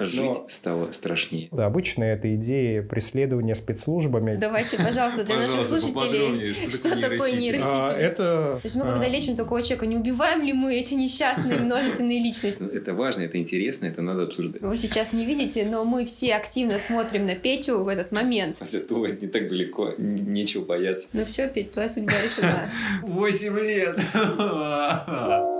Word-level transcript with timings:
А 0.00 0.04
жить 0.06 0.36
стало 0.48 0.92
страшнее. 0.92 1.48
Да, 1.52 1.66
обычно 1.66 2.04
это 2.04 2.34
идеи 2.34 2.80
преследования 2.80 3.54
спецслужбами. 3.54 4.36
Давайте, 4.36 4.78
пожалуйста, 4.78 5.24
для 5.24 5.36
наших 5.36 5.66
слушателей, 5.66 6.54
что 6.54 7.00
такое 7.00 7.32
нейросеть? 7.32 7.66
А, 7.66 7.94
это... 7.94 8.58
То 8.60 8.60
есть 8.64 8.76
мы 8.76 8.82
когда 8.82 9.04
а, 9.04 9.08
лечим 9.08 9.36
такого 9.36 9.62
человека, 9.62 9.86
не 9.86 9.96
убиваем 9.96 10.42
ли 10.42 10.52
мы 10.52 10.74
эти 10.74 10.94
несчастные 10.94 11.58
множественные 11.60 12.22
личности? 12.22 12.62
Ну, 12.62 12.68
Это 12.68 12.94
важно, 12.94 13.22
это 13.22 13.36
интересно, 13.38 13.86
это 13.86 14.00
надо 14.02 14.22
обсуждать. 14.24 14.62
Вы 14.62 14.76
сейчас 14.76 15.12
не 15.12 15.26
видите, 15.26 15.66
но 15.66 15.84
мы 15.84 16.06
все 16.06 16.34
активно 16.34 16.78
смотрим 16.78 17.26
на 17.26 17.34
Петю 17.34 17.84
в 17.84 17.88
этот 17.88 18.10
момент. 18.12 18.56
Хотя 18.58 18.78
то 18.80 19.06
не 19.06 19.28
так 19.28 19.48
далеко, 19.48 19.94
нечего 19.98 20.64
бояться. 20.64 21.08
Ну 21.12 21.24
все, 21.26 21.48
Петь, 21.48 21.72
твоя 21.72 21.88
судьба 21.88 22.14
решена. 22.24 22.70
Восемь 23.02 23.58
лет! 23.58 23.98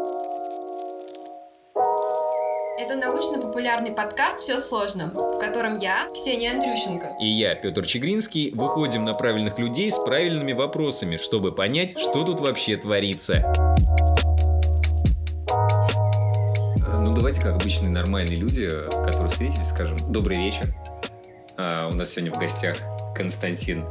Это 2.82 2.96
научно-популярный 2.96 3.90
подкаст 3.90 4.38
«Все 4.38 4.56
сложно», 4.56 5.08
в 5.08 5.38
котором 5.38 5.76
я, 5.78 6.08
Ксения 6.14 6.52
Андрющенко, 6.52 7.14
И 7.20 7.26
я, 7.26 7.54
Петр 7.54 7.84
Чегринский, 7.84 8.52
выходим 8.52 9.04
на 9.04 9.12
правильных 9.12 9.58
людей 9.58 9.90
с 9.90 9.98
правильными 9.98 10.54
вопросами, 10.54 11.18
чтобы 11.18 11.52
понять, 11.52 11.98
что 12.00 12.24
тут 12.24 12.40
вообще 12.40 12.78
творится. 12.78 13.52
Ну, 16.88 17.12
давайте, 17.12 17.42
как 17.42 17.56
обычные 17.60 17.90
нормальные 17.90 18.38
люди, 18.38 18.70
которые 18.88 19.28
встретились, 19.28 19.68
скажем, 19.68 19.98
добрый 20.10 20.38
вечер. 20.38 20.74
А, 21.58 21.90
у 21.92 21.94
нас 21.94 22.08
сегодня 22.08 22.32
в 22.32 22.38
гостях 22.38 22.78
Константин 23.14 23.84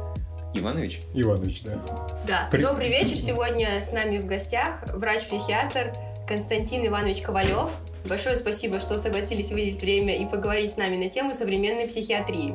Иванович. 0.52 1.02
Иванович, 1.14 1.62
да. 1.62 1.80
Да, 2.26 2.48
При- 2.50 2.60
добрый 2.60 2.88
вечер. 2.88 3.20
Сегодня 3.20 3.80
с 3.80 3.92
нами 3.92 4.18
в 4.18 4.26
гостях 4.26 4.82
врач-психиатр 4.92 5.94
Константин 6.26 6.84
Иванович 6.88 7.22
Ковалев. 7.22 7.70
Большое 8.04 8.36
спасибо, 8.36 8.80
что 8.80 8.98
согласились 8.98 9.50
выделить 9.50 9.80
время 9.80 10.20
и 10.20 10.26
поговорить 10.26 10.70
с 10.70 10.76
нами 10.76 10.96
на 10.96 11.10
тему 11.10 11.32
современной 11.32 11.86
психиатрии. 11.86 12.54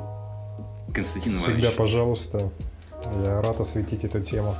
Константин 0.93 1.33
Всегда, 1.33 1.51
Иванович, 1.51 1.75
пожалуйста. 1.75 2.51
Я 3.23 3.41
рад 3.41 3.59
осветить 3.59 4.03
эту 4.03 4.21
тему. 4.21 4.55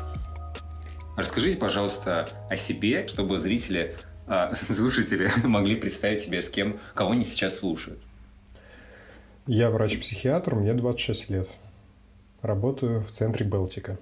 расскажите, 1.16 1.58
пожалуйста, 1.58 2.30
о 2.50 2.56
себе, 2.56 3.08
чтобы 3.08 3.38
зрители, 3.38 3.96
а, 4.28 4.54
слушатели 4.56 5.30
могли 5.44 5.76
представить 5.76 6.22
себе, 6.22 6.42
с 6.42 6.50
кем, 6.50 6.80
кого 6.94 7.12
они 7.12 7.26
сейчас 7.26 7.60
слушают. 7.60 8.00
Я 9.48 9.70
врач-психиатр, 9.70 10.56
мне 10.56 10.74
26 10.74 11.30
лет. 11.30 11.48
Работаю 12.42 13.02
в 13.02 13.12
центре 13.12 13.46
Балтика. 13.46 13.98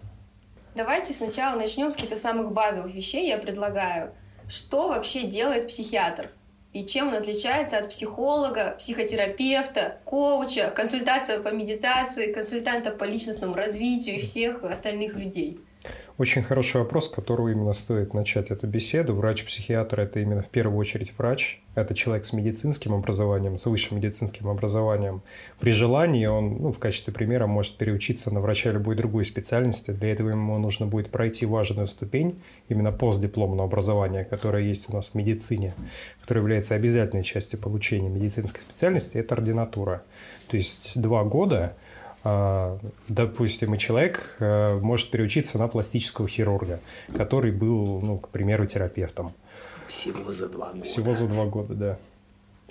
Давайте 0.75 1.14
сначала 1.14 1.58
начнем 1.58 1.92
с 1.92 1.95
каких-то 1.95 2.18
самых 2.18 2.52
базовых 2.52 2.94
вещей, 2.94 3.28
я 3.28 3.38
предлагаю. 3.38 4.14
Что 4.47 4.90
вообще 4.90 5.28
делает 5.28 5.68
психиатр? 5.68 6.30
И 6.74 6.86
чем 6.86 7.10
он 7.10 7.14
отличается 7.14 7.78
от 7.78 7.90
психолога, 7.90 8.76
психотерапевта, 8.80 10.00
коуча, 10.06 10.72
консультация 10.76 11.40
по 11.40 11.50
медитации, 11.50 12.34
консультанта 12.34 12.90
по 12.90 13.04
личностному 13.04 13.54
развитию 13.54 14.16
и 14.16 14.20
всех 14.20 14.64
остальных 14.64 15.14
людей? 15.14 15.60
Очень 16.17 16.44
хороший 16.44 16.78
вопрос, 16.80 17.08
с 17.08 17.09
которого 17.09 17.50
именно 17.50 17.73
стоит 17.73 18.14
начать 18.14 18.52
эту 18.52 18.67
беседу. 18.67 19.16
Врач-психиатр– 19.16 20.00
это 20.02 20.20
именно 20.20 20.42
в 20.42 20.50
первую 20.50 20.78
очередь 20.78 21.12
врач. 21.17 21.59
Это 21.75 21.95
человек 21.95 22.25
с 22.25 22.34
медицинским 22.34 22.94
образованием, 22.94 23.58
с 23.58 23.66
высшим 23.66 23.98
медицинским 23.98 24.48
образованием. 24.48 25.23
При 25.59 25.72
желании 25.72 26.28
он, 26.28 26.58
ну, 26.62 26.72
в 26.72 26.78
качестве 26.78 27.12
примера, 27.12 27.48
может 27.48 27.78
переучиться 27.78 28.31
на 28.31 28.42
врача 28.42 28.72
любой 28.72 28.95
другой 28.95 29.25
специальности. 29.25 29.90
Для 29.90 30.12
этого 30.12 30.30
ему 30.30 30.58
нужно 30.59 30.86
будет 30.86 31.09
пройти 31.09 31.48
важную 31.48 31.88
ступень, 31.88 32.40
именно 32.70 32.92
постдипломного 32.92 33.66
образования, 33.66 34.23
которое 34.23 34.64
есть 34.64 34.90
у 34.90 34.94
нас 34.94 35.09
в 35.09 35.16
медицине, 35.16 35.73
которое 36.22 36.42
является 36.42 36.75
обязательной 36.75 37.23
частью 37.23 37.59
получения 37.59 38.09
медицинской 38.09 38.62
специальности, 38.62 39.18
это 39.18 39.34
ординатура. 39.34 40.03
То 40.47 40.58
есть 40.58 41.02
два 41.02 41.23
года 41.23 41.75
допустим, 42.24 43.76
и 43.76 43.78
человек 43.78 44.38
э, 44.40 44.80
может 44.80 45.12
переучиться 45.12 45.58
на 45.58 45.68
пластического 45.68 46.28
хирурга, 46.28 46.80
который 47.16 47.52
был, 47.52 48.00
ну, 48.02 48.18
к 48.18 48.30
примеру, 48.30 48.66
терапевтом. 48.66 49.34
Всего 49.88 50.31
за 50.31 50.47
два 50.47 50.72
года. 50.72 50.84
Всего 50.86 51.14
за 51.14 51.28
два 51.28 51.46
года, 51.46 51.74
да. 51.74 52.00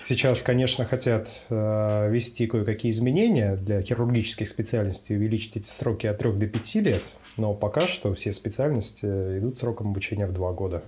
Сейчас, 0.05 0.41
конечно, 0.41 0.85
хотят 0.85 1.29
э, 1.49 2.09
ввести 2.11 2.47
кое-какие 2.47 2.91
изменения 2.91 3.55
для 3.55 3.81
хирургических 3.81 4.49
специальностей, 4.49 5.15
увеличить 5.15 5.55
эти 5.55 5.67
сроки 5.67 6.07
от 6.07 6.17
3 6.17 6.33
до 6.33 6.47
5 6.47 6.75
лет, 6.75 7.03
но 7.37 7.53
пока 7.53 7.81
что 7.81 8.13
все 8.15 8.33
специальности 8.33 9.05
идут 9.05 9.59
сроком 9.59 9.91
обучения 9.91 10.25
в 10.25 10.33
два 10.33 10.51
года. 10.51 10.83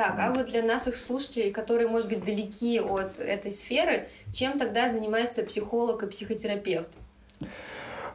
Так, 0.00 0.14
а 0.18 0.32
вот 0.32 0.46
для 0.46 0.62
наших 0.62 0.96
слушателей, 0.96 1.50
которые, 1.50 1.86
может 1.86 2.08
быть, 2.08 2.24
далеки 2.24 2.80
от 2.80 3.18
этой 3.18 3.52
сферы, 3.52 4.08
чем 4.32 4.58
тогда 4.58 4.88
занимается 4.88 5.44
психолог 5.44 6.02
и 6.02 6.06
психотерапевт? 6.06 6.88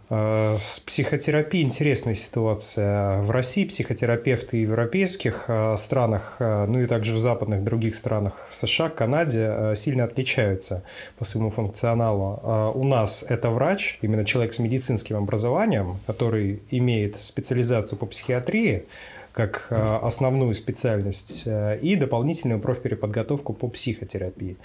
Э, 0.09 0.57
С 0.57 0.79
психотерапией 0.79 1.63
интересная 1.63 2.15
ситуация. 2.15 3.21
В 3.21 3.29
России 3.29 3.65
психотерапевты 3.65 4.57
в 4.57 4.61
европейских 4.61 5.45
э, 5.47 5.75
странах, 5.77 6.37
э, 6.39 6.65
ну 6.65 6.81
и 6.81 6.87
также 6.87 7.13
в 7.13 7.19
западных 7.19 7.63
других 7.63 7.93
странах, 7.93 8.47
в 8.49 8.55
США, 8.55 8.89
Канаде, 8.89 9.73
сильно 9.75 10.05
отличаются 10.05 10.81
по 11.19 11.23
своему 11.23 11.51
функционалу. 11.51 12.73
У 12.73 12.83
нас 12.83 13.23
это 13.29 13.51
врач, 13.51 13.99
именно 14.01 14.25
человек 14.25 14.55
с 14.55 14.57
медицинским 14.57 15.17
образованием, 15.17 15.99
который 16.07 16.63
имеет 16.71 17.17
специализацию 17.17 17.99
по 17.99 18.07
психиатрии, 18.07 18.85
как 19.35 19.67
э, 19.69 19.75
основную 20.01 20.55
специальность 20.55 21.43
э, 21.45 21.77
и 21.81 21.97
дополнительную 21.97 22.61
профпереподготовку 22.61 23.53
по 23.53 23.67
психотерапии. 23.67 24.55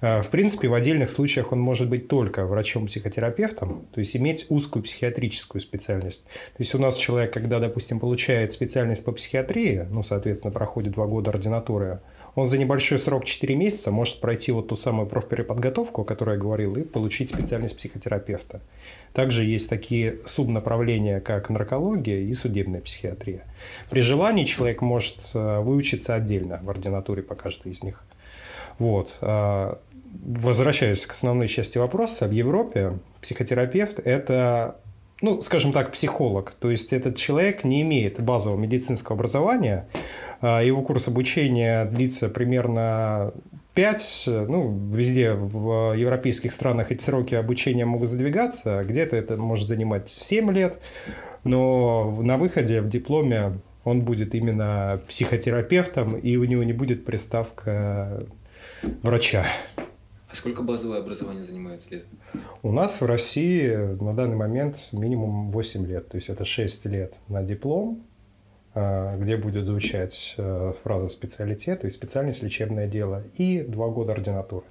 Э, 0.00 0.22
В 0.22 0.30
принципе, 0.30 0.68
в 0.68 0.74
отдельных 0.74 1.10
случаях 1.10 1.50
он 1.50 1.58
может 1.60 1.88
быть 1.88 2.06
только 2.06 2.46
врачом-психотерапевтом, 2.46 3.86
то 3.92 3.98
есть 3.98 4.14
иметь 4.16 4.46
узкую 4.48 4.84
психиатрическую 4.84 5.60
специальность. 5.60 6.22
То 6.22 6.60
есть 6.60 6.74
у 6.76 6.78
нас 6.78 6.96
человек, 6.96 7.32
когда, 7.32 7.58
допустим, 7.58 7.98
получает 7.98 8.52
специальность 8.52 9.04
по 9.04 9.10
психиатрии, 9.10 9.88
ну, 9.90 10.04
соответственно, 10.04 10.52
проходит 10.52 10.92
два 10.92 11.06
года 11.06 11.32
ординатуры, 11.32 11.98
он 12.36 12.46
за 12.46 12.58
небольшой 12.58 12.98
срок 12.98 13.24
4 13.24 13.56
месяца 13.56 13.90
может 13.90 14.20
пройти 14.20 14.52
вот 14.52 14.68
ту 14.68 14.76
самую 14.76 15.08
профпереподготовку, 15.08 16.02
о 16.02 16.04
которой 16.04 16.36
я 16.36 16.40
говорил, 16.40 16.76
и 16.76 16.82
получить 16.82 17.30
специальность 17.30 17.76
психотерапевта. 17.76 18.60
Также 19.12 19.44
есть 19.44 19.68
такие 19.68 20.18
субнаправления, 20.24 21.20
как 21.20 21.50
наркология 21.50 22.20
и 22.20 22.34
судебная 22.34 22.80
психиатрия. 22.80 23.44
При 23.90 24.02
желании 24.02 24.44
человек 24.44 24.82
может 24.82 25.16
э, 25.34 25.60
выучиться 25.60 26.14
отдельно 26.14 26.60
в 26.62 26.70
ординатуре 26.70 27.22
по 27.22 27.34
каждой 27.34 27.72
из 27.72 27.82
них. 27.82 28.04
Вот. 28.78 29.12
А, 29.20 29.78
Возвращаясь 30.12 31.06
к 31.06 31.12
основной 31.12 31.46
части 31.46 31.78
вопроса, 31.78 32.26
в 32.26 32.32
Европе 32.32 32.98
психотерапевт– 33.20 34.00
это 34.04 34.76
ну, 35.22 35.42
скажем 35.42 35.72
так, 35.72 35.92
психолог. 35.92 36.52
То 36.58 36.70
есть 36.70 36.92
этот 36.92 37.16
человек 37.16 37.62
не 37.62 37.82
имеет 37.82 38.20
базового 38.20 38.58
медицинского 38.58 39.16
образования. 39.16 39.86
А, 40.40 40.62
Его 40.62 40.82
курс 40.82 41.08
обучения 41.08 41.84
длится 41.84 42.28
примерно 42.28 43.32
5, 43.80 44.24
ну, 44.46 44.78
везде 44.92 45.32
в 45.32 45.94
европейских 45.94 46.52
странах 46.52 46.92
эти 46.92 47.02
сроки 47.02 47.34
обучения 47.34 47.86
могут 47.86 48.10
задвигаться, 48.10 48.84
где-то 48.84 49.16
это 49.16 49.38
может 49.38 49.68
занимать 49.68 50.10
7 50.10 50.52
лет, 50.52 50.78
но 51.44 52.14
на 52.20 52.36
выходе 52.36 52.82
в 52.82 52.90
дипломе 52.90 53.58
он 53.84 54.02
будет 54.02 54.34
именно 54.34 55.00
психотерапевтом, 55.08 56.18
и 56.18 56.36
у 56.36 56.44
него 56.44 56.62
не 56.62 56.74
будет 56.74 57.06
приставка 57.06 58.26
врача. 59.02 59.46
А 60.30 60.34
сколько 60.34 60.62
базовое 60.62 60.98
образование 60.98 61.42
занимает 61.42 61.80
лет? 61.90 62.04
У 62.62 62.72
нас 62.72 63.00
в 63.00 63.06
России 63.06 63.74
на 63.98 64.12
данный 64.12 64.36
момент 64.36 64.76
минимум 64.92 65.50
8 65.50 65.86
лет, 65.86 66.06
то 66.06 66.16
есть 66.16 66.28
это 66.28 66.44
6 66.44 66.84
лет 66.84 67.14
на 67.28 67.42
диплом, 67.42 68.02
а, 68.02 68.09
где 68.74 69.36
будет 69.36 69.66
звучать 69.66 70.34
э, 70.36 70.72
фраза 70.82 71.08
специалитет, 71.08 71.80
то 71.80 71.86
есть 71.86 71.96
специальность 71.96 72.42
лечебное 72.42 72.86
дело, 72.86 73.24
и 73.36 73.62
2 73.62 73.88
года 73.88 74.12
ординатуры. 74.12 74.64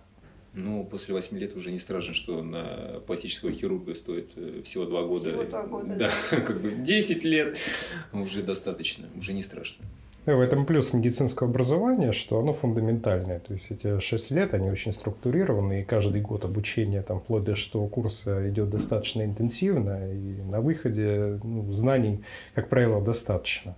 Ну, 0.56 0.84
после 0.84 1.14
восьми 1.14 1.40
лет 1.40 1.56
уже 1.56 1.72
не 1.72 1.78
страшно, 1.78 2.14
что 2.14 2.42
на 2.42 3.02
пластического 3.06 3.52
хирурга 3.52 3.94
стоит 3.94 4.32
э, 4.36 4.62
всего 4.64 4.86
два 4.86 5.04
года. 5.04 5.30
Всего 5.30 5.44
два 5.44 5.64
года, 5.64 5.96
Да, 5.96 6.12
как 6.30 6.62
бы 6.62 6.72
10 6.72 7.24
лет 7.24 7.58
уже 8.14 8.42
достаточно, 8.42 9.08
уже 9.18 9.34
не 9.34 9.44
страшно. 9.44 9.86
И 10.26 10.32
в 10.32 10.42
этом 10.42 10.66
плюс 10.66 10.94
медицинского 10.94 11.50
образования, 11.50 12.12
что 12.12 12.40
оно 12.40 12.54
фундаментальное. 12.54 13.40
То 13.40 13.54
есть 13.54 13.68
эти 13.70 14.00
6 14.00 14.32
лет, 14.32 14.54
они 14.54 14.70
очень 14.70 14.92
структурированы, 14.92 15.82
и 15.82 15.84
каждый 15.84 16.22
год 16.22 16.46
обучения, 16.46 17.02
там, 17.02 17.20
вплоть 17.20 17.44
до 17.44 17.56
шестого 17.56 17.88
курса, 17.88 18.50
идет 18.50 18.70
достаточно 18.70 19.24
интенсивно, 19.24 20.12
и 20.12 20.42
на 20.42 20.62
выходе 20.62 21.40
ну, 21.44 21.72
знаний, 21.72 22.24
как 22.54 22.70
правило, 22.70 23.02
достаточно. 23.02 23.76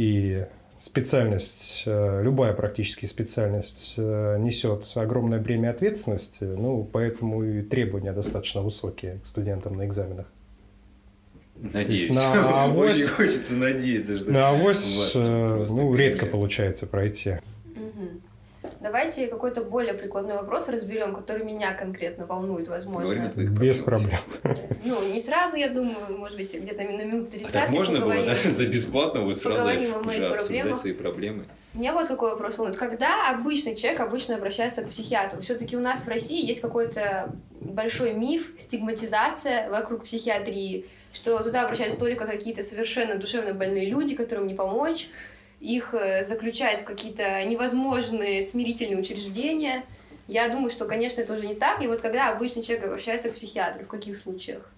И 0.00 0.46
специальность, 0.80 1.82
э, 1.84 2.22
любая 2.22 2.54
практически 2.54 3.04
специальность 3.04 3.96
э, 3.98 4.38
несет 4.38 4.86
огромное 4.94 5.38
бремя 5.38 5.68
ответственности, 5.72 6.44
ну, 6.44 6.88
поэтому 6.90 7.44
и 7.44 7.60
требования 7.60 8.12
достаточно 8.12 8.62
высокие 8.62 9.18
к 9.22 9.26
студентам 9.26 9.76
на 9.76 9.84
экзаменах. 9.84 10.24
Надеюсь. 11.62 12.08
на 12.08 12.32
авось- 12.64 12.92
Очень 12.92 13.08
хочется 13.08 13.54
надеяться, 13.56 14.16
что... 14.20 14.30
На 14.30 14.48
авось, 14.48 15.12
э, 15.14 15.66
ну, 15.68 15.94
редко 15.94 16.24
получается 16.24 16.86
пройти. 16.86 17.36
Мгм. 17.76 18.22
Давайте 18.80 19.26
какой-то 19.26 19.62
более 19.62 19.92
прикладной 19.92 20.36
вопрос 20.36 20.70
разберем, 20.70 21.14
который 21.14 21.44
меня 21.44 21.74
конкретно 21.74 22.24
волнует, 22.26 22.66
возможно. 22.68 23.30
Без 23.36 23.80
проблем. 23.80 24.16
Ну, 24.84 25.12
не 25.12 25.20
сразу, 25.20 25.56
я 25.56 25.68
думаю, 25.68 26.16
может 26.16 26.38
быть, 26.38 26.54
где-то 26.54 26.82
на 26.82 27.04
минут 27.04 27.30
30 27.30 27.48
а 27.48 27.52
так 27.52 27.70
можно 27.70 28.00
было, 28.00 28.14
да, 28.14 28.34
за 28.44 28.66
бесплатно 28.66 29.20
вот 29.20 29.36
сразу 29.36 29.68
уже 29.68 30.26
обсуждать 30.26 30.78
свои 30.78 30.92
проблемы? 30.94 31.44
У 31.74 31.78
меня 31.78 31.92
вот 31.92 32.08
какой 32.08 32.30
вопрос 32.30 32.56
волнует. 32.56 32.78
Когда 32.78 33.30
обычный 33.30 33.76
человек 33.76 34.00
обычно 34.00 34.36
обращается 34.36 34.82
к 34.82 34.88
психиатру? 34.88 35.40
Все-таки 35.42 35.76
у 35.76 35.80
нас 35.80 36.04
в 36.04 36.08
России 36.08 36.44
есть 36.44 36.60
какой-то 36.60 37.34
большой 37.60 38.14
миф, 38.14 38.50
стигматизация 38.58 39.68
вокруг 39.70 40.04
психиатрии, 40.04 40.86
что 41.12 41.38
туда 41.42 41.62
обращаются 41.62 42.00
только 42.00 42.26
какие-то 42.26 42.62
совершенно 42.62 43.16
душевно 43.16 43.52
больные 43.52 43.88
люди, 43.88 44.16
которым 44.16 44.46
не 44.46 44.54
помочь, 44.54 45.08
их 45.60 45.94
э, 45.94 46.22
заключают 46.22 46.80
в 46.80 46.84
какие-то 46.84 47.44
невозможные 47.44 48.42
смирительные 48.42 48.98
учреждения. 48.98 49.84
Я 50.26 50.48
думаю, 50.48 50.70
что, 50.70 50.86
конечно, 50.86 51.20
это 51.20 51.34
уже 51.34 51.46
не 51.46 51.54
так. 51.54 51.82
И 51.82 51.86
вот 51.86 52.00
когда 52.00 52.32
обычный 52.32 52.62
человек 52.62 52.86
обращается 52.86 53.28
к 53.30 53.34
психиатру, 53.34 53.84
в 53.84 53.88
каких 53.88 54.16
случаях? 54.16 54.70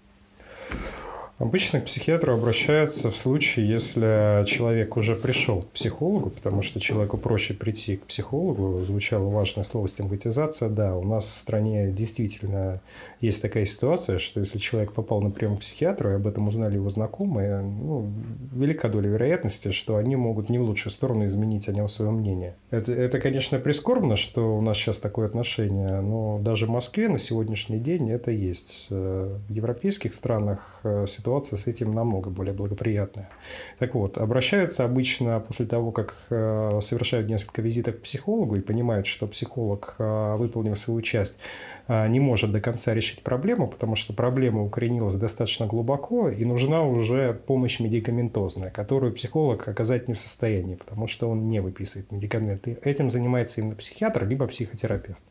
Обычно 1.39 1.81
к 1.81 1.87
психиатру 1.87 2.35
обращаются 2.35 3.11
в 3.11 3.17
случае, 3.17 3.69
если 3.69 4.45
человек 4.47 4.97
уже 4.97 5.17
пришел 5.17 5.63
к 5.63 5.71
психологу, 5.71 6.31
потому 6.31 6.63
что 6.63 6.79
человеку 6.79 7.17
проще 7.17 7.53
прийти 7.53 7.97
к 7.97 8.05
психологу. 8.05 8.81
Звучало 8.85 9.29
важное 9.29 9.65
слово 9.65 9.89
стигматизация. 9.89 10.69
Да, 10.69 10.97
у 10.97 11.03
нас 11.03 11.25
в 11.25 11.37
стране 11.37 11.91
действительно 11.91 12.81
есть 13.23 13.41
такая 13.41 13.65
ситуация, 13.65 14.19
что 14.19 14.41
если 14.41 14.59
человек 14.59 14.93
попал 14.93 15.23
на 15.23 15.31
прием 15.31 15.57
к 15.57 15.61
психиатру, 15.61 16.11
и 16.11 16.15
об 16.15 16.27
этом 16.27 16.49
узнали 16.49 16.75
его 16.75 16.89
знакомые, 16.89 17.61
ну, 17.61 18.11
велика 18.53 18.89
доля 18.89 19.09
вероятности, 19.09 19.71
что 19.71 19.97
они 19.97 20.17
могут 20.17 20.51
не 20.51 20.59
в 20.59 20.63
лучшую 20.63 20.93
сторону 20.93 21.25
изменить 21.27 21.69
о 21.69 21.73
нем 21.73 21.87
свое 21.87 22.11
мнение. 22.11 22.57
Это, 22.71 22.93
это, 22.93 23.21
конечно, 23.21 23.61
прискорбно, 23.61 24.17
что 24.17 24.59
у 24.59 24.61
нас 24.61 24.77
сейчас 24.77 24.99
такое 24.99 25.27
отношение, 25.27 26.01
но 26.01 26.41
даже 26.41 26.67
в 26.67 26.71
Москве 26.71 27.09
на 27.09 27.19
сегодняшний 27.19 27.79
день 27.79 28.11
это 28.11 28.33
есть. 28.33 28.89
Э, 28.91 29.39
в 29.49 29.53
европейских 29.53 30.15
странах 30.15 30.81
э, 30.83 31.07
ситуация 31.09 31.57
с 31.57 31.69
этим 31.69 31.95
намного 31.95 32.29
более 32.29 32.55
благоприятная. 32.55 33.31
Так 33.79 33.95
вот, 33.95 34.19
обращаются 34.19 34.85
обычно 34.85 35.39
после 35.39 35.67
того, 35.67 35.93
как 35.93 36.17
э, 36.31 36.81
совершают 36.83 37.29
несколько 37.29 37.63
визитов 37.63 37.99
к 37.99 38.03
психологу 38.03 38.57
и 38.57 38.61
понимают, 38.61 39.07
что 39.07 39.29
психолог, 39.29 39.95
выполнив 39.99 40.77
свою 40.77 41.03
часть, 41.03 41.39
не 42.09 42.21
может 42.21 42.53
до 42.53 42.61
конца 42.61 42.95
решить 42.95 43.13
решить 43.13 43.23
проблему, 43.23 43.67
потому 43.67 43.97
что 43.97 44.13
проблема 44.13 44.63
укоренилась 44.63 45.17
достаточно 45.17 45.67
глубоко, 45.67 46.29
и 46.29 46.45
нужна 46.45 46.85
уже 46.85 47.35
помощь 47.35 47.81
медикаментозная, 47.81 48.71
которую 48.71 49.13
психолог 49.13 49.67
оказать 49.69 50.09
не 50.09 50.15
в 50.15 50.19
состоянии, 50.19 50.77
потому 50.77 51.07
что 51.07 51.29
он 51.29 51.49
не 51.49 51.61
выписывает 51.61 52.11
медикаменты. 52.13 52.79
Этим 52.83 53.11
занимается 53.11 53.61
именно 53.61 53.75
психиатр, 53.75 54.27
либо 54.27 54.47
психотерапевт. 54.47 55.23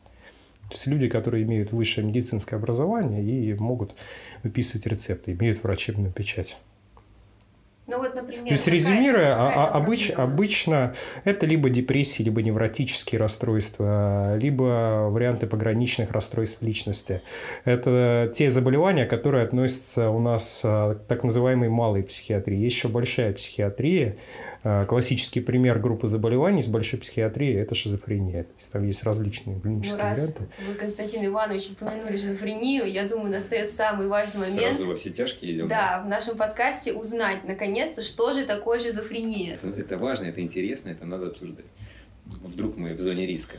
То 0.68 0.74
есть 0.74 0.86
люди, 0.86 1.08
которые 1.08 1.44
имеют 1.44 1.72
высшее 1.72 2.06
медицинское 2.06 2.56
образование 2.56 3.22
и 3.22 3.54
могут 3.54 3.94
выписывать 4.42 4.86
рецепты, 4.86 5.32
имеют 5.32 5.62
врачебную 5.62 6.12
печать. 6.12 6.56
Ну 7.88 7.98
вот, 7.98 8.14
например, 8.14 8.44
То 8.44 8.52
есть, 8.52 8.68
резюмируя, 8.68 9.32
какая, 9.32 9.50
какая 9.50 9.66
обыч, 9.66 10.10
обычно 10.10 10.94
это 11.24 11.46
либо 11.46 11.68
депрессии, 11.68 12.22
либо 12.22 12.40
невротические 12.40 13.18
расстройства, 13.18 14.36
либо 14.36 15.08
варианты 15.10 15.48
пограничных 15.48 16.12
расстройств 16.12 16.62
личности. 16.62 17.22
Это 17.64 18.30
те 18.32 18.52
заболевания, 18.52 19.04
которые 19.04 19.44
относятся 19.44 20.10
у 20.10 20.20
нас 20.20 20.60
а, 20.62 20.94
к 20.94 21.06
так 21.08 21.24
называемой 21.24 21.70
малой 21.70 22.04
психиатрии. 22.04 22.56
Есть 22.56 22.76
еще 22.76 22.88
большая 22.88 23.32
психиатрия, 23.32 24.16
а, 24.64 24.84
классический 24.84 25.40
пример 25.40 25.80
группы 25.80 26.06
заболеваний 26.06 26.62
с 26.62 26.68
большой 26.68 27.00
психиатрией– 27.00 27.60
это 27.60 27.74
шизофрения. 27.74 28.44
То 28.44 28.54
есть 28.58 28.72
там 28.72 28.86
есть 28.86 29.02
различные 29.02 29.58
клинические 29.58 29.96
ну, 29.96 30.02
раз 30.02 30.18
варианты. 30.18 30.48
Вы, 30.68 30.74
Константин 30.74 31.26
Иванович, 31.26 31.70
упомянули 31.72 32.16
шизофрению, 32.16 32.90
я 32.90 33.08
думаю, 33.08 33.32
настает 33.32 33.70
самый 33.70 34.06
важный 34.06 34.48
момент. 34.48 34.76
Сразу 34.76 34.88
во 34.88 34.96
все 34.96 35.10
тяжкие 35.10 35.56
идем. 35.56 35.68
Да, 35.68 36.02
в 36.04 36.08
нашем 36.08 36.36
подкасте 36.36 36.92
узнать, 36.92 37.42
наконец-то, 37.72 38.02
что 38.02 38.34
же 38.34 38.44
такое 38.44 38.80
шизофрения. 38.80 39.54
Это, 39.54 39.68
это 39.68 39.96
важно, 39.96 40.26
это 40.26 40.42
интересно, 40.42 40.90
это 40.90 41.06
надо 41.06 41.28
обсуждать. 41.28 41.64
Вдруг 42.26 42.76
мы 42.76 42.92
в 42.92 43.00
зоне 43.00 43.26
риска. 43.26 43.56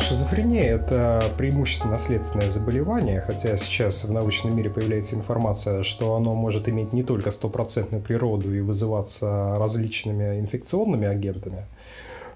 Шизофрения– 0.00 0.74
это 0.74 1.22
преимущественно 1.36 1.92
наследственное 1.92 2.50
заболевание, 2.50 3.20
хотя 3.20 3.56
сейчас 3.56 4.04
в 4.04 4.12
научном 4.12 4.56
мире 4.56 4.70
появляется 4.70 5.14
информация, 5.14 5.82
что 5.82 6.16
оно 6.16 6.34
может 6.34 6.68
иметь 6.68 6.92
не 6.92 7.04
только 7.04 7.30
стопроцентную 7.30 8.02
природу 8.02 8.52
и 8.52 8.60
вызываться 8.60 9.54
различными 9.58 10.40
инфекционными 10.40 11.06
агентами, 11.06 11.66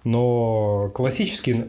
но 0.05 0.93
классический... 0.95 1.65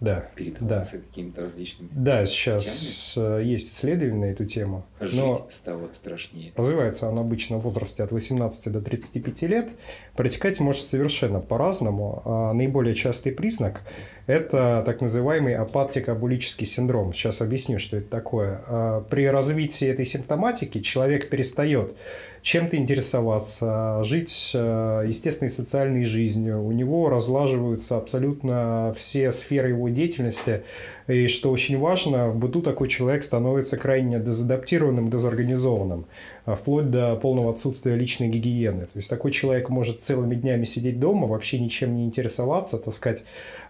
Да. 0.00 0.24
Передаваться 0.34 0.96
да. 0.96 1.02
какими-то 1.02 1.42
различными 1.42 1.90
Да, 1.92 2.24
сейчас 2.24 3.14
путями. 3.14 3.44
есть 3.44 3.74
исследования 3.74 4.26
на 4.26 4.30
эту 4.32 4.46
тему. 4.46 4.86
Жить 4.98 5.20
но 5.20 5.46
стало 5.50 5.90
страшнее. 5.92 6.52
Развивается 6.56 7.06
он 7.06 7.18
обычно 7.18 7.58
в 7.58 7.62
возрасте 7.62 8.02
от 8.02 8.10
18 8.10 8.72
до 8.72 8.80
35 8.80 9.42
лет. 9.42 9.68
Протекать 10.16 10.58
может 10.60 10.82
совершенно 10.82 11.40
по-разному. 11.40 12.22
А 12.24 12.52
наиболее 12.54 12.94
частый 12.94 13.32
признак– 13.32 13.82
это 14.30 14.82
так 14.86 15.00
называемый 15.00 15.54
апатико-абулический 15.54 16.66
синдром. 16.66 17.12
Сейчас 17.12 17.40
объясню, 17.40 17.78
что 17.78 17.96
это 17.96 18.08
такое. 18.08 18.60
А 18.66 19.00
при 19.10 19.26
развитии 19.26 19.86
этой 19.86 20.06
симптоматики 20.06 20.80
человек 20.80 21.28
перестает 21.28 21.94
чем-то 22.42 22.76
интересоваться, 22.76 24.02
жить 24.02 24.52
э, 24.54 25.04
естественной 25.06 25.50
социальной 25.50 26.04
жизнью. 26.04 26.62
У 26.64 26.72
него 26.72 27.10
разлаживаются 27.10 27.96
абсолютно 27.96 28.94
все 28.96 29.30
сферы 29.32 29.70
его 29.70 29.88
деятельности. 29.88 30.62
И 31.10 31.26
что 31.26 31.50
очень 31.50 31.76
важно, 31.76 32.28
в 32.28 32.36
быту 32.36 32.62
такой 32.62 32.88
человек 32.88 33.24
становится 33.24 33.76
крайне 33.76 34.20
дезадаптированным, 34.20 35.10
дезорганизованным, 35.10 36.06
а 36.44 36.54
вплоть 36.54 36.88
до 36.88 37.16
полного 37.16 37.50
отсутствия 37.50 37.96
личной 37.96 38.28
гигиены. 38.28 38.82
То 38.82 38.96
есть 38.96 39.10
такой 39.10 39.32
человек 39.32 39.70
может 39.70 40.02
целыми 40.02 40.36
днями 40.36 40.62
сидеть 40.62 41.00
дома, 41.00 41.26
вообще 41.26 41.58
ничем 41.58 41.96
не 41.96 42.04
интересоваться, 42.04 42.78
таскать 42.78 43.24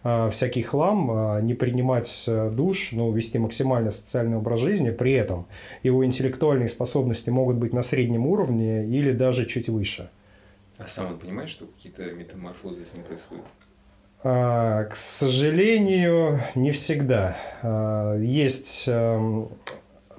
э, 0.05 0.29
всякий 0.31 0.61
хлам, 0.61 1.11
э, 1.11 1.41
не 1.43 1.55
принимать 1.55 2.29
душ, 2.53 2.93
но 2.93 3.11
вести 3.11 3.39
максимально 3.39 3.91
социальный 3.91 4.37
образ 4.37 4.61
жизни. 4.61 4.91
При 4.91 5.13
этом 5.13 5.47
его 5.83 6.05
интеллектуальные 6.05 6.69
способности 6.69 7.31
могут 7.31 7.57
быть 7.57 7.73
на 7.73 7.83
среднем 7.83 8.27
уровне 8.27 8.85
или 8.85 9.13
даже 9.13 9.47
чуть 9.47 9.71
выше. 9.71 10.11
А 10.77 10.87
сам 10.87 11.13
он 11.13 11.19
понимает, 11.19 11.49
что 11.49 11.65
какие-то 11.65 12.03
метаморфозы 12.13 12.85
с 12.85 12.93
ним 12.93 13.05
происходят? 13.05 13.45
А, 14.23 14.85
к 14.85 14.97
сожалению, 14.97 16.41
не 16.55 16.73
всегда. 16.73 17.39
А, 17.63 18.17
есть 18.19 18.85
эм, 18.87 19.49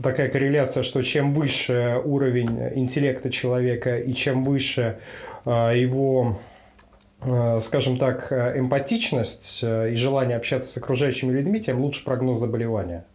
такая 0.01 0.29
корреляция, 0.29 0.81
что 0.81 1.03
чем 1.03 1.33
выше 1.33 2.01
уровень 2.03 2.71
интеллекта 2.75 3.29
человека 3.29 3.99
и 3.99 4.13
чем 4.13 4.43
выше 4.43 4.99
а, 5.45 5.73
его 5.73 6.37
скажем 7.61 7.99
так, 7.99 8.31
эмпатичность 8.31 9.59
э, 9.61 9.91
и 9.91 9.93
желание 9.93 10.37
общаться 10.37 10.71
с 10.71 10.77
окружающими 10.77 11.31
людьми, 11.31 11.61
тем 11.61 11.79
лучше 11.79 12.03
прогноз 12.03 12.39
заболевания. 12.39 13.05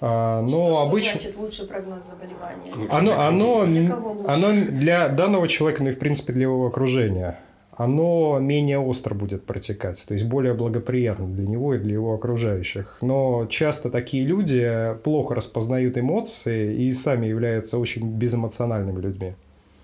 Но 0.00 0.46
что, 0.46 0.82
обычно... 0.82 1.10
что 1.10 1.20
значит 1.20 1.36
лучший 1.36 1.66
прогноз 1.66 2.04
заболевания? 2.04 2.88
Оно, 2.88 3.20
оно, 3.20 3.66
для, 3.66 3.96
оно 4.32 4.52
для 4.52 5.08
данного 5.08 5.48
человека, 5.48 5.82
ну 5.82 5.88
и 5.88 5.92
в 5.92 5.98
принципе 5.98 6.32
для 6.32 6.42
его 6.42 6.64
окружения, 6.68 7.36
оно 7.80 8.38
менее 8.40 8.78
остро 8.78 9.14
будет 9.14 9.46
протекать, 9.46 10.04
то 10.06 10.12
есть 10.12 10.26
более 10.26 10.52
благоприятно 10.52 11.26
для 11.26 11.46
него 11.48 11.74
и 11.74 11.78
для 11.78 11.94
его 11.94 12.12
окружающих. 12.12 12.98
Но 13.00 13.46
часто 13.46 13.88
такие 13.88 14.26
люди 14.26 14.94
плохо 15.02 15.34
распознают 15.34 15.96
эмоции 15.96 16.74
и 16.74 16.92
сами 16.92 17.26
являются 17.26 17.78
очень 17.78 18.06
безэмоциональными 18.18 19.00
людьми. 19.00 19.32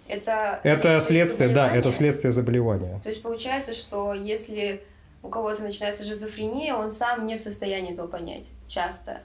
Это, 0.09 0.61
это 0.63 1.01
следствие, 1.01 1.49
да, 1.49 1.75
это 1.75 1.91
следствие 1.91 2.33
заболевания. 2.33 3.01
То 3.03 3.09
есть 3.09 3.23
получается, 3.23 3.73
что 3.73 4.13
если 4.13 4.83
у 5.23 5.29
кого-то 5.29 5.63
начинается 5.63 6.05
шизофрения, 6.05 6.75
он 6.75 6.91
сам 6.91 7.27
не 7.27 7.39
в 7.39 7.41
состоянии 7.41 7.95
этого 7.95 8.09
понять 8.09 8.51
часто. 8.69 9.23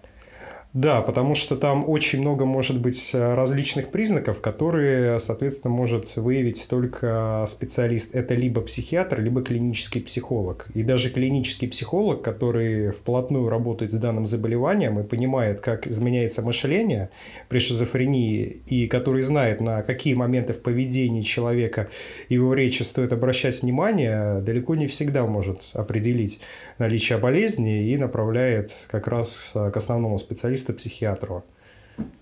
Да, 0.74 1.02
потому 1.02 1.36
что 1.36 1.58
там 1.58 1.84
очень 1.90 2.22
много 2.22 2.46
может 2.46 2.80
быть 2.80 3.12
э, 3.14 3.34
различных 3.34 3.92
признаков, 3.92 4.40
которые, 4.40 5.20
соответственно, 5.20 5.74
может 5.74 6.16
выявить 6.16 6.66
только 6.70 7.44
специалист. 7.50 8.16
Это 8.16 8.36
либо 8.36 8.62
психиатр, 8.62 9.20
либо 9.20 9.42
клинический 9.42 10.02
психолог. 10.02 10.70
И 10.74 10.84
даже 10.84 11.10
клинический 11.10 11.68
психолог, 11.68 12.22
который 12.22 12.92
вплотную 12.92 13.50
работает 13.50 13.92
с 13.92 13.96
данным 13.96 14.26
заболеванием 14.26 14.98
и 14.98 15.04
понимает, 15.04 15.60
как 15.60 15.88
изменяется 15.88 16.42
мышление 16.42 17.10
при 17.50 17.60
шизофрении, 17.60 18.62
и 18.68 18.88
который 18.88 19.24
знает, 19.24 19.60
на 19.60 19.84
какие 19.84 20.14
моменты 20.14 20.54
в 20.54 20.62
поведении 20.62 21.22
человека 21.22 21.90
его 22.30 22.54
речи 22.54 22.84
стоит 22.84 23.12
обращать 23.12 23.62
внимание, 23.62 24.40
далеко 24.40 24.76
не 24.76 24.88
всегда 24.88 25.28
может 25.28 25.64
определить 25.74 26.40
наличие 26.82 27.18
болезни 27.18 27.88
и 27.92 27.98
направляет 27.98 28.74
как 28.90 29.08
раз 29.08 29.52
э, 29.54 29.72
к 29.72 29.78
основному 29.78 30.18
специалисту 30.18 30.74
специалиста-психиатра. 30.74 31.44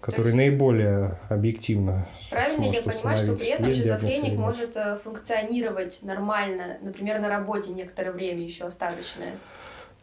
который 0.01 0.25
есть- 0.25 0.35
наиболее 0.35 1.19
объективно 1.29 2.05
Правильно 2.29 2.65
ли 2.65 2.71
я 2.71 2.81
понимаю, 2.81 3.17
что 3.17 3.35
при 3.35 3.47
этом 3.47 3.65
шизофреник 3.65 4.37
может 4.37 4.75
э, 4.75 4.97
функционировать 5.03 5.99
нормально, 6.01 6.77
например, 6.81 7.19
на 7.19 7.29
работе 7.29 7.71
некоторое 7.71 8.11
время 8.11 8.43
еще 8.43 8.65
остаточное? 8.65 9.33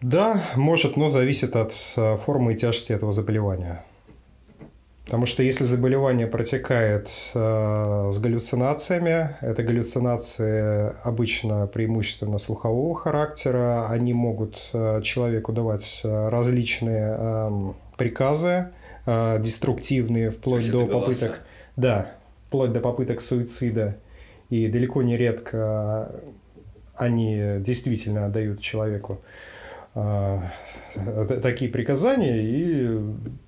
Да, 0.01 0.43
может, 0.57 0.97
но 0.97 1.09
зависит 1.09 1.57
от 1.57 1.73
э, 1.97 2.17
формы 2.17 2.55
и 2.55 2.57
тяжести 2.57 2.93
этого 2.93 3.13
заболевания. 3.13 3.85
Потому 5.07 5.25
что 5.25 5.45
если 5.45 5.63
заболевание 5.63 6.27
протекает 6.27 7.09
э, 7.33 8.11
с 8.13 8.19
галлюцинациями, 8.19 9.37
это 9.41 9.63
галлюцинации 9.63 10.93
обычно 11.05 11.69
преимущественно 11.69 12.39
слухового 12.39 12.93
характера, 12.95 13.89
они 13.89 14.13
могут 14.13 14.59
э, 14.73 15.01
человеку 15.03 15.53
давать 15.53 16.01
э, 16.03 16.29
различные 16.29 17.17
эм, 17.17 17.77
приказы, 17.97 18.71
э, 19.07 19.41
деструктивные, 19.41 20.31
вплоть 20.31 20.69
до 20.73 20.83
это 20.83 20.93
голоса. 20.93 21.07
попыток 21.27 21.43
да, 21.77 22.11
вплоть 22.49 22.73
до 22.73 22.81
попыток 22.81 23.21
суицида. 23.21 23.99
И 24.51 24.67
далеко 24.67 25.03
не 25.03 25.17
редко 25.17 26.11
они 26.97 27.59
действительно 27.61 28.27
отдают 28.27 28.61
человеку 28.61 29.21
т- 29.21 29.23
такие 31.43 31.71
приказания 31.71 32.43
и 32.43 32.87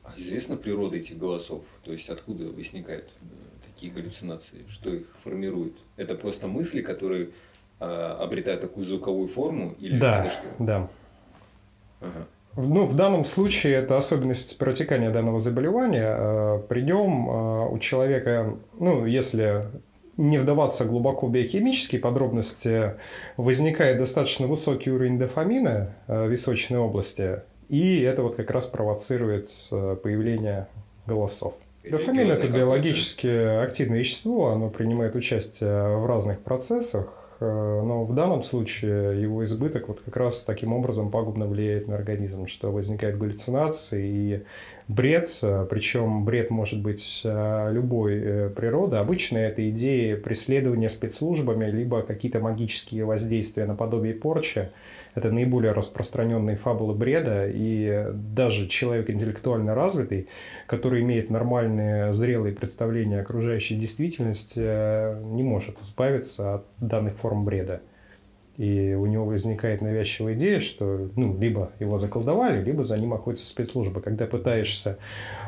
А 0.04 0.14
известна 0.16 0.56
природа 0.56 0.96
этих 0.96 1.18
голосов? 1.18 1.62
То 1.84 1.92
есть 1.92 2.08
откуда 2.08 2.44
возникают 2.44 3.10
э, 3.20 3.24
такие 3.66 3.92
галлюцинации? 3.92 4.64
Что 4.68 4.90
их 4.94 5.06
формирует? 5.22 5.74
Это 5.96 6.14
просто 6.14 6.46
мысли, 6.46 6.80
которые 6.80 7.30
а, 7.80 8.18
обретают 8.20 8.60
такую 8.62 8.86
звуковую 8.86 9.28
форму? 9.28 9.74
Или 9.78 9.98
да, 9.98 10.20
это 10.24 10.30
что? 10.30 10.46
да. 10.58 10.88
Ага. 12.00 12.26
Ну, 12.56 12.86
в 12.86 12.96
данном 12.96 13.24
случае 13.24 13.74
это 13.74 13.98
особенность 13.98 14.58
протекания 14.58 15.10
данного 15.10 15.38
заболевания. 15.38 16.16
Э, 16.18 16.62
При 16.68 16.80
нем 16.82 17.72
у 17.72 17.78
человека, 17.78 18.56
ну, 18.80 19.06
если 19.06 19.66
не 20.18 20.36
вдаваться 20.36 20.84
глубоко 20.84 21.26
в 21.26 21.30
биохимические 21.30 22.00
подробности, 22.00 22.94
возникает 23.36 23.98
достаточно 23.98 24.46
высокий 24.46 24.90
уровень 24.90 25.18
дофамина 25.18 25.94
э, 26.06 26.26
в 26.26 26.30
височной 26.30 26.78
области, 26.78 27.40
и 27.68 28.02
это 28.02 28.22
вот 28.22 28.34
как 28.34 28.50
раз 28.50 28.66
провоцирует 28.66 29.50
э, 29.70 29.96
появление 30.02 30.66
голосов. 31.06 31.54
Дофамин– 31.88 32.30
это 32.30 32.48
биологически 32.48 33.62
активное 33.62 34.00
вещество, 34.00 34.48
оно 34.48 34.68
принимает 34.68 35.14
участие 35.14 35.96
в 35.96 36.06
разных 36.06 36.40
процессах, 36.40 37.12
э, 37.38 37.44
но 37.46 38.04
в 38.04 38.12
данном 38.12 38.42
случае 38.42 39.22
его 39.22 39.44
избыток 39.44 39.86
вот 39.86 40.00
как 40.04 40.16
раз 40.16 40.42
таким 40.42 40.72
образом 40.72 41.12
пагубно 41.12 41.46
влияет 41.46 41.86
на 41.86 41.94
организм, 41.94 42.48
что 42.48 42.72
возникают 42.72 43.18
галлюцинации 43.18 44.06
и 44.06 44.42
бред, 44.88 45.30
э, 45.42 45.66
причем 45.68 46.24
бред 46.24 46.50
может 46.50 46.80
быть 46.80 47.20
э, 47.24 47.68
любой 47.72 48.14
э, 48.16 48.50
природы. 48.50 48.96
Обычно 48.96 49.38
это 49.38 49.68
идеи 49.70 50.14
преследования 50.14 50.88
спецслужбами, 50.88 51.70
либо 51.70 52.02
какие-то 52.02 52.40
магические 52.40 53.04
воздействия 53.04 53.66
наподобие 53.66 54.14
порчи. 54.14 54.70
Это 55.14 55.30
наиболее 55.30 55.72
распространенные 55.72 56.56
фабулы 56.56 56.94
бреда, 56.94 57.46
и 57.48 58.08
даже 58.14 58.68
человек 58.68 59.10
интеллектуально 59.10 59.74
развитый, 59.74 60.28
который 60.66 61.02
имеет 61.02 61.28
нормальные 61.28 62.12
зрелые 62.12 62.54
представления 62.54 63.20
окружающей 63.20 63.74
действительности, 63.74 64.60
не 65.24 65.42
может 65.42 65.80
избавиться 65.82 66.56
от 66.56 66.66
данных 66.78 67.16
форм 67.16 67.44
бреда. 67.44 67.80
И 68.58 68.92
у 68.94 69.06
него 69.06 69.24
возникает 69.24 69.82
навязчивая 69.82 70.34
идея, 70.34 70.58
что 70.58 71.08
ну, 71.14 71.38
либо 71.38 71.70
его 71.78 71.96
заколдовали, 71.98 72.60
либо 72.60 72.82
за 72.82 72.98
ним 72.98 73.14
охотятся 73.14 73.46
спецслужбы. 73.46 74.00
Когда 74.00 74.26
пытаешься 74.26 74.98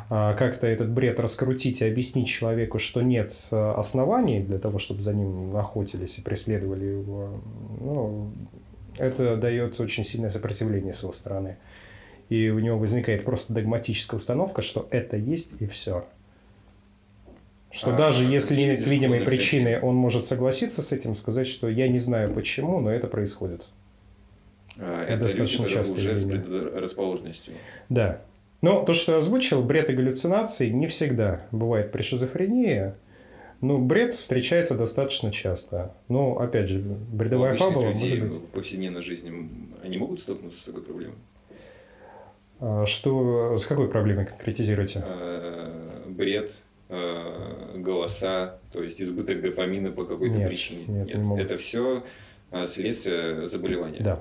а, 0.08 0.34
как-то 0.34 0.68
этот 0.68 0.92
бред 0.92 1.18
раскрутить 1.18 1.82
и 1.82 1.86
объяснить 1.86 2.28
человеку, 2.28 2.78
что 2.78 3.02
нет 3.02 3.34
а, 3.50 3.74
оснований 3.76 4.40
для 4.40 4.60
того, 4.60 4.78
чтобы 4.78 5.02
за 5.02 5.12
ним 5.12 5.56
охотились 5.56 6.18
и 6.18 6.22
преследовали 6.22 6.84
его, 6.84 7.30
ну, 7.80 8.30
это 8.96 9.36
дает 9.36 9.80
очень 9.80 10.04
сильное 10.04 10.30
сопротивление 10.30 10.94
с 10.94 11.02
его 11.02 11.12
стороны. 11.12 11.56
И 12.28 12.48
у 12.48 12.60
него 12.60 12.78
возникает 12.78 13.24
просто 13.24 13.52
догматическая 13.52 14.18
установка, 14.18 14.62
что 14.62 14.86
это 14.92 15.16
есть 15.16 15.54
и 15.58 15.66
все. 15.66 16.04
Что 17.70 17.94
А 17.94 17.96
даже 17.96 18.24
если 18.24 18.56
нет 18.56 18.84
видимой 18.86 19.20
причины, 19.20 19.78
он 19.80 19.94
может 19.94 20.26
согласиться 20.26 20.82
с 20.82 20.92
этим, 20.92 21.14
сказать, 21.14 21.46
что 21.46 21.68
я 21.68 21.86
не 21.88 21.98
знаю 21.98 22.32
почему, 22.34 22.80
но 22.80 22.90
это 22.90 23.06
происходит. 23.06 23.64
А, 24.76 25.04
Это 25.04 25.12
Это 25.14 25.22
достаточно 25.24 25.68
частое 25.68 25.96
уже 25.96 26.16
с 26.16 26.22
явление. 26.22 26.44
предрасположенностью. 26.44 27.54
Да. 27.88 28.20
Но 28.62 28.82
то, 28.84 28.92
что 28.92 29.12
я 29.12 29.18
озвучил, 29.18 29.62
бред 29.62 29.88
и 29.88 29.92
галлюцинации 29.94 30.68
не 30.68 30.86
всегда 30.86 31.42
бывает 31.52 31.92
при 31.92 32.02
шизофрении. 32.02 32.92
Но 33.60 33.78
бред 33.78 34.14
встречается 34.14 34.74
достаточно 34.74 35.30
часто. 35.30 35.94
Но, 36.08 36.38
опять 36.38 36.68
же, 36.68 36.78
бредовая 36.80 37.50
обычных 37.50 37.68
фабула 37.72 37.90
людей 37.92 38.20
быть. 38.20 38.32
в 38.32 38.46
повседневной 38.48 39.02
жизни 39.02 39.32
они 39.84 39.96
могут 39.98 40.20
столкнуться 40.20 40.58
с 40.58 40.64
такой 40.64 40.82
проблемой? 40.82 41.16
А, 42.58 42.84
Что, 42.86 43.58
с 43.58 43.66
какой 43.66 43.88
проблемой 43.88 44.26
конкретизируете? 44.26 45.02
А, 45.04 46.04
Бред, 46.08 46.52
а, 46.90 47.72
голоса, 47.76 48.58
то 48.72 48.82
есть 48.82 49.00
избыток 49.00 49.40
дофамина 49.40 49.90
по 49.90 50.04
какой-то 50.04 50.38
Нет, 50.38 50.48
причине. 50.48 50.84
нет, 50.88 51.14
не 51.14 51.22
могут. 51.22 51.44
это 51.44 51.56
все 51.56 52.04
следствие 52.66 53.46
заболевания. 53.46 54.00
Да. 54.00 54.20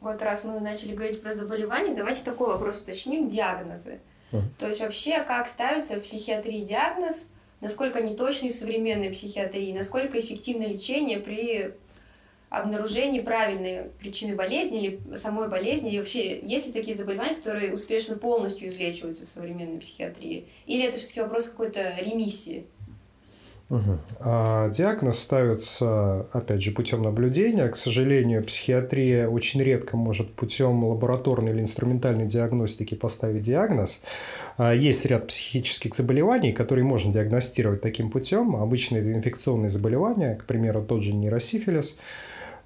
Вот 0.00 0.20
раз 0.22 0.44
мы 0.44 0.60
начали 0.60 0.94
говорить 0.94 1.22
про 1.22 1.34
заболевания, 1.34 1.94
давайте 1.94 2.24
такой 2.24 2.48
вопрос 2.48 2.82
уточним. 2.82 3.28
Диагнозы. 3.28 4.00
Мгм. 4.32 4.50
То 4.58 4.66
есть 4.66 4.80
вообще, 4.80 5.22
как 5.22 5.48
ставится 5.48 5.96
в 5.96 6.02
психиатрии 6.02 6.60
диагноз, 6.60 7.28
насколько 7.60 7.98
они 7.98 8.14
точны 8.14 8.50
в 8.50 8.54
современной 8.54 9.10
психиатрии, 9.10 9.72
насколько 9.72 10.18
эффективно 10.18 10.64
лечение 10.64 11.20
при 11.20 11.74
обнаружении 12.50 13.20
правильной 13.20 13.90
причины 13.98 14.34
болезни 14.34 14.82
или 14.82 15.16
самой 15.16 15.48
болезни, 15.48 15.92
и 15.92 15.98
вообще 15.98 16.40
есть 16.40 16.66
ли 16.66 16.72
такие 16.72 16.96
заболевания, 16.96 17.36
которые 17.36 17.72
успешно 17.72 18.16
полностью 18.16 18.68
излечиваются 18.68 19.24
в 19.24 19.28
современной 19.28 19.78
психиатрии, 19.78 20.48
или 20.66 20.84
это 20.84 20.98
все-таки 20.98 21.20
вопрос 21.20 21.48
какой-то 21.48 21.94
ремиссии? 22.00 22.66
Мгм. 23.70 24.00
А 24.18 24.68
диагноз 24.70 25.20
ставится, 25.20 26.26
опять 26.32 26.60
же, 26.60 26.72
путем 26.72 27.02
наблюдения. 27.02 27.68
К 27.68 27.76
сожалению, 27.76 28.42
психиатрия 28.42 29.28
очень 29.28 29.62
редко 29.62 29.96
может 29.96 30.34
путем 30.34 30.84
лабораторной 30.84 31.52
или 31.52 31.60
инструментальной 31.60 32.26
диагностики 32.26 32.96
поставить 32.96 33.42
диагноз. 33.42 34.02
А 34.56 34.74
Есть 34.74 35.06
ряд 35.06 35.28
психических 35.28 35.94
заболеваний, 35.94 36.52
которые 36.52 36.84
можно 36.84 37.12
диагностировать 37.12 37.80
таким 37.80 38.10
путем. 38.10 38.56
Обычно 38.56 38.96
это 38.96 39.12
инфекционные 39.12 39.70
заболевания, 39.70 40.34
к 40.34 40.46
примеру, 40.46 40.82
тот 40.82 41.04
же 41.04 41.12
нейросифилис. 41.12 41.96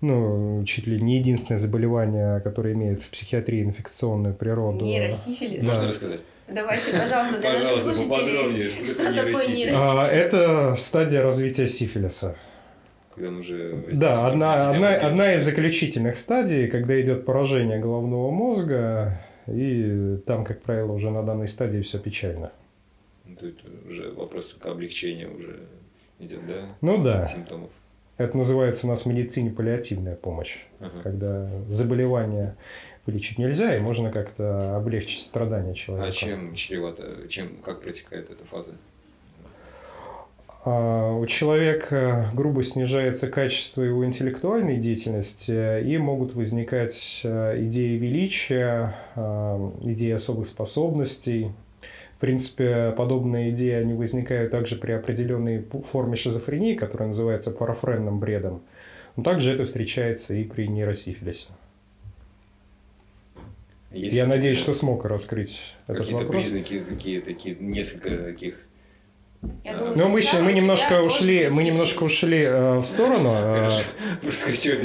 Ну, 0.06 0.62
чуть 0.66 0.86
ли 0.86 1.00
не 1.00 1.16
единственное 1.16 1.58
заболевание, 1.58 2.40
которое 2.40 2.74
имеет 2.74 3.00
в 3.00 3.08
психиатрии 3.08 3.62
инфекционную 3.62 4.34
природу. 4.34 4.84
Нейросифилис? 4.84 5.64
Да. 5.64 5.68
Можно 5.68 5.88
рассказать? 5.88 6.20
Давайте, 6.46 6.92
пожалуйста, 6.92 7.40
для 7.40 7.52
наших 7.52 7.72
Пожалуйста, 7.72 7.94
слушателей, 7.94 8.36
поподробнее, 8.36 8.68
что 8.68 9.02
это 9.02 9.14
такое 9.14 9.46
нейросифилис? 9.46 9.78
А, 9.80 10.08
Это 10.08 10.76
стадия 10.76 11.22
развития 11.22 11.66
сифилиса. 11.66 12.36
Когда 13.14 13.28
он 13.28 13.38
уже... 13.38 13.82
Да, 13.94 14.26
одна, 14.26 14.70
одна, 14.70 14.94
одна 14.94 15.32
из 15.32 15.44
заключительных 15.44 16.16
стадий, 16.16 16.68
когда 16.68 17.00
идет 17.00 17.24
поражение 17.24 17.78
головного 17.78 18.30
мозга, 18.30 19.22
и 19.46 20.18
там, 20.26 20.44
как 20.44 20.60
правило, 20.60 20.92
уже 20.92 21.10
на 21.10 21.22
данной 21.22 21.48
стадии 21.48 21.80
все 21.80 21.98
печально. 21.98 22.52
Ну, 23.24 23.36
Тут 23.36 23.58
уже 23.88 24.10
вопрос 24.10 24.48
только 24.48 24.70
облегчения 24.70 25.28
уже 25.28 25.60
идет, 26.18 26.46
да? 26.46 26.66
Ну 26.82 27.02
да, 27.02 27.26
Симптомов. 27.26 27.70
Это 28.16 28.36
называется 28.38 28.86
у 28.86 28.90
нас 28.90 29.02
в 29.04 29.06
медицине 29.06 29.50
паллиативная 29.50 30.14
помощь, 30.16 30.58
Ага. 30.80 31.00
когда 31.02 31.50
заболевание 31.70 32.54
вылечить 33.06 33.38
нельзя, 33.38 33.76
и 33.76 33.80
можно 33.80 34.10
как-то 34.10 34.76
облегчить 34.76 35.26
страдания 35.26 35.72
А 35.72 35.74
человека. 35.74 36.12
чем 36.16 36.54
чревато, 36.54 37.28
чем, 37.28 37.48
как 37.64 37.82
протекает 37.82 38.30
эта 38.30 38.44
фаза? 38.46 38.72
А, 40.64 41.12
У 41.12 41.26
человека 41.26 42.30
грубо 42.32 42.62
снижается 42.62 43.28
качество 43.28 43.82
его 43.82 44.04
интеллектуальной 44.06 44.78
деятельности, 44.78 45.82
и 45.82 45.98
могут 45.98 46.34
возникать 46.34 47.20
а, 47.24 47.54
идеи 47.66 47.96
величия, 47.98 48.94
а, 49.16 49.72
идеи 49.82 50.12
особых 50.12 50.46
способностей. 50.46 51.50
В 52.24 52.26
принципе, 52.26 52.94
подобные 52.96 53.50
идеи 53.50 53.74
они 53.74 53.92
возникают 53.92 54.50
также 54.50 54.76
при 54.76 54.92
определенной 54.92 55.62
форме 55.62 56.16
шизофрении, 56.16 56.72
которая 56.72 57.08
называется 57.08 57.50
парафренным 57.50 58.18
бредом. 58.18 58.62
Но 59.14 59.22
также 59.22 59.50
это 59.52 59.66
встречается 59.66 60.32
и 60.34 60.42
при 60.44 60.66
нейросифилисе. 60.66 61.48
Есть 63.92 64.16
Я 64.16 64.24
надеюсь, 64.26 64.56
какие-то- 64.56 64.72
что 64.72 64.86
смог 64.86 65.04
раскрыть 65.04 65.74
этот 65.86 65.98
Какие-то 65.98 66.24
вопрос. 66.24 66.44
признаки, 66.44 66.80
такие, 66.88 67.20
такие, 67.20 67.56
несколько 67.60 68.16
таких 68.16 68.58
Я 69.64 69.74
думаю, 69.74 69.96
Но 69.96 70.08
мы, 70.08 70.20
сначала 70.20 70.42
мы 70.42 70.50
тебя 70.50 70.60
немножко 70.60 71.02
ушли, 71.02 71.48
мы 71.50 71.64
немножко 71.64 72.02
ушли 72.02 72.42
э, 72.42 72.78
в 72.78 72.84
сторону. 72.84 73.30
Э, 73.34 73.68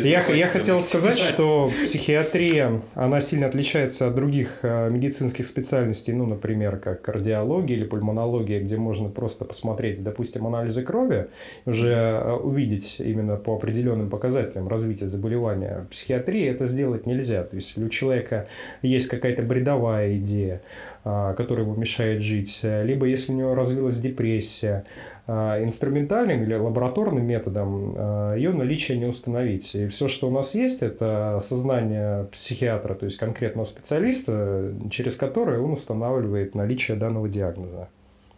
Я, 0.07 0.25
я 0.27 0.47
хотел 0.47 0.79
сказать, 0.79 1.17
что 1.17 1.71
психиатрия, 1.83 2.81
она 2.95 3.21
сильно 3.21 3.47
отличается 3.47 4.07
от 4.07 4.15
других 4.15 4.59
э, 4.63 4.89
медицинских 4.89 5.45
специальностей, 5.45 6.13
ну, 6.13 6.25
например, 6.25 6.77
как 6.77 7.01
кардиология 7.01 7.75
или 7.75 7.85
пульмонология, 7.85 8.61
где 8.61 8.77
можно 8.77 9.09
просто 9.09 9.45
посмотреть, 9.45 10.03
допустим, 10.03 10.47
анализы 10.47 10.83
крови, 10.83 11.27
уже 11.65 11.93
э, 11.93 12.33
увидеть 12.33 12.97
именно 12.99 13.35
по 13.35 13.55
определенным 13.55 14.09
показателям 14.09 14.67
развития 14.67 15.09
заболевания. 15.09 15.85
В 15.87 15.91
психиатрии 15.91 16.45
это 16.45 16.67
сделать 16.67 17.05
нельзя. 17.05 17.43
То 17.43 17.55
есть, 17.55 17.69
если 17.69 17.83
у 17.83 17.89
человека 17.89 18.47
есть 18.81 19.09
какая-то 19.09 19.41
бредовая 19.41 20.15
идея, 20.17 20.61
а, 21.03 21.33
которая 21.33 21.65
ему 21.65 21.75
мешает 21.75 22.21
жить, 22.21 22.59
либо 22.63 23.05
если 23.05 23.31
у 23.31 23.35
него 23.35 23.55
развилась 23.55 23.99
депрессия, 23.99 24.85
а, 25.27 25.63
инструментальным 25.63 26.41
или 26.43 26.55
лабораторным 26.55 27.25
методом 27.25 27.93
а, 27.97 28.35
ее 28.35 28.51
наличие 28.51 28.97
не 28.97 29.05
установить. 29.05 29.75
И 29.75 29.87
все, 29.87 30.07
что 30.07 30.27
у 30.27 30.31
нас 30.31 30.55
есть, 30.55 30.81
это 30.81 31.39
сознание 31.43 32.25
психиатра, 32.31 32.95
то 32.95 33.05
есть 33.05 33.17
конкретного 33.17 33.65
специалиста, 33.65 34.73
через 34.91 35.15
которое 35.17 35.59
он 35.59 35.73
устанавливает 35.73 36.55
наличие 36.55 36.97
данного 36.97 37.29
диагноза. 37.29 37.89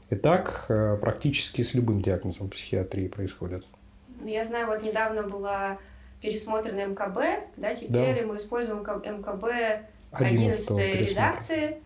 И 0.10 0.15
так 0.15 0.65
э, 0.68 0.98
практически 1.00 1.62
с 1.62 1.74
любым 1.74 2.01
диагнозом 2.01 2.50
психиатрии 2.50 3.08
происходит. 3.08 3.63
Я 4.25 4.44
знаю, 4.44 4.68
вот 4.68 4.84
недавно 4.84 5.24
была 5.24 5.77
пересмотрена 6.22 6.88
МКБ, 6.88 7.18
да, 7.58 7.74
теперь 7.74 8.22
Да. 8.22 8.27
мы 8.27 8.36
используем 8.36 8.80
МК- 8.82 9.01
МКБ 9.10 9.44
11 10.12 10.32
11 10.32 10.68
пересмотра. 10.68 11.06
редакции. 11.06 11.77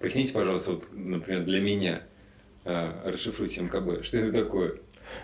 Поясните, 0.00 0.32
пожалуйста, 0.32 0.72
вот, 0.72 0.84
например, 0.92 1.44
для 1.44 1.60
меня, 1.60 2.02
э, 2.64 2.92
расшифруйте 3.04 3.60
МКБ. 3.60 4.02
Что 4.02 4.18
это 4.18 4.44
такое? 4.44 4.76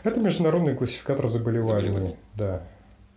Это 0.04 0.20
международный 0.20 0.76
классификатор 0.76 1.28
заболеваний. 1.28 1.88
Заболеваний. 1.88 2.16
Да. 2.34 2.62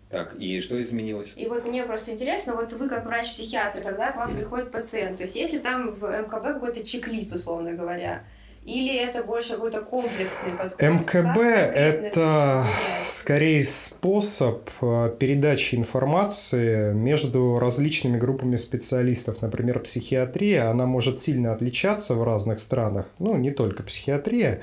Так, 0.10 0.36
и 0.40 0.60
что 0.62 0.82
изменилось? 0.82 1.34
И 1.36 1.48
вот 1.48 1.66
мне 1.66 1.84
просто 1.84 2.14
интересно, 2.14 2.56
вот 2.56 2.74
вы 2.74 2.90
как 2.90 3.06
врач-психиатр, 3.06 3.82
когда 3.82 4.12
к 4.12 4.16
вам 4.16 4.36
приходит 4.36 4.72
пациент, 4.72 5.18
то 5.18 5.24
есть 5.24 5.36
если 5.36 5.60
там 5.60 5.92
в 5.92 6.04
МКБ 6.04 6.56
какой-то 6.56 6.84
чек-лист, 6.84 7.36
условно 7.36 7.74
говоря, 7.74 8.24
или 8.70 8.96
это 8.96 9.24
больше 9.24 9.54
какой-то 9.54 9.82
комплексный 9.82 10.52
подход? 10.52 10.82
МКБ– 10.82 11.38
это 11.40 12.66
скорее 13.04 13.64
способ 13.64 14.70
э, 14.82 15.12
передачи 15.18 15.76
информации 15.76 16.94
между 16.94 17.58
различными 17.58 18.18
группами 18.18 18.58
специалистов. 18.58 19.42
Например, 19.42 19.80
психиатрия, 19.80 20.70
она 20.70 20.86
может 20.86 21.20
сильно 21.20 21.54
отличаться 21.54 22.14
в 22.14 22.24
разных 22.24 22.60
странах. 22.60 23.08
Ну, 23.18 23.36
не 23.38 23.52
только 23.52 23.82
психиатрия, 23.82 24.62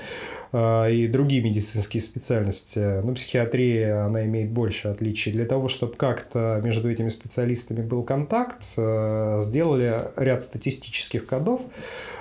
э, 0.53 0.93
и 0.93 1.07
другие 1.07 1.41
медицинские 1.41 2.01
специальности. 2.01 3.01
Но 3.03 3.13
психиатрия, 3.13 4.05
она 4.05 4.25
имеет 4.25 4.51
больше 4.51 4.87
отличий. 4.87 5.33
Для 5.33 5.45
того, 5.45 5.67
чтобы 5.67 5.95
как-то 5.95 6.61
между 6.63 6.89
этими 6.89 7.09
специалистами 7.09 7.81
был 7.81 8.03
контакт, 8.03 8.63
э, 8.77 9.41
сделали 9.43 10.07
ряд 10.15 10.43
статистических 10.43 11.25
кодов, 11.25 11.61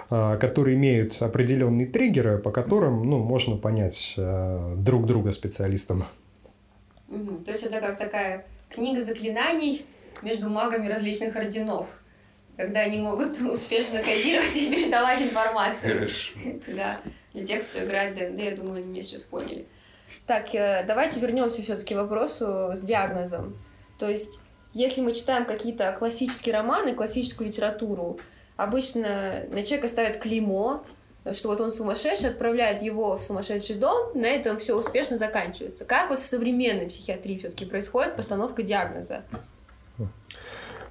которые 0.08 0.76
имеют 0.76 1.20
определенные 1.20 1.86
триггеры, 1.86 2.38
по 2.38 2.50
которым 2.50 3.02
ну, 3.08 3.18
можно 3.18 3.56
понять 3.56 4.14
э, 4.16 4.75
друг 4.76 5.06
друга 5.06 5.32
специалистам. 5.32 6.04
То 7.08 7.50
есть 7.50 7.64
это 7.64 7.80
как 7.80 7.98
такая 7.98 8.46
книга 8.68 9.02
заклинаний 9.02 9.84
между 10.22 10.48
магами 10.48 10.88
различных 10.88 11.34
орденов, 11.36 11.88
когда 12.56 12.80
они 12.80 12.98
могут 12.98 13.40
успешно 13.52 13.98
кодировать 13.98 14.56
и 14.56 14.70
передавать 14.70 15.22
информацию. 15.22 16.08
Да, 16.68 16.98
для 17.32 17.46
тех, 17.46 17.68
кто 17.68 17.84
играет 17.84 18.14
в 18.14 18.18
ДНД, 18.18 18.42
я 18.42 18.56
думаю, 18.56 18.76
они 18.78 18.86
меня 18.86 19.02
сейчас 19.02 19.22
поняли. 19.22 19.66
Так, 20.26 20.54
э, 20.54 20.84
давайте 20.86 21.20
вернемся 21.20 21.62
все-таки 21.62 21.94
к 21.94 21.96
вопросу 21.96 22.72
с 22.75 22.80
диагнозом. 22.80 23.56
То 23.98 24.08
есть, 24.08 24.40
если 24.72 25.00
мы 25.00 25.14
читаем 25.14 25.44
какие-то 25.44 25.94
классические 25.98 26.54
романы, 26.54 26.94
классическую 26.94 27.48
литературу, 27.48 28.18
обычно 28.56 29.44
на 29.50 29.62
человека 29.62 29.88
ставят 29.88 30.18
клеймо, 30.18 30.84
что 31.32 31.48
вот 31.48 31.60
он 31.60 31.72
сумасшедший, 31.72 32.30
отправляют 32.30 32.82
его 32.82 33.16
в 33.16 33.22
сумасшедший 33.22 33.76
дом, 33.76 34.12
на 34.14 34.26
этом 34.26 34.58
все 34.58 34.76
успешно 34.76 35.18
заканчивается. 35.18 35.84
Как 35.84 36.10
вот 36.10 36.20
в 36.20 36.26
современной 36.26 36.86
психиатрии 36.86 37.38
все-таки 37.38 37.64
происходит 37.64 38.16
постановка 38.16 38.62
диагноза? 38.62 39.22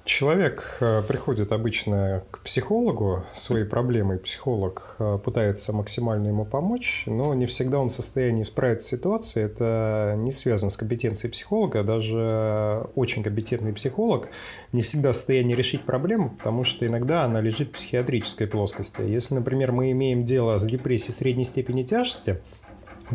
Человек 0.06 0.76
э, 0.78 1.02
приходит 1.02 1.50
обычно 1.50 2.22
к 2.30 2.38
психологу 2.38 3.24
своей 3.32 3.64
проблемой. 3.64 4.20
Психолог 4.20 4.94
э, 5.00 5.18
пытается 5.22 5.72
максимально 5.72 6.28
ему 6.28 6.44
помочь, 6.44 7.02
но 7.06 7.34
не 7.34 7.44
всегда 7.44 7.80
он 7.80 7.88
в 7.88 7.92
состоянии 7.92 8.44
справиться 8.44 8.86
с 8.86 8.90
ситуацией. 8.90 9.46
Это 9.46 10.14
не 10.16 10.30
связано 10.30 10.70
с 10.70 10.76
компетенцией 10.76 11.32
психолога. 11.32 11.82
Даже 11.82 12.86
очень 12.94 13.24
компетентный 13.24 13.72
психолог 13.72 14.28
не 14.70 14.82
всегда 14.82 15.10
в 15.10 15.16
состоянии 15.16 15.56
решить 15.56 15.82
проблему, 15.82 16.30
потому 16.38 16.62
что 16.62 16.86
иногда 16.86 17.24
она 17.24 17.40
лежит 17.40 17.70
в 17.70 17.72
психиатрической 17.72 18.46
плоскости. 18.46 19.02
Если, 19.02 19.34
например, 19.34 19.72
мы 19.72 19.90
имеем 19.90 20.24
дело 20.24 20.56
с 20.58 20.64
депрессией 20.66 21.14
средней 21.14 21.44
степени 21.44 21.82
тяжести, 21.82 22.40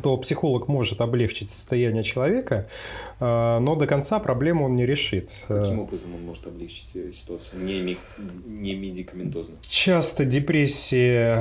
то 0.04 0.18
психолог 0.18 0.68
может 0.68 1.02
облегчить 1.02 1.50
состояние 1.50 2.04
человека, 2.04 2.68
но 3.22 3.76
до 3.76 3.88
конца 3.88 4.20
проблему 4.20 4.66
он 4.66 4.76
не 4.76 4.86
решит. 4.86 5.32
Каким 5.48 5.80
образом 5.80 6.16
он 6.16 6.26
может 6.26 6.48
облегчить 6.48 7.16
ситуацию? 7.16 7.64
Не, 7.64 7.98
не 8.46 8.76
медикаментозно. 8.76 9.56
Часто 9.62 10.26
депрессии 10.26 11.36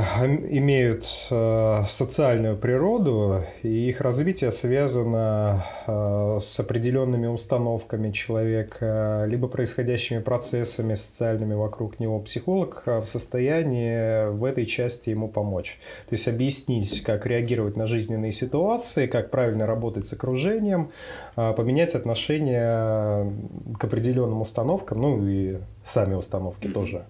имеют 0.57 1.07
э, 1.31 1.85
социальную 1.89 2.57
природу, 2.57 3.43
и 3.63 3.89
их 3.89 4.01
развитие 4.01 4.53
связано 4.53 5.65
с 5.87 6.61
определенными 6.61 7.27
установками 7.27 8.13
человека, 8.13 9.25
либо 9.29 9.49
происходящими 9.49 10.21
процессами 10.21 10.95
социальными 10.95 11.55
вокруг 11.55 11.99
него. 11.99 12.21
Психолог 12.21 12.83
в 12.87 13.07
состоянии 13.07 14.31
в 14.31 14.45
этой 14.45 14.67
части 14.67 15.11
ему 15.11 15.29
помочь. 15.29 15.79
То 16.09 16.15
есть 16.15 16.29
объяснить, 16.29 17.03
как 17.03 17.27
реагировать 17.27 17.77
на 17.77 17.87
жизненные 17.87 18.33
ситуации, 18.33 19.07
как 19.07 19.31
правильно 19.31 19.67
работать 19.67 20.07
с 20.07 20.13
окружением, 20.13 20.91
э, 21.37 21.53
поменять 21.71 21.95
отношение 21.95 23.33
к 23.79 23.85
определенным 23.85 24.41
установкам, 24.41 25.01
ну 25.03 25.29
и 25.29 25.59
сами 25.85 26.15
установки 26.15 26.67
Мгм. 26.67 26.75
тоже 26.75 27.05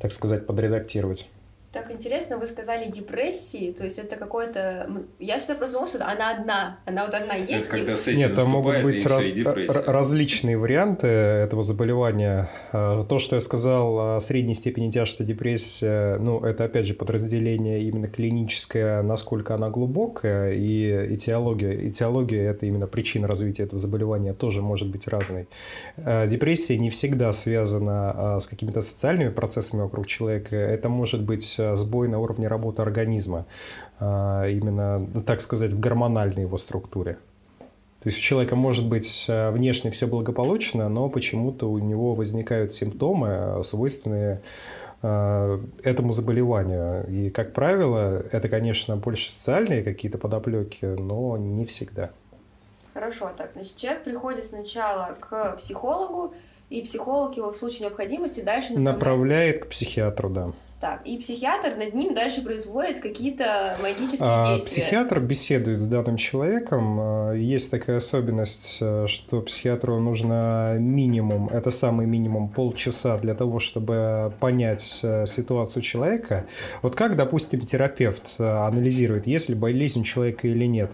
так 0.00 0.12
сказать, 0.12 0.46
подредактировать. 0.46 1.28
Так 1.72 1.92
интересно, 1.92 2.36
вы 2.36 2.46
сказали 2.46 2.90
депрессии, 2.90 3.70
то 3.70 3.84
есть 3.84 4.00
это 4.00 4.16
какое-то... 4.16 4.90
Я 5.20 5.38
всегда 5.38 5.54
просто 5.54 5.76
думала, 5.76 5.88
что 5.88 6.04
она 6.04 6.30
одна, 6.36 6.78
она 6.84 7.06
вот 7.06 7.14
одна 7.14 7.34
есть. 7.34 7.52
Это 7.52 7.68
когда 7.68 7.96
сессия 7.96 8.26
Нет, 8.26 8.34
там 8.34 8.48
могут 8.48 8.82
быть 8.82 9.06
раз- 9.06 9.24
различные 9.86 10.58
варианты 10.58 11.06
этого 11.06 11.62
заболевания. 11.62 12.50
Э, 12.72 13.04
То, 13.08 13.20
что 13.20 13.36
я 13.36 13.40
сказал 13.40 14.16
о 14.16 14.20
средней 14.20 14.54
степени 14.54 14.90
тяжести 14.90 15.22
депрессия, 15.22 16.18
ну, 16.18 16.40
это, 16.40 16.64
опять 16.64 16.86
же, 16.86 16.94
подразделение 16.94 17.84
именно 17.84 18.08
клиническое, 18.08 19.02
насколько 19.02 19.54
она 19.54 19.70
глубокая, 19.70 20.52
и 20.54 21.14
этиология. 21.14 21.88
Этиология– 21.88 22.50
это 22.52 22.66
именно 22.66 22.88
причина 22.88 23.28
развития 23.28 23.62
этого 23.62 23.78
заболевания, 23.78 24.34
тоже 24.34 24.60
может 24.60 24.88
быть 24.88 25.06
разной. 25.06 25.48
Э, 25.96 26.26
Депрессия 26.26 26.78
не 26.78 26.90
всегда 26.90 27.32
связана 27.32 28.34
а, 28.34 28.40
с 28.40 28.48
какими-то 28.48 28.80
социальными 28.80 29.28
процессами 29.28 29.82
вокруг 29.82 30.08
человека. 30.08 30.56
Это 30.56 30.88
может 30.88 31.22
быть 31.22 31.54
а, 31.58 31.59
сбой 31.76 32.08
на 32.08 32.18
уровне 32.18 32.48
работы 32.48 32.82
организма, 32.82 33.46
а, 33.98 34.46
именно, 34.46 35.06
так 35.26 35.40
сказать, 35.40 35.72
в 35.72 35.80
гормональной 35.80 36.42
его 36.42 36.58
структуре. 36.58 37.18
То 38.02 38.08
есть 38.08 38.18
у 38.18 38.22
человека 38.22 38.56
может 38.56 38.88
быть 38.88 39.26
а, 39.28 39.50
внешне 39.50 39.90
все 39.90 40.06
благополучно, 40.06 40.88
но 40.88 41.08
почему-то 41.08 41.70
у 41.70 41.78
него 41.78 42.14
возникают 42.14 42.72
симптомы, 42.72 43.28
а, 43.30 43.62
свойственные 43.62 44.40
а, 45.02 45.60
этому 45.82 46.12
заболеванию. 46.12 47.06
И, 47.08 47.30
как 47.30 47.52
правило, 47.52 48.24
это, 48.32 48.48
конечно, 48.48 48.96
больше 48.96 49.30
социальные 49.30 49.82
какие-то 49.82 50.16
подоплеки, 50.16 50.84
но 50.84 51.36
не 51.36 51.66
всегда. 51.66 52.10
Хорошо, 52.94 53.30
так, 53.36 53.50
значит, 53.54 53.76
человек 53.76 54.02
приходит 54.02 54.46
сначала 54.46 55.16
к 55.20 55.56
психологу, 55.58 56.34
и 56.70 56.82
психолог 56.82 57.36
его 57.36 57.52
в 57.52 57.56
случае 57.56 57.88
необходимости 57.88 58.40
дальше 58.40 58.72
направляет. 58.72 59.00
Направляет 59.00 59.64
к 59.64 59.68
психиатру, 59.68 60.30
да. 60.30 60.52
Так, 60.80 61.02
и 61.04 61.18
психиатр 61.18 61.76
над 61.76 61.92
ним 61.92 62.14
дальше 62.14 62.40
производит 62.40 63.00
какие-то 63.00 63.76
магические 63.82 64.28
А, 64.30 64.52
действия. 64.52 64.82
Психиатр 64.82 65.20
беседует 65.20 65.78
с 65.78 65.86
данным 65.86 66.16
человеком. 66.16 66.96
А, 66.98 67.32
Есть 67.34 67.70
такая 67.70 67.98
особенность, 67.98 68.78
а, 68.80 69.04
что 69.06 69.42
психиатру 69.42 70.00
нужно 70.00 70.76
минимум, 70.78 71.50
это 71.50 71.70
самый 71.70 72.06
минимум 72.06 72.48
полчаса 72.48 73.18
для 73.18 73.34
того, 73.34 73.58
чтобы 73.58 74.32
понять 74.40 75.00
а, 75.02 75.26
ситуацию 75.26 75.82
человека. 75.82 76.46
Вот 76.80 76.96
как, 76.96 77.14
допустим, 77.14 77.60
терапевт 77.60 78.36
а, 78.38 78.66
анализирует, 78.66 79.26
есть 79.26 79.50
ли 79.50 79.54
болезнь 79.54 80.00
у 80.00 80.04
человека 80.04 80.48
или 80.48 80.64
нет. 80.64 80.92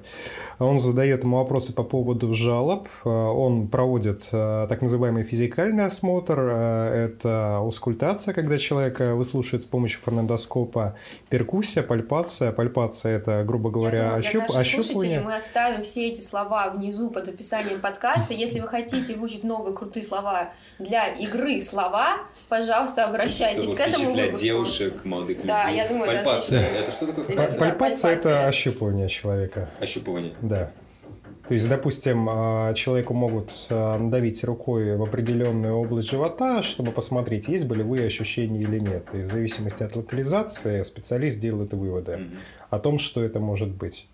Он 0.58 0.78
задает 0.78 1.22
ему 1.22 1.36
вопросы 1.36 1.74
по 1.74 1.82
поводу 1.82 2.32
жалоб, 2.32 2.88
а, 3.04 3.30
он 3.30 3.68
проводит 3.68 4.28
а, 4.32 4.66
так 4.68 4.80
называемый 4.80 5.22
физикальный 5.22 5.84
осмотр, 5.84 6.38
а, 6.38 6.94
это 6.94 7.58
аускультация, 7.58 8.32
когда 8.32 8.56
человека 8.56 9.14
выслушивают 9.14 9.64
с 9.64 9.66
помощью 9.66 10.00
фонендоскопа 10.00 10.96
перкуссия, 11.28 11.82
пальпация. 11.82 12.52
Пальпация– 12.52 13.16
это, 13.18 13.44
грубо 13.44 13.70
говоря, 13.70 13.98
Я 13.98 14.04
думаю, 14.04 14.20
для 14.22 14.30
ощуп... 14.30 14.56
наших 14.56 14.80
ощупывание. 14.80 15.20
мы 15.20 15.36
оставим 15.36 15.82
все 15.82 16.08
эти 16.08 16.20
слова 16.20 16.70
внизу 16.70 17.10
под 17.10 17.28
описанием 17.28 17.80
подкаста. 17.80 18.32
Если 18.32 18.60
вы 18.60 18.68
хотите 18.68 19.14
выучить 19.14 19.44
новые 19.44 19.74
крутые 19.74 20.04
слова 20.04 20.52
для 20.78 21.08
игры 21.08 21.60
в 21.60 21.64
слова, 21.64 22.18
пожалуйста, 22.48 23.04
обращайтесь 23.04 23.70
Чтобы 23.70 23.76
к 23.76 23.80
этому 23.80 24.10
выпуску. 24.10 24.38
девушек, 24.38 25.04
молодых 25.04 25.36
людей. 25.36 25.48
Да, 25.48 25.68
я 25.68 25.86
думаю, 25.86 26.10
это 26.10 26.24
Пальпация. 26.24 26.60
отлично. 26.60 26.78
Это 26.78 26.92
что 26.92 27.06
такое? 27.06 27.58
Пальпация– 27.58 28.10
это 28.12 28.46
ощупывание 28.46 29.08
человека. 29.08 29.68
Ощупывание. 29.80 30.32
Да. 30.48 30.70
То 31.48 31.54
есть, 31.54 31.68
допустим, 31.68 32.26
а, 32.28 32.74
человеку 32.74 33.14
могут 33.14 33.52
а, 33.70 33.96
надавить 33.98 34.42
рукой 34.42 34.96
в 34.96 35.02
определенную 35.02 35.74
область 35.76 36.10
живота, 36.10 36.62
чтобы 36.62 36.90
посмотреть, 36.90 37.46
есть 37.48 37.66
болевые 37.68 38.06
ощущения 38.06 38.60
или 38.62 38.80
нет. 38.80 39.06
И 39.14 39.18
в 39.18 39.26
зависимости 39.28 39.84
от 39.84 39.94
локализации 39.94 40.82
специалист 40.82 41.38
делает 41.38 41.72
выводы 41.72 42.16
Мгм. 42.16 42.30
о 42.70 42.78
том, 42.80 42.98
что 42.98 43.22
это 43.22 43.38
может 43.38 43.68
быть. 43.68 44.08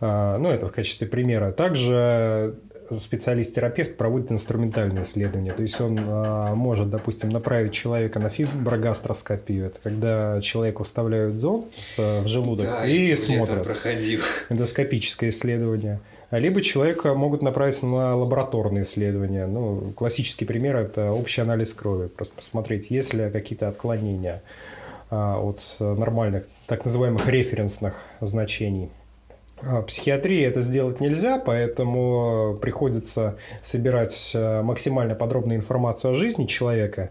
А, 0.00 0.38
Ну, 0.38 0.48
это 0.48 0.66
в 0.66 0.72
качестве 0.72 1.06
примера. 1.06 1.52
Также 1.52 2.56
специалист-терапевт 2.98 3.96
проводит 3.96 4.32
инструментальные 4.32 5.02
исследования. 5.02 5.52
То 5.52 5.62
есть 5.62 5.80
он 5.80 5.98
а, 6.00 6.54
может, 6.54 6.90
допустим, 6.90 7.28
направить 7.28 7.72
человека 7.72 8.18
на 8.18 8.28
фиброгастроскопию. 8.28 9.66
Это 9.66 9.80
когда 9.82 10.40
человеку 10.40 10.84
вставляют 10.84 11.36
зонд 11.36 11.66
а, 11.98 12.22
в 12.22 12.28
желудок 12.28 12.66
Да, 12.66 12.86
и 12.86 13.14
смотрят 13.14 13.64
проходил. 13.64 14.20
эндоскопическое 14.48 15.30
исследование. 15.30 16.00
Либо 16.30 16.62
человека 16.62 17.14
могут 17.14 17.42
направить 17.42 17.82
на 17.82 18.14
лабораторные 18.14 18.82
исследования. 18.82 19.46
Ну, 19.46 19.92
классический 19.96 20.44
пример– 20.44 20.76
это 20.78 21.10
общий 21.10 21.40
анализ 21.40 21.72
крови. 21.74 22.06
Просто 22.06 22.36
посмотреть, 22.36 22.90
есть 22.90 23.14
ли 23.14 23.30
какие-то 23.30 23.68
отклонения 23.68 24.42
а, 25.10 25.40
от 25.40 25.60
э, 25.80 25.94
нормальных, 25.94 26.46
так 26.66 26.84
называемых 26.84 27.26
референсных 27.28 27.94
значений. 28.20 28.90
А 29.62 29.80
В 29.82 29.86
психиатрии 29.86 30.42
это 30.42 30.62
сделать 30.62 31.00
нельзя, 31.00 31.38
поэтому 31.38 32.56
приходится 32.60 33.36
собирать 33.62 34.30
э, 34.34 34.62
максимально 34.62 35.14
подробную 35.14 35.58
информацию 35.58 36.12
о 36.12 36.14
жизни 36.14 36.46
человека. 36.46 37.10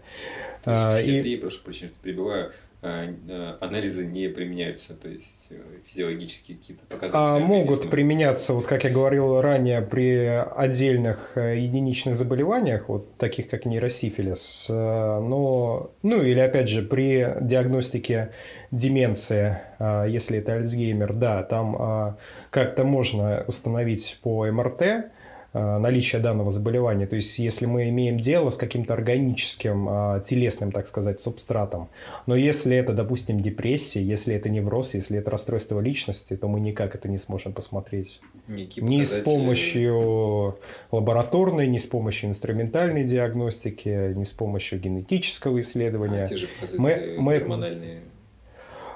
То 0.64 0.70
есть 0.72 0.82
А, 0.82 0.90
в 0.90 0.98
и- 0.98 1.02
психиатрии, 1.02 1.36
прошу 1.36 1.62
прощения, 1.64 1.92
перебиваю, 2.02 2.50
анализы 2.82 4.06
не 4.06 4.28
применяются, 4.28 4.94
то 4.94 5.08
есть 5.08 5.48
э, 5.50 5.56
физиологические 5.86 6.56
какие-то 6.56 6.82
показатели. 6.86 7.18
А, 7.18 7.38
могут 7.38 7.90
применяться, 7.90 8.54
вот 8.54 8.64
как 8.64 8.84
я 8.84 8.90
говорил 8.90 9.40
ранее, 9.42 9.82
при 9.82 10.24
отдельных 10.56 11.32
э, 11.36 11.58
единичных 11.58 12.16
заболеваниях, 12.16 12.88
вот 12.88 13.16
таких 13.18 13.50
как 13.50 13.66
нейросифилис, 13.66 14.66
э, 14.70 14.72
но, 14.72 15.90
ну 16.02 16.22
или 16.22 16.40
опять 16.40 16.70
же 16.70 16.80
при 16.80 17.36
диагностике 17.42 18.30
деменции, 18.70 19.58
э, 19.78 20.06
если 20.08 20.38
это 20.38 20.54
Альцгеймер, 20.54 21.12
да, 21.12 21.42
там 21.42 21.76
э, 21.78 22.14
как-то 22.48 22.84
можно 22.84 23.44
установить 23.46 24.18
по 24.22 24.46
МРТ 24.46 24.82
э, 24.82 25.10
наличие 25.58 26.20
данного 26.20 26.52
заболевания. 26.52 27.06
То 27.06 27.16
есть, 27.16 27.38
если 27.38 27.66
мы 27.66 27.88
имеем 27.88 28.18
дело 28.18 28.50
с 28.50 28.56
каким-то 28.56 28.94
органическим, 28.94 29.88
э, 29.88 30.22
телесным, 30.24 30.70
так 30.70 30.86
сказать, 30.86 31.20
субстратом. 31.20 31.88
Но 32.26 32.36
если 32.36 32.76
это, 32.76 32.92
допустим, 32.92 33.40
депрессия, 33.40 34.02
если 34.02 34.34
это 34.34 34.48
невроз, 34.48 34.94
если 34.94 35.18
это 35.18 35.30
расстройство 35.30 35.80
личности, 35.80 36.36
то 36.36 36.48
мы 36.48 36.60
никак 36.60 36.94
это 36.94 37.08
не 37.08 37.18
сможем 37.18 37.52
посмотреть. 37.52 38.20
Некие 38.46 38.84
Ни 38.84 39.02
с 39.02 39.16
помощью 39.16 40.58
лабораторной, 40.92 41.66
ни 41.66 41.78
с 41.78 41.86
помощью 41.86 42.30
инструментальной 42.30 43.04
диагностики, 43.04 44.14
ни 44.14 44.24
с 44.24 44.32
помощью 44.32 44.80
генетического 44.80 45.60
исследования. 45.60 46.24
А, 46.24 46.26
те 46.26 46.36
же 46.36 46.48
Мы- 46.78 47.16
мы- 47.18 47.38
гормональные. 47.38 48.00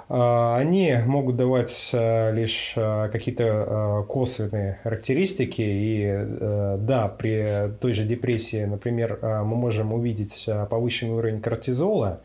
А, 0.08 0.56
Они 0.58 0.94
могут 1.06 1.36
давать 1.36 1.90
а, 1.92 2.30
лишь 2.30 2.74
а, 2.76 3.08
какие-то 3.08 3.44
а, 3.46 4.02
косвенные 4.02 4.78
характеристики. 4.82 5.62
И 5.62 6.04
э, 6.06 6.76
да, 6.80 7.08
при 7.08 7.70
той 7.80 7.92
же 7.92 8.04
депрессии, 8.04 8.64
например, 8.64 9.18
мы 9.22 9.56
можем 9.56 9.92
увидеть 9.92 10.48
повышенный 10.70 11.14
уровень 11.14 11.40
кортизола, 11.40 12.20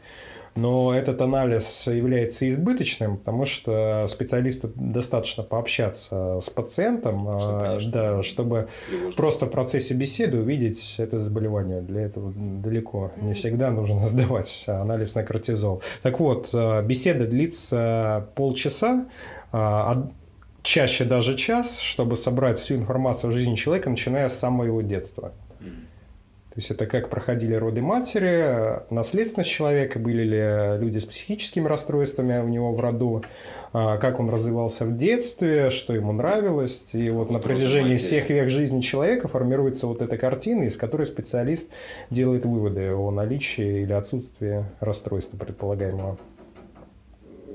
но 0.60 0.94
этот 0.94 1.22
анализ 1.22 1.88
является 1.88 2.50
избыточным, 2.50 3.18
потому 3.18 3.46
что 3.46 4.06
специалисту 4.08 4.72
достаточно 4.76 5.44
пообщаться 5.44 6.40
с 6.42 6.50
пациентом, 6.50 7.28
а, 7.28 7.80
что 7.80 7.92
да, 7.92 8.24
чтобы 8.24 8.68
тревожные. 8.88 9.14
просто 9.14 9.46
в 9.46 9.50
процессе 9.50 9.94
беседы 9.94 10.40
увидеть 10.40 10.96
это 10.98 11.20
заболевание. 11.20 11.82
Для 11.82 12.02
этого 12.02 12.34
далеко 12.36 13.12
не 13.22 13.34
всегда 13.34 13.72
нужно 13.72 14.06
сдавать 14.08 14.66
анализ 14.68 15.16
на 15.16 15.24
кортизол. 15.24 15.82
Так 16.02 16.20
вот, 16.20 16.50
э, 16.54 16.84
беседа 16.84 17.26
длится 17.26 18.28
полчаса, 18.36 19.08
а, 19.52 20.10
чаще 20.62 21.06
даже 21.06 21.36
час, 21.36 21.80
чтобы 21.80 22.18
собрать 22.18 22.60
всю 22.60 22.76
информацию 22.76 23.30
о 23.30 23.32
жизни 23.32 23.56
человека, 23.56 23.90
начиная 23.90 24.30
с 24.30 24.38
самого 24.38 24.66
его 24.66 24.82
детства. 24.82 25.32
То 26.50 26.56
есть 26.56 26.72
это 26.72 26.88
как 26.88 27.10
проходили 27.10 27.54
роды 27.54 27.82
матери, 27.82 28.82
наследственность 28.92 29.52
человека, 29.52 30.00
были 30.00 30.24
ли 30.24 30.84
люди 30.84 30.98
с 30.98 31.06
психическими 31.06 31.68
расстройствами 31.68 32.40
у 32.40 32.48
него 32.48 32.74
в 32.74 32.82
роду, 32.82 33.24
а, 33.72 33.98
как 33.98 34.20
он 34.20 34.32
развивался 34.32 34.86
в 34.86 34.98
детстве, 34.98 35.70
что 35.70 35.94
ему 35.94 36.12
нравилось. 36.12 36.90
И 36.94 37.12
вот 37.12 37.28
Вот 37.28 37.30
на 37.30 37.40
протяжении 37.40 37.92
матери. 37.92 38.04
всех 38.04 38.30
век 38.32 38.50
жизни 38.50 38.82
человека 38.82 39.28
формируется 39.28 39.86
вот 39.86 40.02
эта 40.02 40.18
картина, 40.18 40.64
из 40.64 40.76
которой 40.76 41.06
специалист 41.06 41.70
делает 42.10 42.46
выводы 42.46 42.94
о 42.94 43.12
наличии 43.12 43.84
или 43.84 43.94
отсутствии 43.94 44.66
расстройства 44.80 45.38
предполагаемого. 45.38 46.18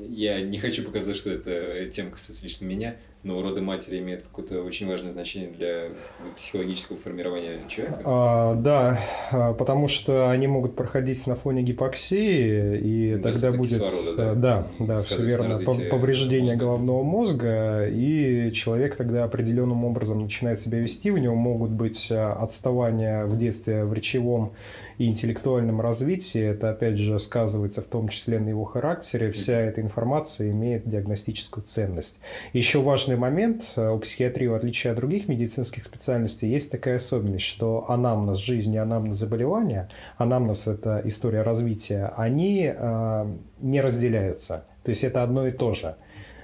Я 0.08 0.40
не 0.40 0.58
хочу 0.58 0.84
показать, 0.84 1.16
что 1.16 1.30
это 1.30 1.90
тема 1.90 2.10
касается 2.10 2.44
лично 2.44 2.66
меня, 2.66 2.94
но 3.24 3.40
роды 3.40 3.62
матери 3.62 3.98
имеют 3.98 4.22
какое-то 4.22 4.62
очень 4.62 4.86
важное 4.86 5.12
значение 5.12 5.50
для 5.50 5.88
психологического 6.36 6.98
формирования 6.98 7.60
человека. 7.68 8.02
А, 8.04 8.54
да, 8.54 9.00
а, 9.32 9.54
потому 9.54 9.88
что 9.88 10.30
они 10.30 10.46
могут 10.46 10.76
проходить 10.76 11.26
на 11.26 11.34
фоне 11.34 11.62
гипоксии, 11.62 12.78
и 12.78 13.14
Недостаток 13.14 13.42
тогда 13.42 13.58
будет 13.58 13.82
кислорода, 13.82 14.14
да? 14.14 14.22
э, 14.22 14.34
да, 14.34 14.66
И 14.78 14.86
да, 14.86 14.96
все 14.98 15.24
верно, 15.24 15.58
повреждение 15.90 16.52
мозга. 16.52 16.60
головного 16.64 17.02
мозга, 17.02 17.88
и 17.88 18.52
человек 18.52 18.94
тогда 18.96 19.24
определенным 19.24 19.84
образом 19.86 20.20
начинает 20.20 20.60
себя 20.60 20.78
вести, 20.78 21.10
у 21.10 21.16
него 21.16 21.34
могут 21.34 21.70
быть 21.70 22.08
а, 22.10 22.34
отставания 22.34 23.24
в 23.24 23.38
детстве 23.38 23.84
в 23.84 23.94
речевом 23.94 24.52
и 24.98 25.06
интеллектуальном 25.06 25.80
развитии, 25.80 26.40
это 26.40 26.70
опять 26.70 26.98
же 26.98 27.18
сказывается 27.18 27.82
в 27.82 27.86
том 27.86 28.08
числе 28.08 28.38
на 28.38 28.50
его 28.50 28.64
характере, 28.64 29.30
вся 29.30 29.58
эта 29.58 29.80
информация 29.80 30.50
имеет 30.50 30.88
диагностическую 30.88 31.64
ценность. 31.64 32.16
Еще 32.52 32.80
важный 32.80 33.13
момент, 33.16 33.72
э, 33.76 33.90
у 33.90 33.98
психиатрии, 33.98 34.46
в 34.46 34.54
отличие 34.54 34.92
от 34.92 34.96
других 34.96 35.28
медицинских 35.28 35.84
специальностей, 35.84 36.48
есть 36.48 36.70
такая 36.70 36.96
особенность, 36.96 37.44
что 37.44 37.90
анамнез 37.90 38.36
жизни, 38.36 38.76
анамнез 38.76 39.16
заболевания, 39.16 39.88
анамнез– 40.16 40.66
это 40.68 41.00
история 41.04 41.42
развития, 41.42 42.12
они 42.16 42.72
э, 42.74 43.26
не 43.60 43.80
разделяются. 43.80 44.66
То 44.82 44.90
есть 44.90 45.04
это 45.04 45.22
одно 45.22 45.46
и 45.46 45.50
то 45.50 45.72
же. 45.74 45.96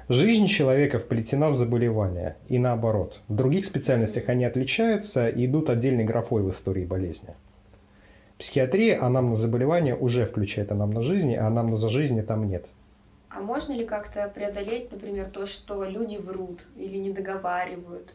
Жизнь 0.09 0.47
человека 0.47 0.99
вплетена 0.99 1.51
в 1.51 1.57
заболевание 1.57 2.37
и 2.49 2.59
наоборот. 2.59 3.21
В 3.29 3.35
других 3.35 3.65
специальностях 3.65 4.29
они 4.29 4.45
отличаются 4.45 5.29
и 5.29 5.47
идут 5.47 5.71
отдельной 5.71 6.05
графой 6.05 6.43
в 6.43 6.51
истории 6.51 6.85
болезни. 6.85 7.35
Психиатрия, 8.37 9.01
анамнез 9.01 9.39
заболевания 9.39 9.95
уже 9.95 10.27
включает 10.27 10.73
анамнез 10.73 11.05
жизни, 11.05 11.35
а 11.35 11.47
анамнеза 11.47 11.89
жизни 11.91 12.23
там 12.23 12.49
нет. 12.49 12.67
А 13.31 13.41
можно 13.41 13.73
ли 13.73 13.85
как-то 13.87 14.29
преодолеть, 14.29 14.91
например, 14.91 15.31
то, 15.31 15.47
что 15.47 15.85
люди 15.85 16.17
врут 16.17 16.67
или 16.77 16.97
не 16.97 17.11
договаривают? 17.11 18.15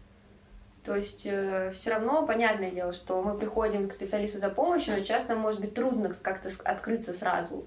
То 0.84 0.95
есть 0.95 1.21
все 1.21 1.89
равно 1.89 2.28
понятное 2.28 2.69
дело, 2.69 2.93
что 2.93 3.23
мы 3.23 3.38
приходим 3.38 3.88
к 3.88 3.93
специалисту 3.93 4.38
за 4.38 4.49
помощью, 4.49 4.95
но 4.95 5.04
часто 5.04 5.36
может 5.36 5.62
быть 5.62 5.73
трудно 5.73 6.13
как-то 6.13 6.49
открыться 6.63 7.13
сразу. 7.13 7.65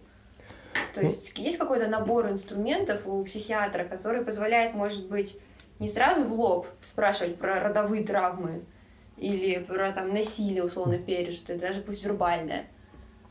То 0.95 1.01
есть 1.01 1.37
есть 1.39 1.59
какой-то 1.59 1.89
набор 1.89 2.29
инструментов 2.31 3.07
у 3.07 3.25
психиатра, 3.25 3.85
который 3.85 4.25
позволяет, 4.25 4.75
может 4.75 5.09
быть, 5.09 5.41
не 5.81 5.89
сразу 5.89 6.25
в 6.25 6.33
лоб 6.33 6.67
спрашивать 6.81 7.39
про 7.39 7.61
родовые 7.61 8.05
травмы 8.05 8.65
или 9.17 9.59
про 9.59 9.91
там 9.91 10.13
насилие 10.13 10.63
условно 10.63 10.99
пережитое, 10.99 11.59
даже 11.59 11.81
пусть 11.81 12.05
вербальное, 12.05 12.67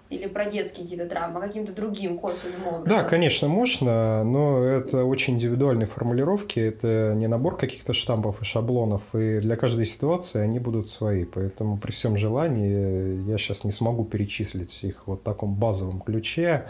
или 0.10 0.28
про 0.28 0.46
детские 0.46 0.84
какие-то 0.86 1.08
травмы, 1.08 1.40
а 1.40 1.42
каким-то 1.48 1.74
другим 1.74 2.18
косвенным 2.18 2.66
образом. 2.68 2.88
Да, 2.90 3.04
конечно, 3.04 3.48
можно, 3.48 4.24
но 4.24 4.64
это 4.64 5.04
очень 5.04 5.34
индивидуальные 5.34 5.86
формулировки, 5.86 6.60
это 6.60 7.12
не 7.14 7.28
набор 7.28 7.58
каких-то 7.58 7.94
штампов 7.94 8.42
и 8.42 8.46
шаблонов, 8.46 9.14
и 9.16 9.40
для 9.40 9.56
каждой 9.56 9.86
ситуации 9.86 10.42
они 10.42 10.60
будут 10.60 10.88
свои. 10.90 11.26
Поэтому 11.26 11.78
при 11.78 11.92
всем 11.92 12.16
желании 12.18 13.30
я 13.30 13.38
сейчас 13.38 13.64
не 13.64 13.72
смогу 13.72 14.06
перечислить 14.06 14.84
их 14.84 15.08
вот 15.08 15.22
в 15.22 15.24
таком 15.24 15.54
базовом 15.56 16.00
ключе. 16.02 16.66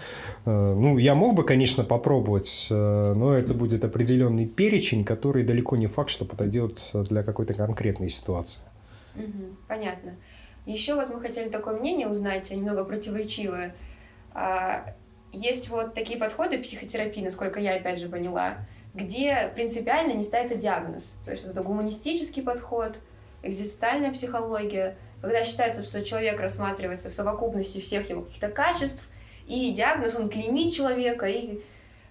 Э, 0.45 0.75
Ну, 0.77 0.97
я 0.97 1.15
мог 1.15 1.35
бы, 1.35 1.43
конечно, 1.43 1.83
попробовать, 1.83 2.67
э, 2.69 3.13
но 3.15 3.33
это 3.33 3.53
будет 3.53 3.83
определенный 3.83 4.45
перечень, 4.45 5.03
который 5.03 5.43
далеко 5.43 5.75
не 5.77 5.87
факт, 5.87 6.09
что 6.09 6.25
подойдет 6.25 6.79
для 6.93 7.23
какой-то 7.23 7.53
конкретной 7.53 8.09
ситуации. 8.09 8.61
Мгм, 9.15 9.57
понятно. 9.67 10.11
Еще 10.67 10.95
вот 10.95 11.09
мы 11.09 11.21
хотели 11.21 11.47
такое 11.47 11.79
мнение 11.79 12.09
узнать, 12.09 12.51
немного 12.51 12.83
противоречивое. 12.83 13.73
А, 14.33 14.93
есть 15.31 15.69
вот 15.69 15.93
такие 15.93 16.19
подходы 16.19 16.59
психотерапии, 16.59 17.23
насколько 17.23 17.59
я 17.61 17.75
опять 17.75 18.01
же 18.01 18.09
поняла, 18.09 18.57
где 18.93 19.49
принципиально 19.55 20.11
не 20.11 20.25
ставится 20.25 20.55
диагноз. 20.55 21.15
То 21.23 21.31
есть 21.31 21.45
это 21.45 21.63
гуманистический 21.63 22.43
подход, 22.43 22.99
экзистенциальная 23.43 24.11
психология, 24.11 24.97
когда 25.21 25.45
считается, 25.45 25.81
что 25.81 26.03
человек 26.03 26.39
рассматривается 26.41 27.09
в 27.09 27.13
совокупности 27.13 27.79
всех 27.79 28.09
его 28.09 28.23
каких-то 28.23 28.49
качеств, 28.49 29.07
и 29.47 29.71
диагноз, 29.71 30.15
он 30.15 30.29
клеймит 30.29 30.73
человека 30.73 31.27
и 31.27 31.61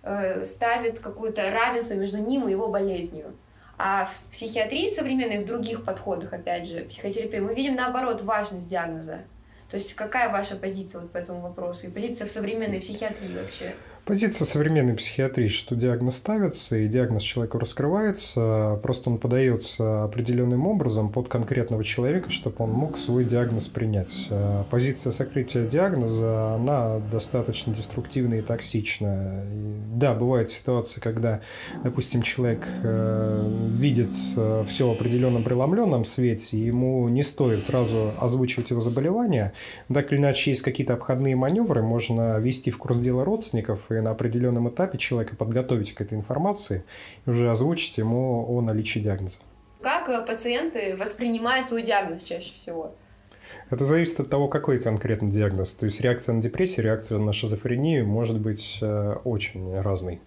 э, 0.02 0.46
ставит 0.46 0.98
какое-то 1.00 1.50
равенство 1.50 1.94
между 1.94 2.18
ним 2.18 2.48
и 2.48 2.52
его 2.52 2.68
болезнью. 2.68 3.34
А 3.78 4.06
в 4.06 4.20
психиатрии 4.30 4.88
современной, 4.88 5.44
в 5.44 5.46
других 5.46 5.84
подходах, 5.84 6.32
опять 6.32 6.66
же, 6.66 6.80
психотерапии, 6.84 7.40
мы 7.40 7.54
видим 7.54 7.74
наоборот 7.74 8.22
важность 8.22 8.68
диагноза. 8.68 9.20
То 9.68 9.76
есть 9.76 9.94
какая 9.94 10.30
ваша 10.30 10.56
позиция 10.56 11.02
вот 11.02 11.12
по 11.12 11.18
этому 11.18 11.40
вопросу 11.40 11.86
и 11.86 11.90
позиция 11.90 12.26
в 12.26 12.30
современной 12.30 12.80
психиатрии 12.80 13.36
вообще? 13.36 13.74
Позиция 14.06 14.44
современной 14.44 14.94
психиатрии, 14.94 15.48
что 15.48 15.74
диагноз 15.74 16.18
ставится, 16.18 16.78
и 16.78 16.86
диагноз 16.86 17.24
человеку 17.24 17.58
раскрывается, 17.58 18.78
просто 18.80 19.10
он 19.10 19.18
подается 19.18 20.04
определенным 20.04 20.68
образом 20.68 21.10
под 21.10 21.26
конкретного 21.26 21.82
человека, 21.82 22.30
чтобы 22.30 22.54
он 22.58 22.70
мог 22.70 22.98
свой 22.98 23.24
диагноз 23.24 23.66
принять. 23.66 24.28
Э, 24.30 24.62
позиция 24.70 25.10
сокрытия 25.10 25.66
диагноза, 25.66 26.54
она 26.54 27.00
достаточно 27.10 27.74
деструктивная 27.74 28.38
и 28.38 28.42
токсичная. 28.42 29.44
И, 29.52 29.74
да, 29.96 30.14
бывают 30.14 30.52
ситуации, 30.52 31.00
когда, 31.00 31.40
допустим, 31.82 32.22
человек 32.22 32.64
э, 32.84 33.70
видит 33.72 34.14
э, 34.36 34.64
все 34.68 34.86
в 34.86 34.92
определенном 34.92 35.42
преломленном 35.42 36.04
свете, 36.04 36.56
ему 36.58 37.08
не 37.08 37.24
стоит 37.24 37.60
сразу 37.60 38.14
озвучивать 38.20 38.70
его 38.70 38.80
заболевание, 38.80 39.52
так 39.92 40.12
или 40.12 40.20
иначе 40.20 40.52
есть 40.52 40.62
какие-то 40.62 40.94
обходные 40.94 41.34
маневры, 41.34 41.82
можно 41.82 42.38
ввести 42.38 42.70
в 42.70 42.78
курс 42.78 42.98
дела 42.98 43.24
родственников 43.24 43.90
и 43.90 43.95
на 44.02 44.10
определенном 44.10 44.68
этапе 44.68 44.98
человека 44.98 45.36
подготовить 45.36 45.92
к 45.92 46.00
этой 46.00 46.14
информации 46.14 46.84
и 47.26 47.30
уже 47.30 47.50
озвучить 47.50 47.98
ему 47.98 48.46
о 48.48 48.60
наличии 48.60 48.98
диагноза. 48.98 49.38
Как 49.82 50.08
э, 50.08 50.24
пациенты 50.26 50.96
воспринимают 50.96 51.66
свой 51.66 51.82
диагноз 51.82 52.22
чаще 52.22 52.54
всего? 52.54 52.94
Это 53.70 53.84
зависит 53.84 54.20
от 54.20 54.30
того, 54.30 54.48
какой 54.48 54.78
конкретно 54.78 55.30
диагноз. 55.30 55.74
То 55.74 55.86
есть 55.86 56.00
реакция 56.00 56.34
на 56.34 56.42
депрессию, 56.42 56.84
реакция 56.84 57.18
на 57.18 57.32
шизофрению 57.32 58.06
может 58.06 58.38
быть 58.38 58.78
э, 58.80 59.16
очень 59.24 59.80
разной. 59.80 60.20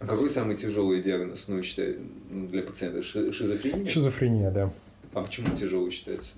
А 0.00 0.06
какой 0.06 0.30
самый 0.30 0.56
тяжелый 0.56 1.02
диагноз, 1.02 1.48
ну, 1.48 1.62
считаю, 1.62 1.98
для 2.30 2.62
пациента? 2.62 3.02
Шизофрения? 3.02 3.86
Шизофрения, 3.86 4.50
да. 4.50 4.70
А 5.12 5.22
почему 5.22 5.56
тяжелый 5.56 5.90
считается? 5.90 6.34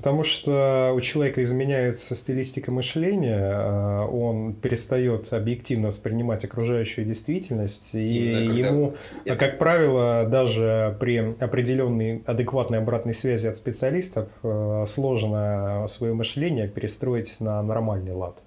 Потому 0.00 0.24
что 0.24 0.92
у 0.96 1.00
человека 1.02 1.42
изменяется 1.42 2.14
стилистика 2.14 2.72
мышления, 2.72 3.52
э, 3.52 4.06
он 4.10 4.54
перестает 4.54 5.30
объективно 5.30 5.88
воспринимать 5.88 6.42
окружающую 6.42 7.04
действительность, 7.04 7.94
и 7.94 8.32
Именно 8.32 8.52
ему, 8.52 8.94
когда... 9.24 9.36
как 9.36 9.58
правило, 9.58 10.24
даже 10.26 10.96
при 11.00 11.18
определенной 11.38 12.22
адекватной 12.24 12.78
обратной 12.78 13.12
связи 13.12 13.46
от 13.46 13.58
специалистов 13.58 14.30
э, 14.42 14.84
сложно 14.88 15.84
свое 15.86 16.14
мышление 16.14 16.66
перестроить 16.66 17.38
на 17.38 17.62
нормальный 17.62 18.14
лад. 18.14 18.38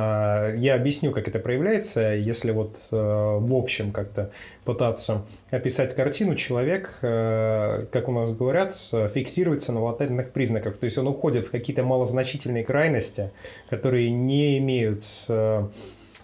А, 0.00 0.54
я 0.54 0.76
объясню, 0.76 1.10
как 1.10 1.26
это 1.26 1.40
проявляется. 1.40 2.14
Если 2.14 2.52
вот 2.52 2.78
э, 2.92 2.96
в 2.96 3.52
общем 3.52 3.90
как-то 3.90 4.30
пытаться 4.64 5.26
описать 5.50 5.92
картину, 5.92 6.36
человек, 6.36 6.98
э, 7.02 7.86
как 7.90 8.08
у 8.08 8.12
нас 8.12 8.32
говорят, 8.32 8.76
фиксируется 8.92 9.72
на 9.72 9.82
латентных 9.82 10.30
признаках. 10.30 10.76
То 10.76 10.84
есть 10.84 10.98
он 10.98 11.08
уходит 11.08 11.46
в 11.46 11.50
какие-то 11.50 11.82
малозначительные 11.82 12.62
крайности, 12.62 13.32
которые 13.70 14.10
не 14.10 14.58
имеют 14.58 15.04
э, 15.26 15.66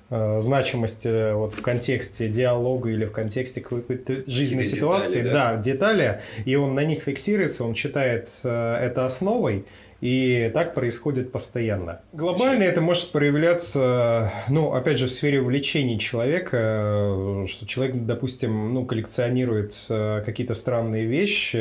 значимости 0.08 1.32
вот 1.32 1.52
в 1.54 1.60
контексте 1.60 2.28
диалога 2.28 2.90
или 2.90 3.06
в 3.06 3.10
контексте 3.10 3.60
какой-то 3.60 4.22
жизненной 4.30 4.62
ситуации, 4.62 5.22
детали, 5.22 5.32
да? 5.32 5.52
да, 5.52 5.62
детали, 5.62 6.20
и 6.44 6.54
он 6.54 6.74
на 6.74 6.84
них 6.84 7.02
фиксируется, 7.02 7.64
он 7.64 7.74
считает 7.74 8.28
это 8.44 9.04
основой, 9.04 9.64
и 10.05 10.51
так 10.53 10.75
происходит 10.75 11.33
постоянно. 11.33 12.03
Глобально 12.12 12.64
это 12.64 12.83
может 12.83 13.11
проявляться, 13.11 14.31
ну, 14.51 14.75
опять 14.75 14.99
же, 14.99 15.07
в 15.07 15.11
сфере 15.11 15.40
увлечений 15.40 15.99
человека, 15.99 17.47
что 17.49 17.67
человек, 17.67 17.97
допустим, 18.05 18.75
ну, 18.75 18.85
коллекционирует 18.85 19.75
э, 19.88 20.23
какие-то 20.27 20.53
странные 20.53 21.07
вещи, 21.07 21.57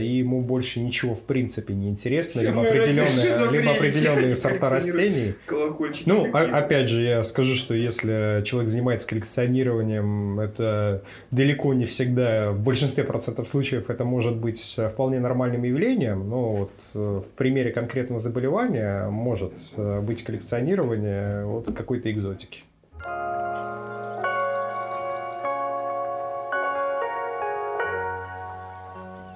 и 0.00 0.18
ему 0.18 0.42
больше 0.42 0.78
ничего 0.78 1.16
в 1.16 1.24
принципе 1.24 1.74
не 1.74 1.88
интересно, 1.88 2.40
либо 2.40 2.62
определенные, 2.62 3.50
либо 3.50 3.72
определенные 3.72 4.36
сорта 4.36 4.70
растений. 4.70 5.34
Ну, 6.06 6.28
а, 6.32 6.56
опять 6.56 6.88
же, 6.88 7.02
я 7.02 7.24
скажу, 7.24 7.56
что 7.56 7.74
если 7.74 8.44
человек 8.44 8.70
занимается 8.70 9.08
коллекционированием, 9.08 10.38
это 10.38 11.02
далеко 11.32 11.74
не 11.74 11.84
всегда, 11.84 12.52
в 12.52 12.62
большинстве 12.62 13.02
процентов 13.02 13.48
случаев 13.48 13.90
это 13.90 14.04
может 14.04 14.36
быть 14.36 14.76
вполне 14.92 15.18
нормальным 15.18 15.64
явлением, 15.64 16.28
но 16.28 16.52
вот 16.52 16.72
э, 16.94 17.22
в 17.26 17.30
примере 17.32 17.72
конкретного 17.72 17.87
конкретного 17.88 18.20
заболевания 18.20 19.08
может 19.08 19.54
э, 19.74 20.00
быть 20.00 20.22
коллекционирование 20.22 21.46
вот 21.46 21.74
какой-то 21.74 22.12
экзотики. 22.12 22.64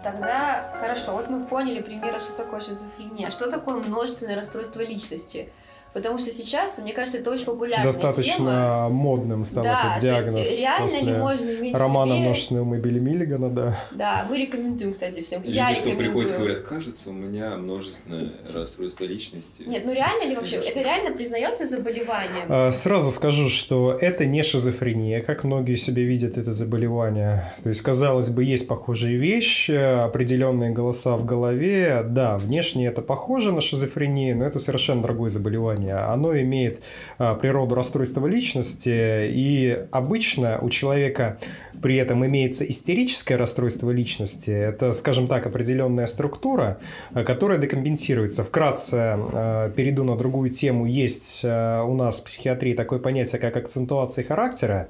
Тогда 0.05 0.71
хорошо, 0.79 1.13
вот 1.13 1.31
мы 1.31 1.47
поняли 1.47 1.81
примеры, 1.81 2.21
что 2.21 2.37
такое 2.37 2.61
шизофрения. 2.61 3.31
Что 3.31 3.51
такое 3.51 3.83
множественное 3.83 4.37
расстройство 4.37 4.83
личности? 4.83 5.49
Потому 5.93 6.19
что 6.19 6.31
сейчас, 6.31 6.79
мне 6.79 6.93
кажется, 6.93 7.19
это 7.19 7.31
очень 7.31 7.45
популярная 7.45 7.87
Достаточно 7.87 8.37
тема. 8.37 8.89
модным 8.89 9.45
стал 9.45 9.65
да, 9.65 9.91
этот 9.91 10.03
диагноз. 10.03 10.35
То 10.35 10.41
есть, 10.41 10.61
реально 10.61 10.89
после 10.89 11.01
ли 11.01 11.13
можно 11.13 11.51
иметь 11.51 11.75
романа 11.75 12.13
себе... 12.15 12.23
«Множественный 12.23 12.61
ум» 12.63 12.75
Билли 12.79 12.99
Миллигана, 12.99 13.51
да. 13.51 13.79
Да, 13.93 14.27
мы 14.29 14.39
рекомендуем, 14.39 14.93
кстати, 14.93 15.21
всем. 15.23 15.43
Люди, 15.43 15.55
Я 15.55 15.75
что 15.75 15.91
рекомендую. 15.91 16.15
приходят, 16.15 16.39
говорят, 16.39 16.61
кажется, 16.61 17.11
у 17.11 17.13
меня 17.13 17.57
множественное 17.57 18.33
расстройство 18.55 19.05
личности. 19.05 19.65
Нет, 19.67 19.83
ну 19.85 19.93
реально 19.93 20.29
ли 20.29 20.37
вообще? 20.37 20.57
Это 20.57 20.81
реально 20.81 21.15
признается 21.15 21.67
заболеванием? 21.67 22.47
А, 22.49 22.71
сразу 22.73 23.11
скажу, 23.11 23.51
что 23.51 23.97
это 24.01 24.25
не 24.25 24.43
шизофрения, 24.43 25.21
как 25.21 25.45
многие 25.45 25.77
себе 25.77 26.05
видят 26.05 26.39
это 26.39 26.53
заболевание. 26.53 27.53
То 27.63 27.69
есть, 27.69 27.83
казалось 27.83 28.31
бы, 28.31 28.45
есть 28.45 28.67
похожие 28.67 29.17
вещи, 29.19 29.73
определенные 29.73 30.71
голоса 30.71 31.17
в 31.17 31.27
голове. 31.27 32.03
Да, 32.05 32.39
внешне 32.39 32.87
это 32.87 33.03
похоже 33.03 33.53
на 33.53 33.61
шизофрению, 33.61 34.39
но 34.39 34.45
это 34.47 34.59
совершенно 34.59 35.03
другое 35.03 35.29
заболевание. 35.29 35.82
Оно 35.91 36.39
имеет 36.39 36.73
имеет 36.73 36.83
а, 37.19 37.35
природу 37.35 37.75
расстройства 37.75 38.27
личности, 38.27 39.27
и 39.29 39.87
обычно 39.91 40.59
у 40.61 40.71
человека 40.71 41.39
при 41.81 41.97
этом 41.97 42.25
имеется 42.27 42.65
истерическое 42.65 43.37
расстройство 43.37 43.91
личности. 43.91 44.51
Это, 44.51 44.93
скажем 44.93 45.27
так, 45.27 45.47
определенная 45.47 46.07
структура, 46.07 46.79
а, 47.13 47.25
которая 47.25 47.59
декомпенсируется. 47.59 48.45
Вкратце 48.45 48.97
а, 48.97 49.71
перейду 49.71 50.05
на 50.05 50.17
другую 50.17 50.51
тему. 50.51 50.87
Есть 50.87 51.45
у 51.45 51.95
нас 51.95 52.21
в 52.21 52.25
психиатрии 52.25 52.75
такое 52.75 52.99
понятие, 52.99 53.41
как 53.41 53.57
акцентуация 53.57 54.25
характера. 54.25 54.89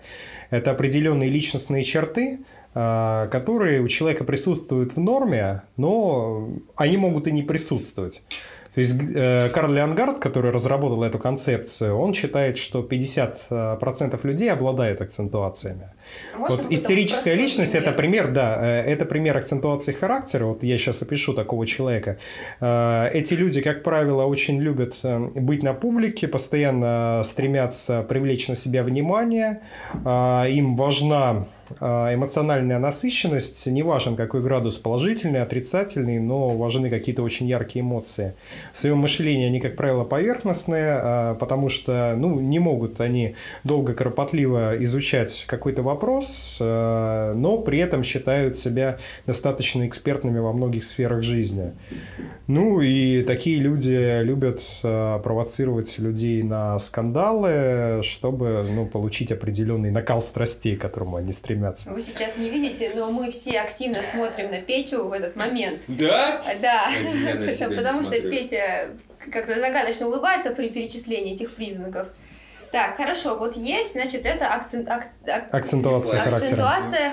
Это 0.51 0.71
определенные 0.71 1.31
личностные 1.31 1.83
черты, 1.85 2.41
которые 2.75 3.83
у 3.83 3.89
человека 3.89 4.25
присутствуют 4.25 4.97
в 4.97 5.01
норме, 5.01 5.63
но 5.77 6.49
они 6.77 6.97
могут 6.97 7.27
и 7.27 7.33
не 7.33 7.43
присутствовать. 7.43 8.23
То 8.75 8.81
есть 8.81 8.97
э, 9.15 9.51
Карл 9.51 9.73
Леонгард, 9.73 10.19
который 10.19 10.51
разработал 10.51 11.03
эту 11.03 11.19
концепцию, 11.19 11.97
он 11.99 12.15
считает, 12.15 12.57
что 12.57 12.81
50% 12.81 14.19
людей 14.27 14.51
обладают 14.51 15.01
акцентуациями. 15.01 15.91
А 16.35 16.39
вот 16.39 16.67
истерическая 16.71 17.35
личность 17.35 17.73
пример? 17.73 17.89
это 17.89 17.97
пример, 17.97 18.29
да, 18.33 18.59
э, 18.63 18.93
это 18.93 19.05
пример 19.05 19.37
акцентуации 19.37 19.93
характера. 19.93 20.47
Вот 20.47 20.63
я 20.63 20.79
сейчас 20.79 21.03
опишу 21.03 21.35
такого 21.35 21.67
человека. 21.67 22.19
Э, 22.61 23.11
эти 23.13 23.35
люди, 23.35 23.61
как 23.61 23.83
правило, 23.83 24.25
очень 24.25 24.59
любят 24.61 24.99
быть 25.35 25.63
на 25.63 25.75
публике, 25.75 26.27
постоянно 26.27 27.23
стремятся 27.25 28.03
привлечь 28.03 28.49
на 28.49 28.57
себя 28.57 28.83
внимание, 28.83 29.61
им 30.05 30.77
важна 30.77 31.47
эмоциональная 31.81 32.79
насыщенность, 32.79 33.67
не 33.67 33.83
важен 33.83 34.17
какой 34.17 34.43
градус 34.43 34.79
положительный, 34.79 35.43
отрицательный, 35.43 36.19
но 36.19 36.51
важны 36.51 36.91
какие-то 36.91 37.23
очень 37.23 37.47
яркие 37.47 37.83
эмоции. 37.83 38.35
В 38.73 38.79
своем 38.79 38.99
мышлении 38.99 39.47
они, 39.47 39.61
как 39.61 39.77
правило, 39.77 40.05
поверхностные, 40.05 40.99
а, 41.01 41.35
потому 41.35 41.69
что 41.69 42.15
ну, 42.17 42.41
не 42.41 42.59
могут 42.59 43.01
они 43.01 43.35
долго, 43.65 43.95
кропотливо 43.95 44.77
изучать 44.85 45.45
какой-то 45.47 45.83
вопрос, 45.83 46.59
а, 46.61 47.35
но 47.35 47.59
при 47.59 47.79
этом 47.79 48.03
считают 48.03 48.57
себя 48.57 48.99
достаточно 49.27 49.87
экспертными 49.87 50.39
во 50.39 50.53
многих 50.53 50.85
сферах 50.85 51.23
жизни. 51.23 51.73
Ну 52.47 52.81
и 52.81 53.23
такие 53.23 53.59
люди 53.59 54.23
любят 54.23 54.63
а, 54.83 55.19
провоцировать 55.21 55.99
людей 55.99 56.43
на 56.43 56.79
скандалы, 56.79 58.03
чтобы 58.03 58.67
ну, 58.71 58.87
получить 58.87 59.33
определенный 59.33 59.91
накал 59.91 60.21
страстей, 60.21 60.77
к 60.77 60.81
которому 60.81 61.17
они 61.17 61.33
стремятся. 61.33 61.62
Вы 61.91 62.01
сейчас 62.01 62.37
не 62.37 62.51
видите, 62.51 62.91
но 62.95 63.11
мы 63.11 63.31
все 63.31 63.61
активно 63.61 64.03
смотрим 64.03 64.51
на 64.51 64.61
Петю 64.61 65.09
в 65.09 65.13
этот 65.13 65.37
момент. 65.37 65.81
Да? 65.89 66.43
Да, 66.61 66.89
потому 67.77 68.03
что 68.03 68.21
Петя 68.21 68.91
как-то 69.33 69.55
загадочно 69.61 70.07
улыбается 70.09 70.51
при 70.51 70.69
перечислении 70.69 71.33
этих 71.35 71.55
признаков. 71.55 72.09
Так, 72.73 72.97
хорошо, 72.97 73.37
вот 73.37 73.55
есть, 73.55 73.93
значит, 73.93 74.25
это 74.25 74.47
акцент, 74.55 74.89
ак- 74.89 75.11
ак- 75.27 75.53
Акцентуация 75.55 76.21
характера. 76.21 76.37
акцентуация 76.53 77.13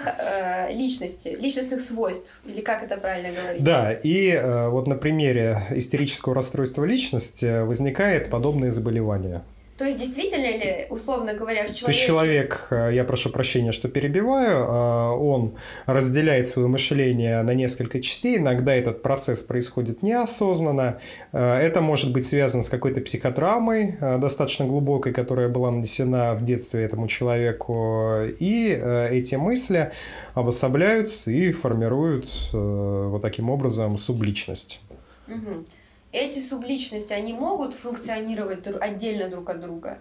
э, 0.69 0.73
личности, 0.73 1.35
личностных 1.37 1.81
свойств, 1.81 2.39
или 2.45 2.61
как 2.61 2.81
это 2.81 2.95
правильно 2.95 3.29
говорить? 3.37 3.61
Да, 3.61 3.91
и 3.91 4.29
э, 4.31 4.69
вот 4.69 4.87
на 4.87 4.95
примере 4.95 5.61
истерического 5.71 6.33
расстройства 6.33 6.85
личности 6.85 7.61
возникает 7.65 8.29
подобное 8.29 8.71
заболевание. 8.71 9.41
То 9.79 9.85
есть, 9.85 9.97
действительно 9.97 10.45
ли, 10.45 10.87
условно 10.89 11.33
говоря, 11.33 11.63
в 11.63 11.67
То 11.67 11.71
есть 11.71 11.79
человеке... 11.79 12.05
человек, 12.05 12.67
э, 12.69 12.89
я 12.91 13.05
прошу 13.05 13.29
прощения, 13.29 13.71
что 13.71 13.87
перебиваю, 13.87 14.65
э, 14.65 15.17
он 15.17 15.55
разделяет 15.85 16.49
свое 16.49 16.67
мышление 16.67 17.41
на 17.43 17.53
несколько 17.53 18.01
частей, 18.01 18.39
иногда 18.39 18.75
этот 18.75 19.01
процесс 19.01 19.41
происходит 19.41 20.03
неосознанно, 20.03 20.99
Э, 21.31 21.59
это 21.59 21.79
может 21.79 22.11
быть 22.11 22.25
связано 22.25 22.61
с 22.61 22.67
какой-то 22.67 22.99
психотравмой 22.99 23.97
достаточно 24.19 24.65
глубокой, 24.65 25.13
которая 25.13 25.47
была 25.47 25.71
нанесена 25.71 26.33
в 26.33 26.43
детстве 26.43 26.83
этому 26.83 27.07
человеку, 27.07 28.15
и 28.37 28.67
эти 29.11 29.35
мысли 29.35 29.91
обособляются 30.33 31.31
и 31.31 31.53
формируют 31.53 32.27
вот 32.51 33.21
таким 33.21 33.49
образом 33.49 33.97
субличность. 33.97 34.81
Мгм. 35.27 35.65
Эти 36.11 36.39
субличности, 36.39 37.13
они 37.13 37.33
могут 37.33 37.73
функционировать 37.75 38.65
отдельно 38.79 39.29
друг 39.29 39.49
от 39.49 39.61
друга? 39.61 39.99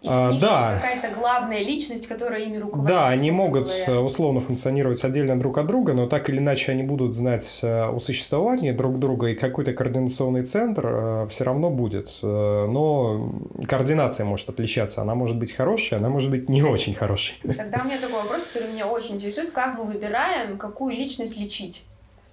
Или 0.00 0.10
А, 0.10 0.32
да. 0.40 0.70
есть 0.72 0.80
какая-то 0.80 1.20
главная 1.20 1.58
личность, 1.58 2.06
которая 2.06 2.40
ими 2.44 2.56
руководит? 2.56 2.88
Да, 2.88 3.08
они 3.08 3.30
могут 3.30 3.64
говоря? 3.64 3.84
э, 3.86 3.98
условно 3.98 4.40
функционировать 4.40 5.04
отдельно 5.04 5.38
друг 5.38 5.58
от 5.58 5.66
друга, 5.66 5.92
но 5.92 6.06
так 6.06 6.30
или 6.30 6.38
иначе 6.38 6.72
они 6.72 6.82
будут 6.82 7.14
знать 7.14 7.60
э, 7.62 7.82
о 7.90 7.98
существовании 7.98 8.70
друг 8.72 8.98
друга, 8.98 9.26
и 9.26 9.34
какой-то 9.34 9.74
координационный 9.74 10.44
центр 10.46 11.26
все 11.28 11.44
равно 11.44 11.68
будет. 11.68 12.18
Э, 12.22 12.66
Но 12.66 13.30
координация 13.68 14.24
может 14.24 14.48
отличаться. 14.48 15.02
Она 15.02 15.14
может 15.14 15.36
быть 15.36 15.52
хорошей, 15.52 15.98
она 15.98 16.08
может 16.08 16.30
быть 16.30 16.48
не 16.48 16.62
очень 16.62 16.94
хорошей. 16.94 17.34
Тогда 17.42 17.82
у 17.82 17.86
меня 17.86 17.98
такой 17.98 18.22
вопрос, 18.22 18.44
который 18.44 18.72
меня 18.72 18.86
очень 18.86 19.16
интересует. 19.16 19.50
Как 19.50 19.76
мы 19.76 19.84
выбираем, 19.84 20.56
какую 20.56 20.96
личность 20.96 21.36
лечить? 21.36 21.84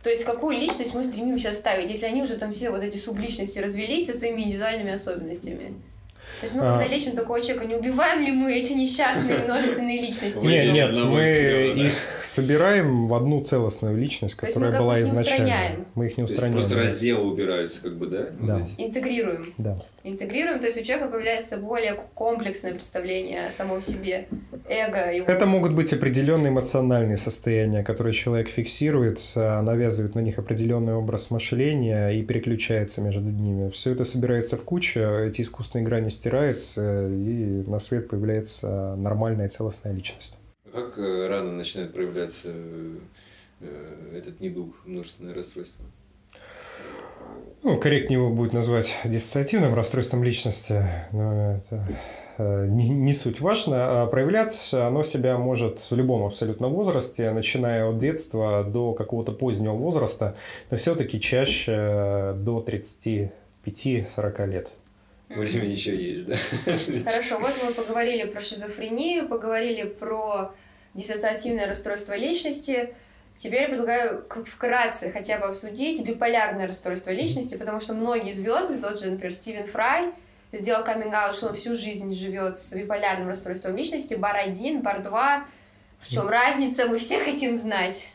То 0.07 0.11
есть, 0.11 0.23
какую 0.23 0.57
личность 0.57 0.93
мы 0.93 1.03
стремимся 1.03 1.51
ставить, 1.51 1.89
если 1.89 2.05
они 2.05 2.23
уже 2.23 2.37
там 2.37 2.53
все 2.53 2.69
вот 2.69 2.81
эти 2.81 2.95
субличности 2.95 3.59
развелись 3.59 4.05
со 4.05 4.13
своими 4.13 4.43
индивидуальными 4.43 4.93
особенностями? 4.93 5.73
То 6.39 6.43
есть 6.43 6.55
мы, 6.55 6.61
А. 6.61 6.77
когда 6.77 6.87
лечим 6.87 7.11
такого 7.11 7.41
человека, 7.41 7.65
не 7.65 7.75
убиваем 7.75 8.23
ли 8.23 8.31
мы 8.31 8.55
эти 8.55 8.71
несчастные 8.71 9.39
множественные 9.39 9.99
личности? 9.99 10.45
Нет, 10.45 10.71
нет, 10.71 10.97
мы 11.03 11.25
их 11.25 11.91
собираем 12.23 13.07
в 13.07 13.13
одну 13.13 13.43
целостную 13.43 13.97
личность, 13.97 14.35
которая 14.35 14.79
была 14.79 15.01
изначально. 15.01 15.43
устраняем? 15.43 15.85
Мы 15.95 16.05
их 16.05 16.17
не 16.17 16.23
устраняем. 16.23 16.53
просто 16.53 16.77
разделы 16.77 17.29
убираются, 17.29 17.81
как 17.81 17.97
бы, 17.97 18.07
да? 18.07 18.27
Да. 18.39 18.61
Интегрируем. 18.77 19.53
Да. 19.57 19.83
Интегрируем, 20.09 20.59
то 20.59 20.67
есть 20.67 20.79
у 20.79 20.83
человека 20.83 21.09
появляется 21.11 21.57
более 21.57 21.95
комплексное 22.13 22.73
представление 22.73 23.47
о 23.47 23.51
самом 23.51 23.81
себе, 23.81 24.27
эго 24.69 25.11
его. 25.11 25.27
Это 25.27 25.45
могут 25.45 25.73
быть 25.73 25.91
определенные 25.91 26.49
эмоциональные 26.49 27.17
состояния, 27.17 27.83
которые 27.83 28.13
человек 28.13 28.47
фиксирует, 28.47 29.19
а, 29.35 29.61
навязывает 29.61 30.15
на 30.15 30.21
них 30.21 30.39
определенный 30.39 30.93
образ 30.93 31.29
мышления 31.29 32.09
и 32.09 32.23
переключается 32.23 33.01
между 33.01 33.21
ними. 33.21 33.69
Все 33.69 33.91
это 33.91 34.05
собирается 34.05 34.55
в 34.55 34.63
кучу, 34.63 34.99
эти 34.99 35.41
искусственные 35.41 35.85
грани 35.85 36.09
стираются, 36.09 37.07
и 37.09 37.63
на 37.67 37.79
свет 37.79 38.07
появляется 38.07 38.95
нормальная 38.95 39.49
целостная 39.49 39.93
личность. 39.93 40.35
А 40.65 40.69
Как 40.71 40.97
э, 40.99 41.27
рано 41.27 41.51
начинает 41.51 41.93
проявляться 41.93 42.49
э, 42.53 42.97
э, 43.61 44.17
этот 44.17 44.39
недуг, 44.39 44.75
множественное 44.85 45.33
расстройство? 45.33 45.85
Ну, 47.63 47.77
корректнее 47.77 48.19
его 48.19 48.29
будет 48.29 48.53
назвать 48.53 48.95
диссоциативным 49.03 49.73
расстройством 49.73 50.23
личности, 50.23 50.85
но 51.11 51.57
это 51.57 51.87
э, 52.37 52.67
не, 52.69 52.89
не 52.89 53.13
суть 53.13 53.41
важно. 53.41 54.03
А 54.03 54.07
Проявлять 54.07 54.69
оно 54.73 55.03
себя 55.03 55.37
может 55.37 55.79
в 55.79 55.95
любом 55.95 56.23
абсолютно 56.25 56.69
возрасте, 56.69 57.31
начиная 57.31 57.89
от 57.89 57.97
детства 57.97 58.63
до 58.63 58.93
какого-то 58.93 59.31
позднего 59.31 59.73
возраста, 59.73 60.37
но 60.69 60.77
все-таки 60.77 61.19
чаще 61.19 61.73
э, 61.75 62.33
до 62.37 62.63
35-40 62.65 64.47
лет. 64.47 64.69
Время 65.29 65.67
еще 65.67 65.95
есть, 65.95 66.25
да? 66.25 66.35
Хорошо, 67.05 67.39
вот 67.39 67.53
мы 67.65 67.73
поговорили 67.73 68.25
про 68.25 68.39
шизофрению, 68.39 69.27
поговорили 69.27 69.83
про 69.83 70.53
диссоциативное 70.93 71.67
расстройство 71.67 72.15
личности. 72.15 72.93
Теперь 73.37 73.63
я 73.63 73.69
предлагаю 73.69 74.25
вкратце 74.45 75.11
хотя 75.11 75.37
бы 75.37 75.45
обсудить 75.45 76.05
биполярное 76.05 76.67
расстройство 76.67 77.11
личности, 77.11 77.55
потому 77.55 77.79
что 77.79 77.93
многие 77.93 78.31
звезды, 78.31 78.81
тот 78.81 78.99
же, 78.99 79.11
например, 79.11 79.33
Стивен 79.33 79.67
Фрай, 79.67 80.11
сделал 80.51 80.83
каминг 80.83 81.13
что 81.35 81.49
он 81.49 81.55
всю 81.55 81.75
жизнь 81.75 82.13
живет 82.13 82.57
с 82.57 82.73
биполярным 82.73 83.27
расстройством 83.27 83.75
личности, 83.75 84.15
бар 84.15 84.37
1, 84.37 84.81
бар 84.81 85.03
2. 85.03 85.45
В 85.99 86.09
чем 86.09 86.27
разница, 86.27 86.87
мы 86.87 86.97
все 86.97 87.19
хотим 87.19 87.55
знать. 87.55 88.07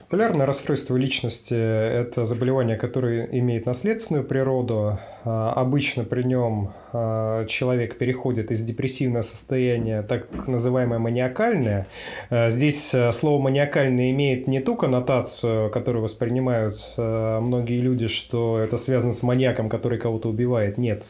Популярное 0.00 0.46
расстройство 0.46 0.96
личности– 0.96 1.54
это 1.54 2.24
заболевание, 2.24 2.76
которое 2.76 3.26
имеет 3.26 3.66
наследственную 3.66 4.24
природу. 4.24 4.98
А, 5.28 5.52
Обычно 5.52 6.04
при 6.04 6.22
нем 6.22 6.72
а, 6.92 7.44
человек 7.44 7.98
переходит 7.98 8.50
из 8.50 8.62
депрессивного 8.62 9.22
состояния, 9.22 10.02
так 10.02 10.46
называемое 10.46 10.98
маниакальное. 10.98 11.86
А, 12.30 12.48
Здесь 12.48 12.94
а, 12.94 13.12
слово 13.12 13.42
маниакальное 13.42 14.10
имеет 14.10 14.48
не 14.48 14.60
ту 14.60 14.74
коннотацию, 14.74 15.70
которую 15.70 16.02
воспринимают 16.02 16.94
а, 16.96 17.40
многие 17.40 17.80
люди, 17.80 18.06
что 18.06 18.58
это 18.58 18.78
связано 18.78 19.12
с 19.12 19.22
маньяком, 19.22 19.68
который 19.68 19.98
кого-то 19.98 20.30
убивает. 20.30 20.78
Нет, 20.78 21.04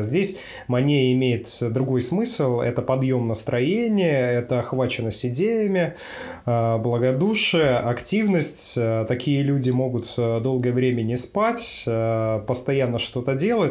здесь 0.00 0.38
мания 0.68 1.12
имеет 1.12 1.48
другой 1.60 2.00
смысл. 2.00 2.60
Это 2.60 2.82
подъем 2.82 3.26
настроения, 3.26 4.30
это 4.30 4.60
охваченность 4.60 5.24
идеями, 5.26 5.94
благодушие, 6.44 7.76
активность. 7.78 8.74
Такие 9.08 9.42
люди 9.42 9.70
могут 9.70 10.14
долгое 10.16 10.72
время 10.72 11.02
не 11.02 11.16
спать, 11.16 11.82
постоянно 12.46 12.98
что-то 12.98 13.34
делать. 13.34 13.63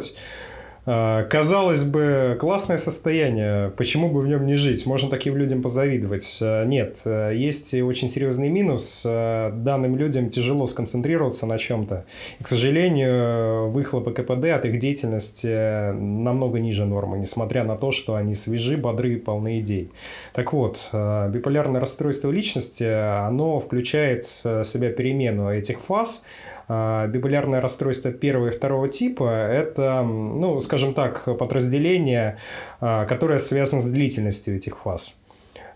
А, 0.85 1.23
Казалось 1.23 1.83
бы, 1.83 2.37
классное 2.39 2.77
состояние, 2.77 3.71
почему 3.77 4.09
бы 4.09 4.19
в 4.19 4.27
нем 4.27 4.45
не 4.45 4.55
жить? 4.55 4.85
Можно 4.85 5.09
таким 5.09 5.37
людям 5.37 5.61
позавидовать. 5.61 6.39
А, 6.41 6.65
Нет, 6.65 6.97
а, 7.05 7.31
есть 7.31 7.73
очень 7.73 8.09
серьезный 8.09 8.49
минус. 8.49 9.01
Данным 9.03 9.95
людям 9.95 10.27
тяжело 10.27 10.67
сконцентрироваться 10.67 11.45
на 11.45 11.57
чем-то. 11.57 12.05
И, 12.39 12.43
к 12.43 12.47
сожалению, 12.47 13.69
выхлопы 13.69 14.11
КПД 14.11 14.45
от 14.47 14.65
их 14.65 14.79
деятельности 14.79 15.93
намного 15.93 16.59
ниже 16.59 16.85
нормы, 16.85 17.17
несмотря 17.17 17.63
на 17.63 17.77
то, 17.77 17.91
что 17.91 18.15
они 18.15 18.35
свежи, 18.35 18.75
бодры 18.75 19.13
и 19.13 19.17
полны 19.17 19.59
идей. 19.59 19.91
Так 20.33 20.51
вот, 20.51 20.89
э, 20.91 21.29
биполярное 21.29 21.79
расстройство 21.79 22.29
личности, 22.29 22.83
оно 22.83 23.59
включает 23.59 24.27
в 24.43 24.63
себя 24.65 24.89
перемену 24.89 25.49
этих 25.49 25.79
фаз. 25.79 26.23
А, 26.67 27.07
Биполярное 27.07 27.61
расстройство 27.61 28.11
первого 28.11 28.47
и 28.47 28.51
второго 28.51 28.89
типа– 28.89 29.23
это, 29.51 30.01
ну, 30.03 30.59
скажем 30.59 30.93
так, 30.93 31.25
подразделение, 31.37 32.37
а, 32.79 33.05
которое 33.05 33.39
связано 33.39 33.81
с 33.81 33.85
длительностью 33.85 34.55
этих 34.55 34.77
фаз. 34.79 35.15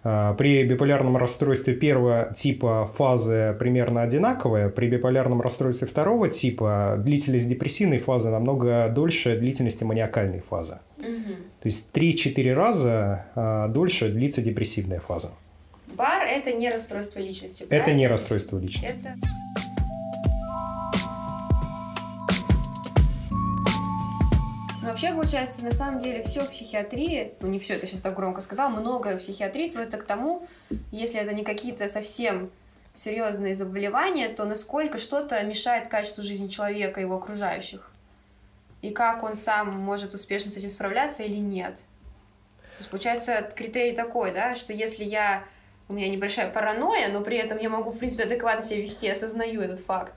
А, 0.03 0.33
При 0.35 0.63
биполярном 0.63 1.17
расстройстве 1.17 1.73
первого 1.73 2.31
типа 2.33 2.89
фазы 2.93 3.55
примерно 3.59 4.03
одинаковые, 4.03 4.69
при 4.69 4.87
биполярном 4.87 5.41
расстройстве 5.41 5.87
второго 5.87 6.29
типа 6.29 6.95
длительность 6.99 7.49
депрессивной 7.49 7.97
фазы 7.97 8.29
намного 8.29 8.87
дольше 8.89 9.37
длительности 9.37 9.83
маниакальной 9.83 10.39
фазы. 10.39 10.79
Мгм. 10.97 11.35
То 11.61 11.65
есть 11.65 11.91
3-4 11.93 12.53
раза 12.53 13.67
дольше 13.73 14.09
длится 14.09 14.41
депрессивная 14.41 14.99
фаза. 14.99 15.31
Бар– 15.95 16.23
это 16.29 16.53
не 16.53 16.69
расстройство 16.69 17.19
личности, 17.19 17.63
Это 17.63 17.73
не 17.73 17.79
правильно? 17.79 18.09
расстройство 18.09 18.59
личности. 18.59 18.97
Это... 19.01 19.15
вообще, 24.97 25.13
получается, 25.13 25.63
на 25.63 25.73
самом 25.73 25.99
деле 25.99 26.23
все 26.23 26.43
в 26.43 26.49
психиатрии, 26.49 27.33
ну 27.39 27.47
не 27.47 27.59
все, 27.59 27.75
это 27.75 27.85
сейчас 27.85 28.01
так 28.01 28.15
громко 28.15 28.41
сказал, 28.41 28.71
многое 28.71 29.17
психиатрии 29.17 29.67
сводится 29.67 29.99
к 29.99 30.03
тому, 30.03 30.47
если 30.91 31.19
это 31.19 31.35
не 31.35 31.43
какие-то 31.43 31.87
совсем 31.87 32.49
серьезные 32.95 33.53
заболевания, 33.53 34.27
то 34.29 34.43
насколько 34.45 34.97
что-то 34.97 35.39
мешает 35.43 35.87
качеству 35.87 36.23
жизни 36.23 36.47
человека 36.47 36.99
и 36.99 37.03
его 37.03 37.17
окружающих. 37.17 37.91
И 38.81 38.89
как 38.89 39.21
он 39.21 39.35
сам 39.35 39.79
может 39.79 40.15
успешно 40.15 40.49
с 40.49 40.57
этим 40.57 40.71
справляться 40.71 41.21
или 41.21 41.37
нет. 41.37 41.75
То 41.75 42.79
есть, 42.79 42.89
получается, 42.89 43.51
критерий 43.55 43.95
такой, 43.95 44.33
да, 44.33 44.55
что 44.55 44.73
если 44.73 45.03
я 45.03 45.43
у 45.89 45.93
меня 45.93 46.09
небольшая 46.09 46.49
паранойя, 46.49 47.09
но 47.09 47.21
при 47.21 47.37
этом 47.37 47.59
я 47.59 47.69
могу, 47.69 47.91
в 47.91 47.99
принципе, 47.99 48.23
адекватно 48.23 48.63
себя 48.63 48.81
вести, 48.81 49.07
осознаю 49.07 49.61
этот 49.61 49.79
факт, 49.79 50.13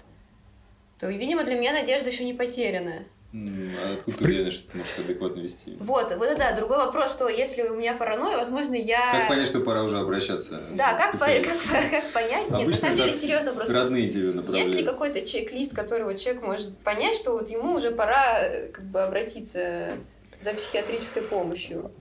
то, 0.99 1.07
видимо, 1.07 1.45
для 1.45 1.59
меня 1.59 1.73
надежда 1.73 2.09
еще 2.09 2.25
не 2.25 2.33
потеряна. 2.33 3.05
А 3.33 3.95
откуда 3.95 4.17
ты 4.19 4.25
уверена, 4.25 4.51
что 4.51 4.73
ты 4.73 4.79
можешь 4.79 4.93
себя 4.93 5.05
адекватно 5.05 5.41
вести? 5.41 5.77
Вот, 5.79 6.13
вот 6.17 6.25
это 6.25 6.37
да. 6.39 6.57
Другой 6.57 6.79
вопрос, 6.79 7.13
что 7.13 7.29
если 7.29 7.63
у 7.63 7.77
меня 7.77 7.95
паранойя, 7.95 8.37
возможно, 8.37 8.75
я... 8.75 9.13
Как 9.13 9.29
понять, 9.29 9.47
что 9.47 9.61
пора 9.61 9.85
уже 9.85 9.99
обращаться? 9.99 10.61
Да, 10.73 10.95
как, 10.95 11.13
по- 11.13 11.19
как, 11.71 11.91
как 11.91 12.13
понять? 12.13 12.43
Нет, 12.43 12.51
на 12.51 12.59
Обычно 12.63 12.81
самом 12.81 12.97
деле, 12.97 13.15
серьезно 13.15 13.53
просто. 13.53 13.75
Родные 13.75 14.11
тебе 14.11 14.33
направляют. 14.33 14.69
Есть 14.69 14.81
ли 14.81 14.85
какой-то 14.85 15.25
чек-лист, 15.25 15.75
который 15.77 16.05
вот 16.05 16.19
человек 16.19 16.43
может 16.43 16.77
понять, 16.79 17.17
что 17.17 17.33
вот 17.33 17.49
ему 17.51 17.77
уже 17.77 17.93
пора 17.93 18.41
э, 18.41 18.69
как 18.69 18.85
бы 18.87 19.01
обратиться 19.01 19.93
за 20.41 20.53
психиатрической 20.53 21.23
помощью? 21.23 21.93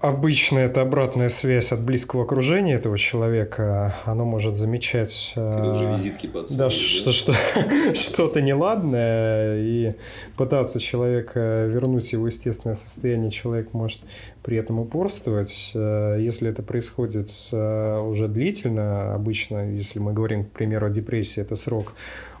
Обычно 0.00 0.58
это 0.58 0.80
обратная 0.80 1.28
связь 1.28 1.72
от 1.72 1.82
близкого 1.82 2.22
окружения 2.22 2.74
этого 2.74 2.96
человека. 2.96 3.96
Оно 4.04 4.24
может 4.24 4.56
замечать... 4.56 5.32
Когда 5.34 5.72
уже 5.72 5.84
э, 5.86 5.92
визитки 5.92 6.28
подсунули, 6.28 6.58
Да, 6.58 6.70
что, 6.70 7.10
что, 7.10 7.32
что-то 7.94 8.40
неладное, 8.40 9.58
и 9.60 9.94
пытаться 10.36 10.78
человека 10.78 11.66
вернуть 11.66 12.10
в 12.10 12.12
его 12.12 12.28
естественное 12.28 12.76
состояние, 12.76 13.32
человек 13.32 13.72
может 13.72 14.00
при 14.44 14.56
этом 14.56 14.78
упорствовать. 14.78 15.72
Э, 15.74 16.16
Если 16.20 16.48
это 16.48 16.62
происходит 16.62 17.30
э, 17.50 17.98
уже 17.98 18.28
длительно, 18.28 19.14
обычно, 19.14 19.68
если 19.68 19.98
мы 19.98 20.12
говорим, 20.12 20.44
к 20.44 20.50
примеру, 20.50 20.86
о 20.86 20.90
депрессии, 20.90 21.40
это 21.40 21.56
срок 21.56 21.94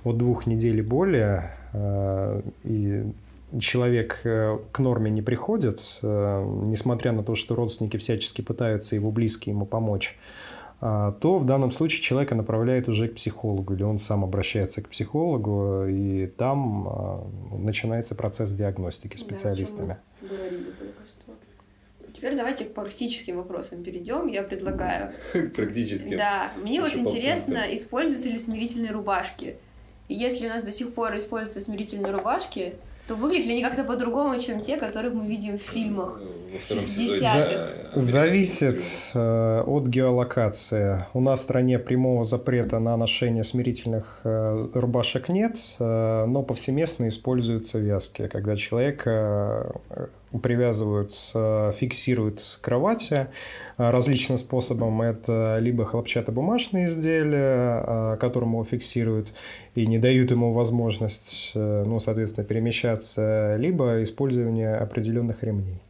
от 0.04 0.16
двух 0.16 0.46
недель 0.46 0.78
и 0.78 0.82
более, 0.82 1.50
э, 1.72 2.40
и 2.62 3.02
человек 3.60 4.20
э, 4.24 4.58
к 4.72 4.78
норме 4.78 5.10
не 5.10 5.22
приходит, 5.22 5.80
э, 6.02 6.62
несмотря 6.66 7.12
на 7.12 7.22
то, 7.22 7.34
что 7.34 7.54
родственники 7.54 7.96
всячески 7.96 8.42
пытаются 8.42 8.94
его 8.94 9.10
близкие 9.10 9.54
ему 9.54 9.66
помочь, 9.66 10.18
а, 10.80 11.12
то 11.12 11.38
в 11.38 11.44
данном 11.44 11.72
случае 11.72 12.02
человека 12.02 12.36
направляет 12.36 12.88
уже 12.88 13.08
к 13.08 13.14
психологу, 13.14 13.74
или 13.74 13.82
он 13.82 13.98
сам 13.98 14.22
обращается 14.22 14.80
к 14.80 14.88
психологу, 14.88 15.86
и 15.88 16.26
там 16.26 16.88
а, 16.88 17.26
начинается 17.52 18.14
процесс 18.14 18.52
диагностики 18.52 19.08
Да, 19.08 19.14
о 19.16 19.18
чем 19.18 19.28
специалистами. 19.28 19.96
мы 20.20 20.28
говорили 20.28 20.70
только 20.78 21.02
что. 21.06 21.32
Теперь 22.14 22.36
давайте 22.36 22.64
к 22.64 22.74
практическим 22.74 23.36
вопросам 23.36 23.82
перейдем. 23.82 24.26
Я 24.28 24.42
предлагаю. 24.42 25.12
Практически. 25.56 26.16
Да, 26.16 26.52
мне 26.60 26.80
вот 26.80 26.90
Еще 26.90 27.04
по 27.04 27.08
интересно, 27.08 27.64
используются 27.74 28.28
ли 28.28 28.38
смирительные 28.38 28.92
рубашки? 28.92 29.56
И 30.08 30.14
если 30.14 30.46
у 30.46 30.48
нас 30.48 30.62
до 30.62 30.72
сих 30.72 30.94
пор 30.94 31.16
используются 31.16 31.60
смирительные 31.60 32.12
рубашки, 32.12 32.74
то 33.08 33.14
выглядят 33.14 33.46
ли 33.46 33.54
они 33.54 33.62
как-то 33.62 33.84
по-другому, 33.84 34.38
чем 34.38 34.60
те, 34.60 34.76
которых 34.76 35.14
мы 35.14 35.26
видим 35.26 35.58
в 35.58 35.62
фильмах? 35.62 36.22
Во 36.52 36.58
втором 36.58 36.82
60-х. 36.82 36.96
сезоне, 36.96 37.20
да, 37.20 38.00
Зависит 38.00 38.82
э, 39.14 39.62
от 39.66 39.86
геолокации. 39.86 41.04
У 41.12 41.20
нас 41.20 41.40
в 41.40 41.42
стране 41.42 41.78
прямого 41.78 42.24
запрета 42.24 42.78
на 42.78 42.96
ношение 42.96 43.44
смирительных 43.44 44.20
э, 44.24 44.68
рубашек 44.72 45.28
нет, 45.28 45.58
э, 45.78 46.24
но 46.26 46.42
повсеместно 46.42 47.08
используются 47.08 47.78
вязки, 47.78 48.28
когда 48.28 48.56
человека 48.56 49.72
э, 49.90 50.06
привязывают, 50.42 51.12
э, 51.34 51.72
фиксируют 51.74 52.58
кровати 52.62 53.26
э, 53.76 53.90
различным 53.90 54.38
способом. 54.38 55.02
Это 55.02 55.58
либо 55.60 55.84
хлопчатобумажные 55.84 56.86
изделия, 56.86 57.84
э, 57.86 58.16
которым 58.18 58.52
его 58.52 58.64
фиксируют 58.64 59.34
и 59.74 59.86
не 59.86 59.98
дают 59.98 60.30
ему 60.30 60.52
возможность, 60.52 61.52
э, 61.54 61.84
ну, 61.86 61.98
соответственно, 62.00 62.46
перемещаться, 62.46 63.56
либо 63.56 64.02
использование 64.02 64.76
определенных 64.76 65.42
ремней. 65.42 65.80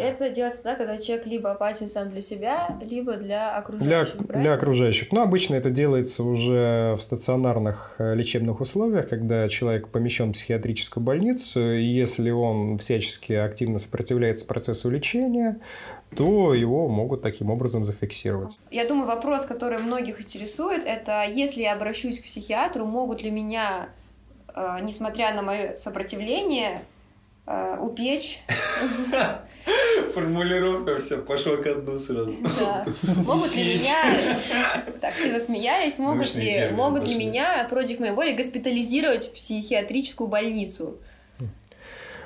Это 0.00 0.30
делается 0.30 0.62
тогда, 0.62 0.84
когда 0.84 0.98
человек 0.98 1.26
либо 1.26 1.50
опасен 1.52 1.88
сам 1.88 2.10
для 2.10 2.20
себя, 2.20 2.78
либо 2.80 3.16
для 3.16 3.26
Для, 3.26 3.56
окружающих. 3.58 4.16
для 4.16 4.24
правильно? 4.26 4.54
окружающих. 4.54 5.12
Но 5.12 5.22
обычно 5.22 5.54
это 5.54 5.70
делается 5.70 6.22
уже 6.24 6.94
в 6.98 7.02
стационарных 7.02 7.94
э, 7.98 8.14
лечебных 8.14 8.60
условиях, 8.60 9.08
когда 9.08 9.48
человек 9.48 9.88
помещен 9.88 10.30
в 10.30 10.32
психиатрическую 10.32 11.04
больницу, 11.04 11.60
и 11.74 11.84
если 11.84 12.30
он 12.30 12.78
всячески 12.78 13.32
активно 13.32 13.78
сопротивляется 13.78 14.44
процессу 14.46 14.90
лечения, 14.90 15.60
то 16.16 16.54
его 16.54 16.88
могут 16.88 17.22
таким 17.22 17.50
образом 17.50 17.84
зафиксировать. 17.84 18.58
Я 18.70 18.86
думаю, 18.86 19.06
вопрос, 19.06 19.44
который 19.46 19.78
многих 19.78 20.20
интересует, 20.20 20.84
это 20.84 21.24
если 21.24 21.62
я 21.62 21.74
обращусь 21.74 22.20
к 22.20 22.24
психиатру, 22.24 22.84
могут 22.84 23.22
ли 23.22 23.30
меня, 23.30 23.90
э, 24.54 24.78
несмотря 24.82 25.32
на 25.34 25.42
мое 25.42 25.76
сопротивление, 25.76 26.82
э, 27.46 27.76
упечь? 27.80 28.40
Формулировка 30.14 30.98
все, 30.98 31.18
пошла 31.18 31.56
ко 31.56 31.74
дну 31.74 31.98
сразу. 31.98 32.34
Да. 32.58 32.86
Могут 33.24 33.54
ли 33.54 33.74
меня, 33.74 34.38
так 35.00 35.14
все 35.14 35.30
засмеялись, 35.30 35.98
могут 35.98 36.34
ли, 36.34 36.70
могут 36.72 37.06
ли 37.06 37.14
меня 37.14 37.66
против 37.68 38.00
моей 38.00 38.12
воли 38.12 38.32
госпитализировать 38.32 39.28
в 39.28 39.34
психиатрическую 39.34 40.28
больницу? 40.28 40.98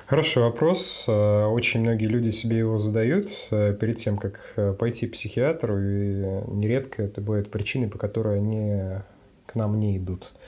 Хороший 0.06 0.42
вопрос. 0.42 1.04
Э, 1.08 1.46
Очень 1.46 1.80
многие 1.80 2.06
люди 2.06 2.30
себе 2.30 2.58
его 2.58 2.76
задают 2.76 3.28
э, 3.50 3.74
перед 3.78 3.96
тем, 3.96 4.18
как 4.18 4.38
э, 4.56 4.74
пойти 4.74 5.06
к 5.06 5.12
психиатру, 5.12 5.78
и 5.78 6.14
нередко 6.52 7.02
это 7.02 7.22
бывает 7.22 7.50
причиной, 7.50 7.88
по 7.88 7.96
которой 7.96 8.36
они 8.36 9.00
к 9.46 9.54
нам 9.54 9.80
не 9.80 9.96
идут. 9.96 10.32
А, 10.32 10.38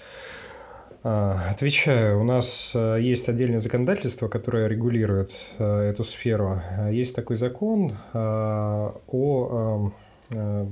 Отвечаю, 1.08 2.20
у 2.20 2.24
нас 2.24 2.72
э, 2.74 2.98
есть 3.00 3.28
отдельное 3.28 3.60
законодательство, 3.60 4.26
которое 4.26 4.66
регулирует 4.66 5.30
э, 5.56 5.90
эту 5.90 6.02
сферу. 6.02 6.60
Э, 6.76 6.92
Есть 6.92 7.14
такой 7.14 7.36
закон 7.36 7.96
о 8.12 9.92
э, 10.32 10.34
э, 10.34 10.66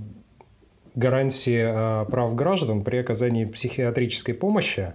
гарантии 0.97 2.07
прав 2.11 2.35
граждан 2.35 2.83
при 2.83 2.97
оказании 2.97 3.45
психиатрической 3.45 4.35
помощи. 4.35 4.91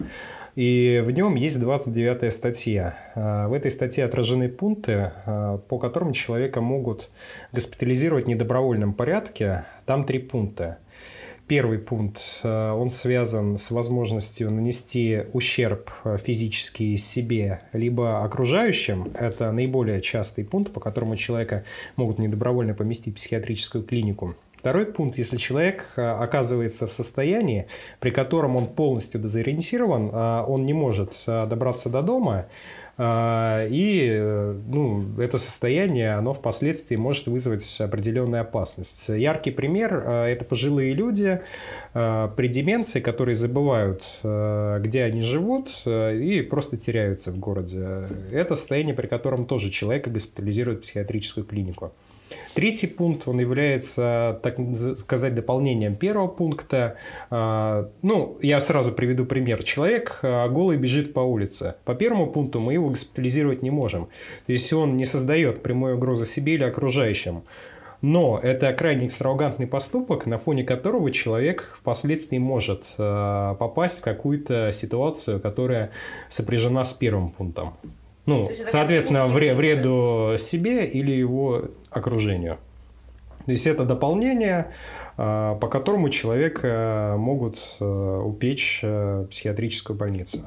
И 0.55 1.01
в 1.05 1.11
нем 1.11 1.35
есть 1.35 1.57
29 1.57 2.33
статья. 2.33 2.97
В 3.15 3.53
этой 3.53 3.71
статье 3.71 4.03
отражены 4.03 4.49
пункты, 4.49 5.11
по 5.25 5.77
которым 5.79 6.11
человека 6.11 6.59
могут 6.59 7.09
госпитализировать 7.53 8.25
в 8.25 8.27
недобровольном 8.27 8.93
порядке. 8.93 9.63
Там 9.85 10.03
три 10.03 10.19
пункта. 10.19 10.79
Первый 11.49 11.79
пункт, 11.79 12.21
э, 12.43 12.71
он 12.71 12.91
связан 12.91 13.57
с 13.57 13.71
возможностью 13.71 14.51
нанести 14.51 15.23
ущерб 15.33 15.89
э, 16.03 16.17
физический 16.19 16.95
себе 16.97 17.61
либо 17.73 18.23
окружающим. 18.23 19.11
Это 19.15 19.51
наиболее 19.51 19.99
частый 19.99 20.45
пункт, 20.45 20.71
по 20.71 20.79
которому 20.79 21.15
человека 21.15 21.63
могут 21.95 22.19
недобровольно 22.19 22.75
поместить 22.75 23.15
в 23.15 23.15
психиатрическую 23.15 23.83
клинику. 23.83 24.35
Второй 24.59 24.85
пункт, 24.85 25.17
если 25.17 25.37
человек 25.37 25.93
э, 25.95 26.03
оказывается 26.03 26.85
в 26.85 26.93
состоянии, 26.93 27.65
при 27.99 28.11
котором 28.11 28.55
он 28.55 28.67
полностью 28.67 29.19
дезориентирован, 29.19 30.13
он 30.13 30.67
не 30.67 30.73
может 30.73 31.23
добраться 31.25 31.89
до 31.89 32.03
дома, 32.03 32.45
и 32.99 34.09
э, 34.11 34.55
ну, 34.67 35.05
это 35.19 35.37
состояние, 35.37 36.15
оно 36.15 36.33
впоследствии 36.33 36.97
может 36.97 37.27
вызвать 37.27 37.79
определенную 37.79 38.41
опасность. 38.41 39.07
Яркий 39.07 39.51
пример 39.51 40.03
э,– 40.05 40.25
это 40.33 40.43
пожилые 40.43 40.93
люди 40.93 41.39
э, 41.93 42.29
при 42.35 42.47
деменции, 42.49 42.99
которые 42.99 43.35
забывают, 43.35 44.05
где 44.21 45.03
они 45.03 45.21
живут, 45.21 45.83
и 45.85 46.45
просто 46.49 46.75
теряются 46.77 47.31
в 47.31 47.39
городе. 47.39 48.07
Это 48.31 48.55
состояние, 48.55 48.93
при 48.93 49.07
котором 49.07 49.45
тоже 49.45 49.69
человека 49.69 50.09
госпитализируют 50.09 50.79
в 50.79 50.81
психиатрическую 50.81 51.45
клинику. 51.45 51.93
Третий 52.53 52.87
пункт, 52.87 53.27
он 53.27 53.39
является, 53.39 54.39
так 54.43 54.57
сказать, 54.97 55.35
дополнением 55.35 55.95
первого 55.95 56.27
пункта. 56.27 56.95
А, 57.29 57.89
Ну, 58.01 58.37
я 58.41 58.61
сразу 58.61 58.91
приведу 58.91 59.25
пример. 59.25 59.63
Человек 59.63 60.19
а, 60.23 60.47
голый 60.49 60.77
бежит 60.77 61.13
по 61.13 61.21
улице. 61.21 61.75
По 61.85 61.95
первому 61.95 62.27
пункту 62.27 62.59
мы 62.59 62.73
его 62.73 62.89
госпитализировать 62.89 63.61
не 63.61 63.71
можем. 63.71 64.09
Если 64.47 64.75
он 64.75 64.97
не 64.97 65.05
создает 65.05 65.63
прямой 65.63 65.93
угрозы 65.93 66.25
себе 66.25 66.55
или 66.55 66.63
окружающим. 66.63 67.43
Но 68.01 68.39
это 68.41 68.71
крайне 68.73 69.07
экстравагантный 69.07 69.67
поступок, 69.67 70.25
на 70.25 70.37
фоне 70.37 70.63
которого 70.63 71.11
человек 71.11 71.73
впоследствии 71.77 72.37
может 72.37 72.85
а, 72.97 73.55
попасть 73.55 73.99
в 73.99 74.03
какую-то 74.03 74.71
ситуацию, 74.71 75.39
которая 75.39 75.91
сопряжена 76.29 76.85
с 76.85 76.93
первым 76.93 77.29
пунктом. 77.29 77.73
Ну, 78.25 78.47
соответственно, 78.67 79.27
вре- 79.27 79.55
вреду 79.55 80.35
себе 80.37 80.85
или 80.85 81.11
его 81.11 81.65
окружению. 81.89 82.57
То 83.45 83.51
есть 83.51 83.65
это 83.65 83.85
дополнение, 83.85 84.71
а, 85.17 85.55
по 85.55 85.67
которому 85.67 86.09
человека 86.09 87.15
могут 87.17 87.57
а, 87.79 88.21
упечь 88.21 88.81
в 88.83 89.25
психиатрическую 89.31 89.97
больницу. 89.97 90.39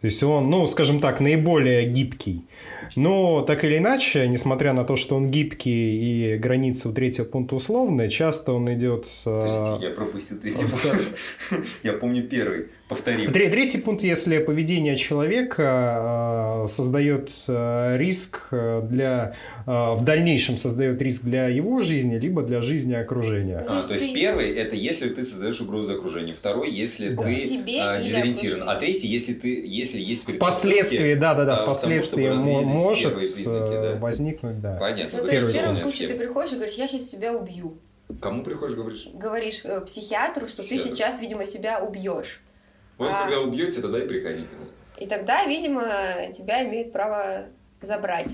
То 0.00 0.08
есть 0.08 0.22
он, 0.22 0.50
ну, 0.50 0.66
скажем 0.66 1.00
так, 1.00 1.20
наиболее 1.20 1.86
гибкий. 1.88 2.44
Но 2.96 3.40
так 3.42 3.64
или 3.64 3.78
иначе, 3.78 4.28
несмотря 4.28 4.72
на 4.72 4.84
то, 4.84 4.94
что 4.96 5.16
он 5.16 5.30
гибкий 5.30 6.34
и 6.34 6.36
границы 6.38 6.88
у 6.88 6.92
третьего 6.92 7.24
пункта 7.24 7.54
условные, 7.56 8.10
часто 8.10 8.52
он 8.52 8.72
идет... 8.74 9.06
а, 9.24 9.40
Подождите, 9.40 9.88
я 9.88 9.94
пропустил 9.94 10.38
третий 10.38 10.64
пункт. 10.64 11.68
Я 11.82 11.92
помню 11.94 12.22
первый. 12.28 12.66
Повторим. 12.88 13.32
Тре- 13.32 13.48
Третий 13.50 13.78
пункт, 13.78 14.04
если 14.04 14.38
поведение 14.38 14.96
человека 14.96 16.64
э, 16.66 16.68
создает 16.68 17.32
э, 17.48 17.96
риск 17.98 18.46
э, 18.52 18.80
для 18.88 19.34
э, 19.66 19.70
в 19.94 20.04
дальнейшем 20.04 20.56
создает 20.56 21.02
риск 21.02 21.24
для 21.24 21.48
его 21.48 21.80
жизни, 21.82 22.16
либо 22.16 22.42
для 22.42 22.62
жизни 22.62 22.94
окружения. 22.94 23.58
То 23.66 23.74
А, 23.74 23.76
есть 23.78 23.88
то 23.88 23.94
есть 23.94 24.06
ты- 24.12 24.14
первый 24.14 24.54
это 24.54 24.76
если 24.76 25.08
ты 25.08 25.24
создаешь 25.24 25.60
угрозу 25.60 25.94
окружения, 25.96 26.32
второй 26.32 26.70
если 26.70 27.10
К 27.10 27.24
ты 27.24 27.32
себе 27.32 27.82
а, 27.82 27.98
дезориентирован, 28.00 28.68
а 28.68 28.72
окружению. 28.74 28.78
третий 28.94 29.08
если 29.08 29.34
ты 29.34 29.64
если 29.66 29.98
есть 30.00 30.22
Впоследствии, 30.30 31.14
да, 31.14 31.34
да, 31.34 31.44
да, 31.44 31.56
а, 31.58 31.62
впоследствии 31.64 32.24
развеялись 32.24 32.66
может 32.66 33.18
да. 33.44 33.96
возникнуть, 33.98 34.60
да. 34.60 34.76
Понятно. 34.78 35.18
Ну, 35.18 35.24
то 35.24 35.30
Первый 35.32 35.42
есть 35.46 35.54
в 35.56 35.58
первом 35.58 35.76
случае 35.76 36.08
ты 36.08 36.14
приходишь 36.14 36.52
и 36.52 36.54
говоришь, 36.56 36.74
я 36.76 36.86
сейчас 36.86 37.10
себя 37.10 37.32
убью. 37.36 37.78
Кому 38.20 38.44
приходишь, 38.44 38.76
говоришь? 38.76 39.08
Говоришь 39.12 39.62
э, 39.64 39.80
психиатру, 39.80 40.46
что 40.46 40.58
ты 40.62 40.68
Психиатру. 40.68 40.94
сейчас, 40.94 41.20
видимо, 41.20 41.44
себя 41.46 41.80
убьешь. 41.82 42.42
Вот 42.98 43.10
А. 43.12 43.22
когда 43.22 43.40
убьете, 43.40 43.80
тогда 43.82 43.98
и 43.98 44.06
приходите. 44.08 44.54
И 44.98 45.06
тогда, 45.06 45.44
видимо, 45.44 46.32
тебя 46.36 46.64
имеют 46.66 46.92
право 46.92 47.46
забрать. 47.82 48.32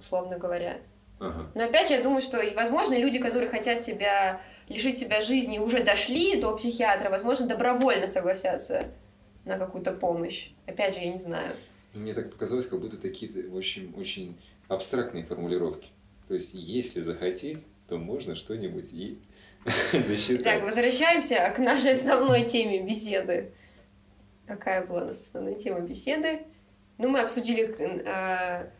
условно 0.00 0.36
говоря. 0.38 0.76
Ага. 1.18 1.46
Но 1.54 1.64
опять 1.64 1.88
же, 1.88 1.94
я 1.94 2.02
думаю, 2.02 2.20
что, 2.20 2.38
возможно, 2.54 2.98
люди, 2.98 3.18
которые 3.18 3.48
хотят 3.48 3.80
себя 3.80 4.40
лишить 4.68 4.98
себя 4.98 5.22
жизни 5.22 5.56
и 5.56 5.60
уже 5.60 5.82
дошли 5.82 6.40
до 6.40 6.54
психиатра, 6.56 7.08
возможно, 7.08 7.46
добровольно 7.46 8.06
согласятся 8.06 8.88
на 9.46 9.56
какую-то 9.58 9.92
помощь. 9.92 10.50
Опять 10.66 10.94
же, 10.94 11.00
я 11.00 11.10
не 11.12 11.18
знаю. 11.18 11.52
Мне 11.94 12.12
так 12.12 12.30
показалось, 12.30 12.66
как 12.66 12.80
будто 12.80 12.96
такие, 12.96 13.48
в 13.48 13.56
общем, 13.56 13.94
очень 13.96 14.36
абстрактные 14.68 15.24
формулировки. 15.24 15.88
То 16.28 16.34
есть, 16.34 16.50
если 16.52 17.00
захотеть, 17.00 17.64
то 17.88 17.96
можно 17.96 18.34
что-нибудь 18.34 18.92
и 18.92 19.16
засчитать. 19.92 20.44
Так, 20.44 20.64
возвращаемся 20.64 21.50
к 21.54 21.58
нашей 21.58 21.92
основной 21.92 22.44
теме 22.44 22.82
беседы. 22.82 23.52
Какая 24.46 24.86
была 24.86 25.02
у 25.02 25.06
нас 25.06 25.20
основная 25.20 25.54
тема 25.54 25.80
беседы? 25.80 26.46
Ну, 26.98 27.08
мы 27.08 27.20
обсудили 27.20 27.74
э, 27.78 28.70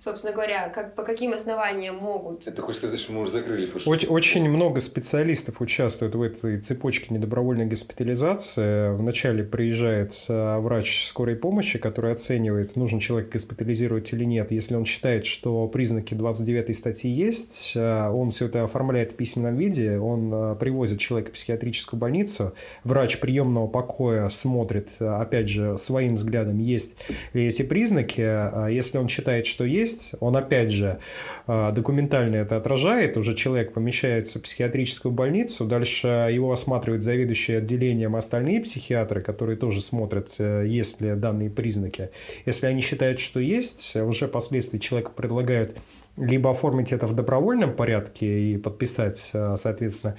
собственно 0.00 0.32
говоря, 0.32 0.70
как, 0.70 0.94
по 0.94 1.02
каким 1.02 1.34
основаниям 1.34 1.96
могут. 1.96 2.46
Это 2.46 2.62
хочешь 2.62 2.78
сказать, 2.78 2.98
что 2.98 3.12
мы 3.12 3.20
уже 3.20 3.32
закрыли 3.32 3.66
прошлый? 3.66 3.96
Очень, 3.96 4.08
очень 4.08 4.48
много 4.48 4.80
специалистов 4.80 5.60
участвуют 5.60 6.14
в 6.14 6.22
этой 6.22 6.58
цепочке 6.58 7.12
недобровольной 7.12 7.66
госпитализации. 7.66 8.96
Вначале 8.96 9.44
приезжает 9.44 10.14
э, 10.28 10.58
врач 10.58 11.06
скорой 11.06 11.36
помощи, 11.36 11.78
который 11.78 12.12
оценивает, 12.12 12.76
нужен 12.76 12.98
человек 12.98 13.30
госпитализировать 13.30 14.10
или 14.14 14.24
нет. 14.24 14.50
Если 14.50 14.74
он 14.74 14.86
считает, 14.86 15.26
что 15.26 15.68
признаки 15.68 16.14
29 16.14 16.76
статьи 16.76 17.10
есть, 17.10 17.72
э, 17.74 18.08
он 18.08 18.30
все 18.30 18.46
это 18.46 18.64
оформляет 18.64 19.12
в 19.12 19.16
письменном 19.16 19.56
виде, 19.56 19.98
он 19.98 20.32
э, 20.32 20.56
привозит 20.58 20.98
человека 20.98 21.30
в 21.30 21.34
психиатрическую 21.34 22.00
больницу, 22.00 22.54
врач 22.84 23.20
приемного 23.20 23.66
покоя 23.66 24.30
смотрит, 24.30 24.88
опять 24.98 25.48
же, 25.48 25.76
своим 25.76 26.14
взглядом, 26.14 26.58
есть 26.58 26.96
ли 27.34 27.46
эти 27.46 27.62
признаки. 27.62 28.70
Если 28.70 28.96
он 28.96 29.08
считает, 29.08 29.44
что 29.44 29.64
есть, 29.64 29.89
есть, 29.90 30.12
он 30.20 30.36
опять 30.36 30.70
же 30.70 30.98
а, 31.46 31.72
документально 31.72 32.36
это 32.36 32.56
отражает, 32.56 33.16
уже 33.16 33.34
человек 33.34 33.72
помещается 33.72 34.38
в 34.38 34.42
психиатрическую 34.42 35.12
больницу, 35.12 35.64
дальше 35.64 36.06
его 36.06 36.52
осматривает 36.52 37.02
заведующий 37.02 37.54
отделением 37.54 38.16
остальные 38.16 38.60
психиатры, 38.60 39.20
которые 39.20 39.56
тоже 39.56 39.80
смотрят, 39.80 40.34
э, 40.38 40.64
есть 40.66 41.00
ли 41.00 41.14
данные 41.14 41.50
признаки. 41.50 42.10
Если 42.46 42.66
они 42.66 42.80
считают, 42.80 43.20
что 43.20 43.40
есть, 43.40 43.96
уже 43.96 44.28
впоследствии 44.28 44.78
человеку 44.78 45.12
предлагают 45.14 45.76
либо 46.20 46.50
оформить 46.50 46.92
это 46.92 47.06
в 47.06 47.14
добровольном 47.14 47.74
порядке 47.74 48.52
и 48.52 48.56
подписать, 48.56 49.30
э, 49.32 49.56
соответственно, 49.58 50.16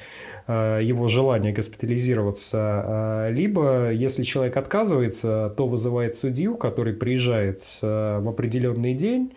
э, 0.47 0.80
его 0.84 1.08
желание 1.08 1.54
госпитализироваться, 1.54 3.30
либо, 3.32 3.91
если 3.91 4.24
человек 4.24 4.58
отказывается, 4.58 5.54
то 5.56 5.68
вызывает 5.68 6.16
судью, 6.16 6.56
который 6.56 6.93
приезжает 6.93 7.64
в 7.82 8.30
определенный 8.30 8.93
день, 8.93 9.32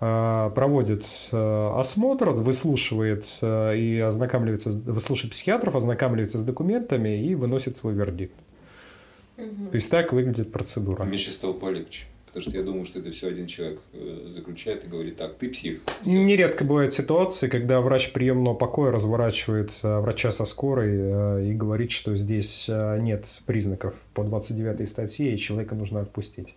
Э, 0.00 0.50
проводит 0.54 1.06
э, 1.32 1.70
осмотр, 1.78 2.30
выслушивает 2.30 3.26
э, 3.40 3.76
и 3.76 4.00
ознакомливается, 4.00 4.70
выслушивает 4.70 5.32
психиатров, 5.32 5.76
ознакомливается 5.76 6.36
с 6.36 6.42
документами 6.42 7.24
и 7.24 7.34
выносит 7.34 7.76
свой 7.76 7.94
вердикт. 7.94 8.34
Угу. 9.38 9.70
То 9.70 9.74
есть 9.74 9.90
так 9.90 10.12
выглядит 10.12 10.52
процедура. 10.52 11.04
Стало 11.30 11.54
полегче. 11.54 12.04
Потому 12.34 12.50
что 12.50 12.58
я 12.58 12.64
думаю, 12.64 12.84
что 12.84 12.98
это 12.98 13.12
все 13.12 13.28
один 13.28 13.46
человек 13.46 13.80
заключает 14.26 14.84
и 14.84 14.88
говорит, 14.88 15.16
так, 15.16 15.36
ты 15.36 15.48
псих. 15.48 15.82
Все. 16.02 16.10
Нередко 16.10 16.64
бывают 16.64 16.92
ситуации, 16.92 17.48
когда 17.48 17.80
врач 17.80 18.12
приемного 18.12 18.54
покоя 18.54 18.90
разворачивает 18.90 19.72
врача 19.82 20.32
со 20.32 20.44
скорой 20.44 21.48
и 21.48 21.54
говорит, 21.54 21.92
что 21.92 22.16
здесь 22.16 22.68
нет 22.68 23.26
признаков 23.46 24.00
по 24.14 24.24
29 24.24 24.88
статье, 24.88 25.32
и 25.32 25.38
человека 25.38 25.76
нужно 25.76 26.00
отпустить. 26.00 26.54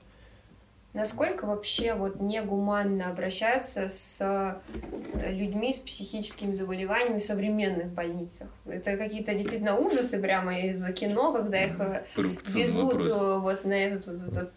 Насколько 0.98 1.46
вообще 1.46 1.94
вот 1.94 2.20
негуманно 2.20 3.12
обращаются 3.12 3.88
с 3.88 4.20
э, 4.20 5.32
людьми 5.32 5.72
с 5.72 5.78
психическими 5.78 6.52
заболеваниями 6.54 7.20
в 7.20 7.24
современных 7.24 7.90
больницах? 7.90 8.48
Это 8.66 8.98
какие-то 8.98 9.36
действительно 9.36 9.78
ужасы 9.78 10.20
прямо 10.20 10.60
из 10.60 10.84
кино, 10.96 11.34
когда 11.34 11.64
их 11.64 11.80
э, 11.80 12.04
везут 12.16 12.94
вопрос. 12.94 13.22
Э, 13.22 13.38
вот 13.38 13.66
на 13.66 13.74
этот 13.74 14.08
вот, 14.08 14.28
этот 14.28 14.52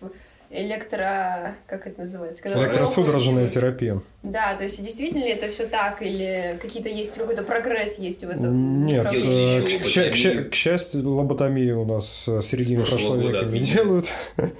электро... 0.50 1.54
как 1.66 1.86
это 1.86 2.02
называется? 2.02 2.42
Когда 2.42 2.60
Электросудорожная 2.60 3.48
терапия. 3.48 4.00
Да, 4.22 4.56
то 4.56 4.64
есть 4.64 4.82
действительно 4.82 5.24
ли 5.24 5.30
это 5.30 5.48
все 5.48 5.66
так, 5.66 6.02
или 6.02 6.58
какие-то 6.60 6.88
есть 6.88 7.16
какой-то 7.16 7.42
прогресс 7.44 7.98
есть 7.98 8.24
в 8.24 8.28
этом? 8.28 8.86
Нет, 8.86 9.06
к, 9.06 9.10
к, 9.10 10.46
к, 10.46 10.50
к 10.50 10.54
счастью, 10.54 11.08
лоботомию 11.08 11.80
у 11.80 11.84
нас 11.84 12.24
с 12.26 12.42
середины 12.42 12.84
прошлого 12.84 13.20
века 13.20 13.46
не 13.46 13.60
делают. 13.60 14.06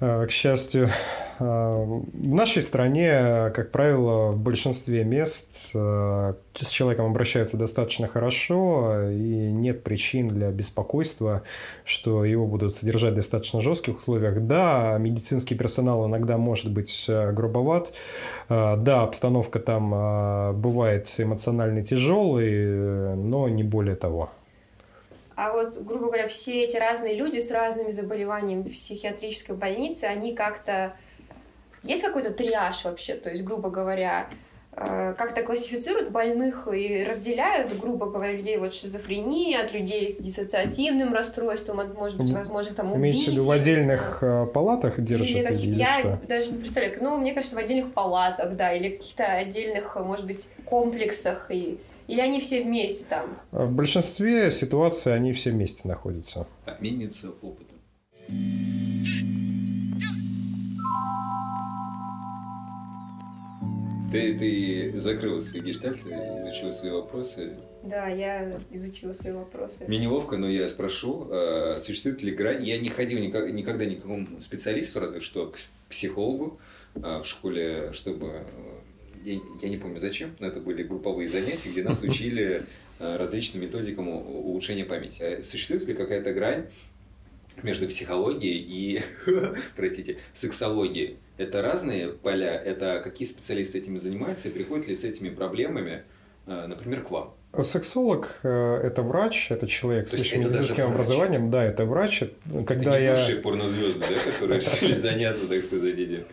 Э, 0.00 0.26
к 0.26 0.30
счастью. 0.32 0.90
Э, 1.38 1.84
в 1.84 2.34
нашей 2.34 2.62
стране, 2.62 3.50
как 3.54 3.70
правило, 3.70 4.32
в 4.32 4.38
большинстве 4.38 5.04
мест 5.04 5.70
э, 5.74 6.34
с 6.54 6.68
человеком 6.68 7.06
обращаются 7.06 7.56
достаточно 7.56 8.08
хорошо, 8.08 9.08
и 9.10 9.50
нет 9.52 9.82
причин 9.82 10.28
для 10.28 10.50
беспокойства, 10.50 11.42
что 11.84 12.24
его 12.24 12.46
будут 12.46 12.74
содержать 12.74 13.12
в 13.12 13.16
достаточно 13.16 13.60
жестких 13.60 13.98
условиях. 13.98 14.46
Да, 14.46 14.96
медицинский 14.98 15.54
персонал 15.54 16.06
иногда 16.06 16.36
может 16.36 16.70
быть 16.70 17.06
грубоват, 17.08 17.92
да, 18.48 19.02
обстановка 19.02 19.58
там 19.58 20.60
бывает 20.60 21.12
эмоционально 21.18 21.84
тяжелой, 21.84 23.16
но 23.16 23.48
не 23.48 23.62
более 23.62 23.96
того. 23.96 24.30
А 25.36 25.52
вот, 25.52 25.76
грубо 25.78 26.06
говоря, 26.06 26.28
все 26.28 26.64
эти 26.64 26.76
разные 26.76 27.16
люди 27.16 27.38
с 27.40 27.50
разными 27.50 27.90
заболеваниями 27.90 28.62
в 28.62 28.72
психиатрической 28.72 29.56
больнице, 29.56 30.04
они 30.04 30.34
как-то... 30.34 30.94
Есть 31.84 32.02
какой-то 32.02 32.32
триаж 32.32 32.84
вообще? 32.84 33.14
То 33.14 33.30
есть, 33.30 33.44
грубо 33.44 33.70
говоря, 33.70 34.28
э, 34.72 35.14
как-то 35.16 35.42
классифицируют 35.42 36.10
больных 36.10 36.66
и 36.72 37.04
разделяют, 37.04 37.78
грубо 37.78 38.06
говоря, 38.06 38.32
людей 38.32 38.56
вот 38.56 38.74
шизофрении 38.74 39.54
от 39.54 39.72
людей 39.72 40.08
с 40.08 40.18
диссоциативным 40.18 41.12
расстройством, 41.12 41.80
от, 41.80 41.94
может 41.94 42.18
быть, 42.18 42.30
возможно, 42.30 42.74
там 42.74 42.92
убийц. 42.92 43.14
Имеется 43.14 43.30
в 43.30 43.34
виду 43.34 43.44
в 43.44 43.50
отдельных 43.50 44.18
э, 44.22 44.46
палатах 44.46 44.98
держат? 44.98 45.28
Или, 45.28 45.42
каких, 45.42 45.64
или 45.64 45.74
я 45.74 45.98
что? 46.00 46.20
даже 46.26 46.52
не 46.52 46.58
представляю. 46.58 46.98
Ну, 47.02 47.18
мне 47.18 47.34
кажется, 47.34 47.54
в 47.54 47.58
отдельных 47.58 47.92
палатах, 47.92 48.56
да, 48.56 48.72
или 48.72 48.96
каких-то 48.96 49.24
отдельных, 49.24 49.96
может 49.96 50.26
быть, 50.26 50.48
комплексах 50.64 51.50
и 51.50 51.78
или 52.06 52.20
они 52.20 52.40
все 52.40 52.62
вместе 52.62 53.06
там? 53.08 53.38
В 53.50 53.70
большинстве 53.72 54.50
ситуаций 54.50 55.14
они 55.14 55.32
все 55.32 55.50
вместе 55.50 55.88
находятся. 55.88 56.46
Обмениться 56.66 57.30
опытом. 57.40 57.78
Ты, 64.14 64.38
ты 64.38 65.00
закрыла 65.00 65.40
свои 65.40 65.60
гештальты, 65.60 66.08
изучила 66.38 66.70
свои 66.70 66.92
вопросы. 66.92 67.54
Да, 67.82 68.06
я 68.06 68.48
изучила 68.70 69.12
свои 69.12 69.32
вопросы. 69.32 69.86
Мне 69.88 69.98
неловко, 69.98 70.36
но 70.36 70.48
я 70.48 70.68
спрошу, 70.68 71.26
а, 71.32 71.76
существует 71.78 72.22
ли 72.22 72.30
грань... 72.30 72.64
Я 72.64 72.78
не 72.78 72.90
ходил 72.90 73.18
никогда 73.18 73.84
ни 73.84 73.94
к 73.96 74.02
какому 74.02 74.40
специалисту, 74.40 75.00
разве 75.00 75.18
что 75.18 75.48
к 75.48 75.58
психологу 75.88 76.60
а, 77.02 77.22
в 77.22 77.26
школе, 77.26 77.90
чтобы 77.92 78.46
я, 79.24 79.40
я 79.60 79.68
не 79.68 79.78
помню 79.78 79.98
зачем, 79.98 80.36
но 80.38 80.46
это 80.46 80.60
были 80.60 80.84
групповые 80.84 81.28
занятия, 81.28 81.70
где 81.70 81.82
нас 81.82 82.04
учили 82.04 82.62
э, 83.00 83.16
различным 83.16 83.64
методикам 83.64 84.06
улучшения 84.08 84.84
памяти. 84.84 85.22
А 85.22 85.42
существует 85.42 85.88
ли 85.88 85.94
какая-то 85.94 86.32
грань 86.32 86.66
между 87.64 87.88
психологией 87.88 88.58
и, 88.60 89.02
простите, 89.76 90.18
сексологией? 90.34 91.16
Это 91.36 91.62
разные 91.62 92.10
поля, 92.10 92.54
это 92.54 93.00
какие 93.02 93.26
специалисты 93.26 93.78
этими 93.78 93.96
занимаются 93.96 94.48
и 94.48 94.52
приходят 94.52 94.86
ли 94.86 94.94
с 94.94 95.04
этими 95.04 95.30
проблемами, 95.30 96.04
например, 96.46 97.02
к 97.02 97.10
вам? 97.10 97.34
Сексолог 97.62 98.40
э,– 98.42 98.80
это 98.84 99.02
врач, 99.02 99.46
это 99.50 99.68
человек 99.68 100.10
То 100.10 100.16
с 100.16 100.20
высшим 100.20 100.40
медицинским 100.40 100.86
образованием. 100.86 101.50
Да, 101.50 101.64
это 101.64 101.84
врач. 101.84 102.24
Когда 102.66 102.74
это 102.74 102.98
не 102.98 103.04
я... 103.04 103.10
бывшие 103.12 103.36
порнозвезды, 103.38 104.00
да, 104.00 104.32
которые 104.32 104.60
решили 104.60 104.92
заняться, 104.92 105.48
так 105.48 105.62
сказать, 105.62 105.94
этим. 105.96 106.24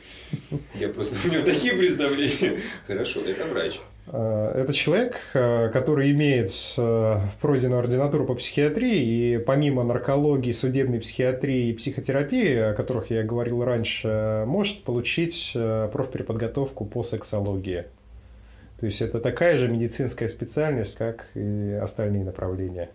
Я 0.75 0.89
просто 0.89 1.27
у 1.27 1.31
него 1.31 1.43
такие 1.43 1.73
представления. 1.73 2.59
Хорошо, 2.87 3.21
это 3.21 3.45
врач. 3.45 3.79
Э, 4.07 4.51
это 4.55 4.73
человек, 4.73 5.21
э, 5.33 5.69
который 5.69 6.09
имеет 6.11 6.51
пройденную 7.39 7.79
ординатуру 7.79 8.25
по 8.25 8.33
психиатрии, 8.33 9.35
и 9.35 9.37
помимо 9.37 9.83
наркологии, 9.83 10.51
судебной 10.51 10.99
психиатрии 10.99 11.69
и 11.69 11.73
психотерапии, 11.73 12.55
о 12.55 12.73
которых 12.73 13.11
я 13.11 13.21
говорил 13.23 13.63
раньше, 13.63 14.43
может 14.47 14.83
получить 14.83 15.51
профпереподготовку 15.53 16.85
по 16.85 17.03
сексологии. 17.03 17.85
То 18.81 18.87
есть 18.87 18.99
это 18.99 19.19
такая 19.19 19.57
же 19.57 19.67
медицинская 19.67 20.27
специальность, 20.27 20.97
как 20.97 21.27
и 21.35 21.73
остальные 21.79 22.23
направления. 22.23 22.89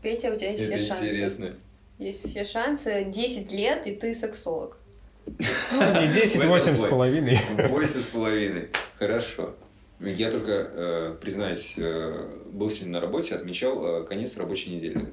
Петя, 0.00 0.32
у 0.32 0.38
тебя 0.38 0.52
есть 0.52 0.62
это 0.62 0.78
все 0.78 0.88
шансы. 0.88 1.04
интересно. 1.04 1.54
Есть 1.98 2.26
все 2.26 2.44
шансы. 2.46 3.04
10 3.04 3.52
лет, 3.52 3.86
и 3.86 3.94
ты 3.94 4.14
сексолог. 4.14 4.78
Ну, 5.26 6.00
не 6.00 6.08
10, 6.14 6.46
8 6.46 6.76
с 6.76 6.84
половиной. 6.84 7.38
8 7.58 8.00
с 8.00 8.06
половиной. 8.06 8.70
Хорошо. 8.98 9.54
Я 10.00 10.30
только, 10.30 10.52
э, 10.52 11.16
признаюсь, 11.20 11.74
э, 11.76 12.40
был 12.52 12.70
сегодня 12.70 12.94
на 12.94 13.00
работе, 13.02 13.34
отмечал 13.34 14.00
э, 14.00 14.04
конец 14.04 14.38
рабочей 14.38 14.70
недели. 14.70 15.08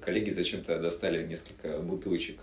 Коллеги 0.00 0.30
зачем-то 0.30 0.78
достали 0.78 1.26
несколько 1.26 1.78
бутылочек 1.78 2.38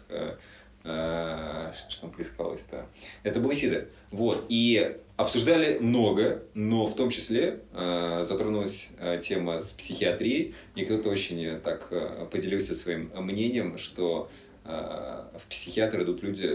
что 0.82 2.01
там 2.01 2.11
поискалось-то? 2.11 2.88
Это 3.23 3.39
был 3.39 3.51
Исида. 3.51 3.88
Вот. 4.11 4.45
И 4.49 4.97
обсуждали 5.15 5.77
много, 5.79 6.43
но 6.53 6.86
в 6.86 6.95
том 6.95 7.09
числе 7.09 7.59
э, 7.71 8.21
затронулась 8.23 8.91
э, 8.99 9.19
тема 9.19 9.59
с 9.59 9.71
психиатрией, 9.73 10.55
и 10.75 10.86
кто-то 10.86 11.09
очень 11.09 11.59
так 11.61 11.89
поделился 12.32 12.73
своим 12.73 13.11
мнением, 13.13 13.77
что 13.77 14.29
в 14.63 15.47
психиатры 15.49 16.03
идут 16.03 16.21
люди, 16.21 16.47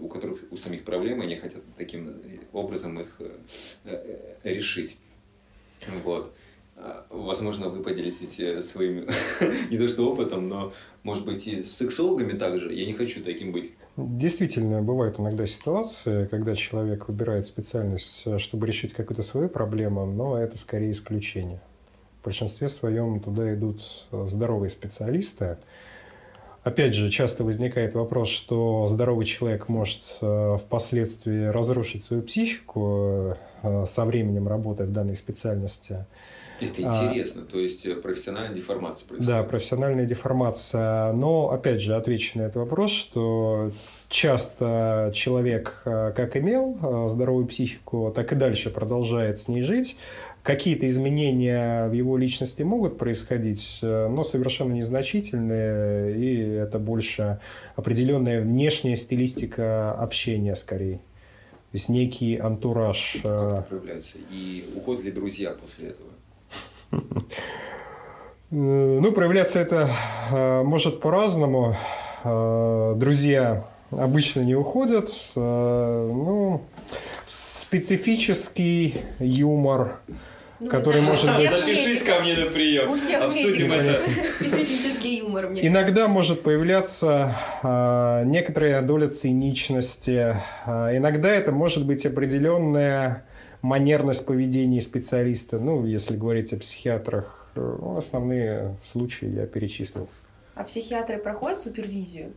у 0.00 0.08
которых 0.08 0.40
у 0.50 0.56
самих 0.56 0.84
проблемы, 0.84 1.22
они 1.22 1.36
хотят 1.36 1.62
таким 1.76 2.20
образом 2.52 3.00
их 3.00 3.20
решить. 4.42 4.96
Вот. 6.02 6.34
Возможно, 7.10 7.68
вы 7.68 7.82
поделитесь 7.82 8.64
своим, 8.64 9.06
не 9.70 9.78
то 9.78 9.88
что 9.88 10.10
опытом, 10.10 10.48
но, 10.48 10.72
может 11.02 11.24
быть, 11.24 11.46
и 11.46 11.62
с 11.62 11.76
сексологами 11.76 12.36
также. 12.36 12.72
Я 12.72 12.86
не 12.86 12.92
хочу 12.92 13.22
таким 13.22 13.52
быть. 13.52 13.72
Действительно, 13.96 14.80
бывают 14.80 15.20
иногда 15.20 15.46
ситуации, 15.46 16.26
когда 16.26 16.54
человек 16.54 17.08
выбирает 17.08 17.46
специальность, 17.46 18.22
э, 18.24 18.38
чтобы 18.38 18.66
решить 18.66 18.94
какую-то 18.94 19.22
свою 19.22 19.50
проблему, 19.50 20.06
но 20.06 20.38
это 20.38 20.56
скорее 20.56 20.92
исключение. 20.92 21.60
В 22.20 22.24
большинстве 22.24 22.70
своем 22.70 23.20
туда 23.20 23.54
идут 23.54 23.82
э, 24.10 24.26
здоровые 24.28 24.70
специалисты. 24.70 25.58
Опять 26.62 26.94
же, 26.94 27.10
часто 27.10 27.44
возникает 27.44 27.94
вопрос, 27.94 28.30
что 28.30 28.88
здоровый 28.88 29.26
человек 29.26 29.68
может 29.68 30.02
э, 30.22 30.56
впоследствии 30.58 31.46
разрушить 31.46 32.04
свою 32.04 32.22
психику 32.22 33.36
со 33.86 34.04
временем 34.04 34.48
работы 34.48 34.84
в 34.84 34.92
данной 34.92 35.16
специальности– 35.16 36.06
это 36.64 36.88
а, 36.88 37.06
интересно, 37.08 37.42
а, 37.42 37.50
то 37.50 37.58
есть 37.58 37.86
э, 37.86 37.94
профессиональная 37.94 38.54
деформация 38.54 39.08
происходит. 39.08 39.26
Да, 39.26 39.42
профессиональная 39.42 40.06
деформация. 40.06 41.12
Но, 41.12 41.50
опять 41.50 41.80
же, 41.80 41.94
отвечу 41.94 42.38
на 42.38 42.42
этот 42.42 42.56
вопрос, 42.56 42.90
что 42.90 43.72
часто 44.08 45.10
человек 45.14 45.82
э, 45.84 46.12
как 46.14 46.36
имел 46.36 46.78
э, 46.82 47.08
здоровую 47.08 47.46
психику, 47.46 48.12
так 48.14 48.32
и 48.32 48.36
дальше 48.36 48.70
продолжает 48.70 49.38
с 49.38 49.48
ней 49.48 49.62
жить. 49.62 49.96
Какие-то 50.42 50.88
изменения 50.88 51.86
в 51.88 51.92
его 51.92 52.16
личности 52.16 52.62
могут 52.62 52.98
происходить, 52.98 53.78
но 53.80 54.24
совершенно 54.24 54.72
незначительные, 54.72 56.16
и 56.16 56.54
это 56.54 56.80
больше 56.80 57.38
определенная 57.76 58.40
внешняя 58.40 58.96
стилистика 58.96 59.92
общения 59.92 60.56
скорее. 60.56 60.96
То 61.72 61.76
есть 61.76 61.88
некий 61.88 62.36
антураж. 62.36 63.18
Как 63.22 63.52
это 63.52 63.62
проявляется? 63.62 64.18
И 64.30 64.64
уходят 64.76 65.04
ли 65.04 65.10
друзья 65.10 65.52
после 65.52 65.88
этого? 65.88 66.11
Ну, 68.50 69.12
проявляться 69.12 69.58
это 69.58 69.88
э, 70.30 70.62
может 70.62 71.00
по-разному. 71.00 71.74
Э, 72.22 72.94
друзья 72.96 73.64
обычно 73.90 74.40
не 74.40 74.54
уходят. 74.54 75.10
Э, 75.34 76.10
ну, 76.12 76.60
специфический 77.26 78.96
юмор, 79.18 80.00
ну, 80.60 80.68
который 80.68 81.00
может 81.00 81.34
быть... 81.38 81.50
Запишись 81.50 82.02
ко 82.02 82.20
мне 82.20 82.36
на 82.36 82.50
прием. 82.50 82.90
У 82.90 82.96
всех 82.96 83.24
Обсудим 83.24 83.72
это. 83.72 83.96
специфический 84.38 85.20
юмор. 85.20 85.48
Мне 85.48 85.66
Иногда 85.66 85.86
кажется. 85.86 86.08
может 86.08 86.42
появляться 86.42 87.34
э, 87.62 88.22
некоторая 88.26 88.82
доля 88.82 89.08
циничности. 89.08 90.36
Э, 90.66 90.94
иногда 90.94 91.30
это 91.30 91.52
может 91.52 91.86
быть 91.86 92.04
определенная 92.04 93.24
манерность 93.62 94.26
поведения 94.26 94.80
специалиста. 94.80 95.58
Ну, 95.58 95.86
если 95.86 96.16
говорить 96.16 96.52
о 96.52 96.58
психиатрах, 96.58 97.50
ну, 97.54 97.96
основные 97.96 98.76
случаи 98.84 99.28
я 99.28 99.46
перечислил. 99.46 100.08
А 100.54 100.64
психиатры 100.64 101.18
проходят 101.18 101.58
супервизию? 101.58 102.32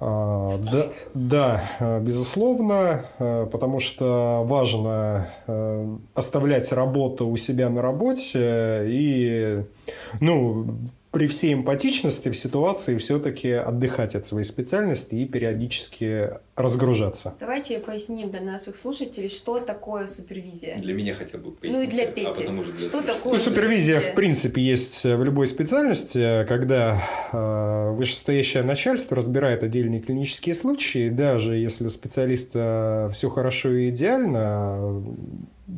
А, 0.00 0.56
да, 0.58 0.86
да, 1.14 1.98
безусловно, 2.00 3.06
э, 3.18 3.48
потому 3.50 3.80
что 3.80 4.44
важно 4.46 5.28
э, 5.48 5.96
оставлять 6.14 6.70
работу 6.70 7.26
у 7.26 7.36
себя 7.36 7.68
на 7.68 7.82
работе 7.82 8.84
и, 8.86 9.64
ну, 10.20 10.78
при 11.10 11.26
всей 11.26 11.54
эмпатичности 11.54 12.28
в 12.28 12.36
ситуации 12.36 12.98
все-таки 12.98 13.50
отдыхать 13.50 14.14
от 14.14 14.26
своей 14.26 14.44
специальности 14.44 15.14
и 15.14 15.24
периодически 15.24 16.32
разгружаться. 16.54 17.34
Давайте 17.40 17.78
поясним 17.78 18.30
для 18.30 18.40
наших 18.40 18.76
слушателей, 18.76 19.28
что 19.28 19.58
такое 19.58 20.06
супервизия. 20.06 20.78
Для 20.78 20.92
меня 20.92 21.14
хотя 21.14 21.38
бы 21.38 21.52
поясните. 21.52 21.78
Ну 21.78 21.82
и 21.84 21.86
для 21.90 22.06
Пети. 22.06 22.28
А 22.28 22.34
потом 22.34 22.58
уже 22.58 22.72
для 22.72 22.88
что 22.88 23.02
такое 23.02 23.34
ну, 23.34 23.38
супервизия, 23.38 24.00
в 24.00 24.14
принципе, 24.14 24.60
есть 24.60 25.04
в 25.04 25.22
любой 25.22 25.46
специальности, 25.46 26.44
когда 26.46 27.02
э, 27.32 27.90
вышестоящее 27.92 28.62
начальство 28.62 29.16
разбирает 29.16 29.62
отдельные 29.62 30.00
клинические 30.00 30.54
случаи, 30.54 31.08
даже 31.08 31.56
если 31.56 31.86
у 31.86 31.90
специалиста 31.90 33.10
все 33.12 33.30
хорошо 33.30 33.72
и 33.72 33.90
идеально, 33.90 35.02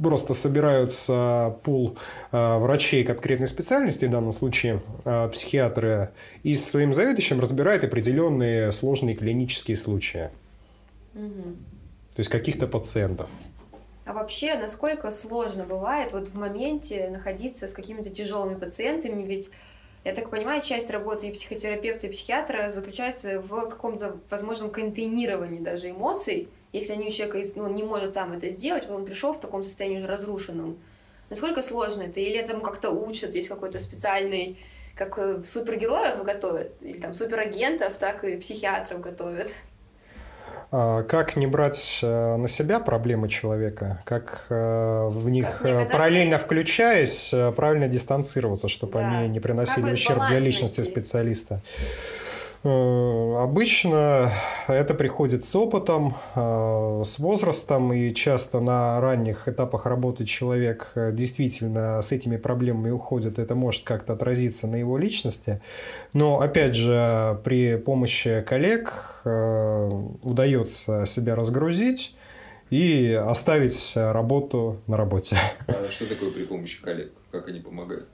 просто 0.02 0.34
собираются 0.34 1.56
пул 1.64 1.98
э, 2.32 2.58
врачей 2.58 3.04
конкретной 3.04 3.48
специальности, 3.48 4.04
в 4.04 4.10
данном 4.10 4.32
случае 4.32 4.80
э, 5.04 5.28
психиатры, 5.32 6.10
и 6.42 6.54
с 6.54 6.70
своим 6.70 6.92
заведующим 6.92 7.40
разбирают 7.40 7.84
определенные 7.84 8.72
сложные 8.72 9.16
клинические 9.16 9.76
случаи. 9.76 10.30
Угу. 11.14 11.42
То 12.14 12.18
есть 12.18 12.30
каких-то 12.30 12.66
пациентов. 12.66 13.28
А 14.04 14.12
вообще, 14.12 14.56
насколько 14.56 15.10
сложно 15.10 15.64
бывает 15.64 16.12
вот 16.12 16.28
в 16.28 16.34
моменте 16.34 17.08
находиться 17.10 17.68
с 17.68 17.72
какими-то 17.72 18.10
тяжелыми 18.10 18.58
пациентами, 18.58 19.22
ведь 19.22 19.50
я 20.04 20.14
так 20.14 20.30
понимаю, 20.30 20.62
часть 20.62 20.90
работы 20.90 21.28
и 21.28 21.32
психотерапевта, 21.32 22.06
и 22.06 22.10
психиатра 22.10 22.70
заключается 22.70 23.40
в 23.40 23.68
каком-то 23.68 24.16
возможном 24.30 24.70
контейнировании 24.70 25.60
даже 25.60 25.90
эмоций, 25.90 26.48
если 26.72 26.92
они 26.92 27.08
у 27.08 27.10
человека 27.10 27.40
ну, 27.56 27.68
не 27.72 27.82
может 27.82 28.14
сам 28.14 28.32
это 28.32 28.48
сделать, 28.48 28.88
он 28.88 29.04
пришел 29.04 29.32
в 29.32 29.40
таком 29.40 29.64
состоянии 29.64 29.98
уже 29.98 30.06
разрушенном. 30.06 30.78
Насколько 31.28 31.62
сложно 31.62 32.02
это? 32.02 32.20
Или 32.20 32.38
этому 32.38 32.60
как-то 32.60 32.90
учат? 32.90 33.34
Есть 33.34 33.48
какой-то 33.48 33.78
специальный, 33.80 34.58
как 34.96 35.18
э, 35.18 35.42
супергероев 35.44 36.22
готовят, 36.24 36.72
или 36.80 36.98
там 36.98 37.14
суперагентов, 37.14 37.96
так 37.96 38.24
и 38.24 38.36
психиатров 38.36 39.00
готовят? 39.00 39.48
А, 40.72 41.02
как 41.02 41.36
не 41.36 41.46
брать 41.48 42.00
э, 42.02 42.36
на 42.36 42.46
себя 42.46 42.78
проблемы 42.78 43.28
человека, 43.28 44.02
как 44.04 44.46
э, 44.48 45.08
в 45.08 45.28
них 45.28 45.60
как 45.62 45.90
параллельно 45.90 46.38
включаясь, 46.38 47.32
правильно 47.56 47.88
дистанцироваться, 47.88 48.68
чтобы 48.68 48.94
да. 48.94 49.18
они 49.18 49.28
не 49.28 49.40
приносили 49.40 49.92
ущерб 49.92 50.20
для 50.28 50.38
личности 50.38 50.80
найти? 50.80 50.92
специалиста. 50.92 51.62
Э, 52.62 53.36
обычно 53.38 54.30
это 54.68 54.92
приходит 54.92 55.44
с 55.44 55.56
опытом, 55.56 56.14
э, 56.34 57.02
с 57.06 57.18
возрастом, 57.18 57.92
и 57.92 58.12
часто 58.12 58.60
на 58.60 59.00
ранних 59.00 59.48
этапах 59.48 59.86
работы 59.86 60.26
человек 60.26 60.92
э, 60.94 61.10
действительно 61.12 62.02
с 62.02 62.12
этими 62.12 62.36
проблемами 62.36 62.90
уходит. 62.90 63.38
Это 63.38 63.54
может 63.54 63.84
как-то 63.84 64.12
отразиться 64.12 64.66
на 64.66 64.76
его 64.76 64.98
личности. 64.98 65.62
Но, 66.12 66.40
опять 66.40 66.74
же, 66.74 67.40
при 67.44 67.76
помощи 67.76 68.44
коллег 68.46 69.22
удается 69.24 71.04
себя 71.06 71.34
разгрузить 71.34 72.14
и 72.68 73.12
оставить 73.12 73.92
работу 73.94 74.80
на 74.86 74.96
работе. 74.96 75.36
А 75.66 75.88
что 75.90 76.06
такое 76.06 76.30
при 76.30 76.44
помощи 76.44 76.82
коллег? 76.82 77.12
Как 77.30 77.48
они 77.48 77.60
помогают? 77.60 78.08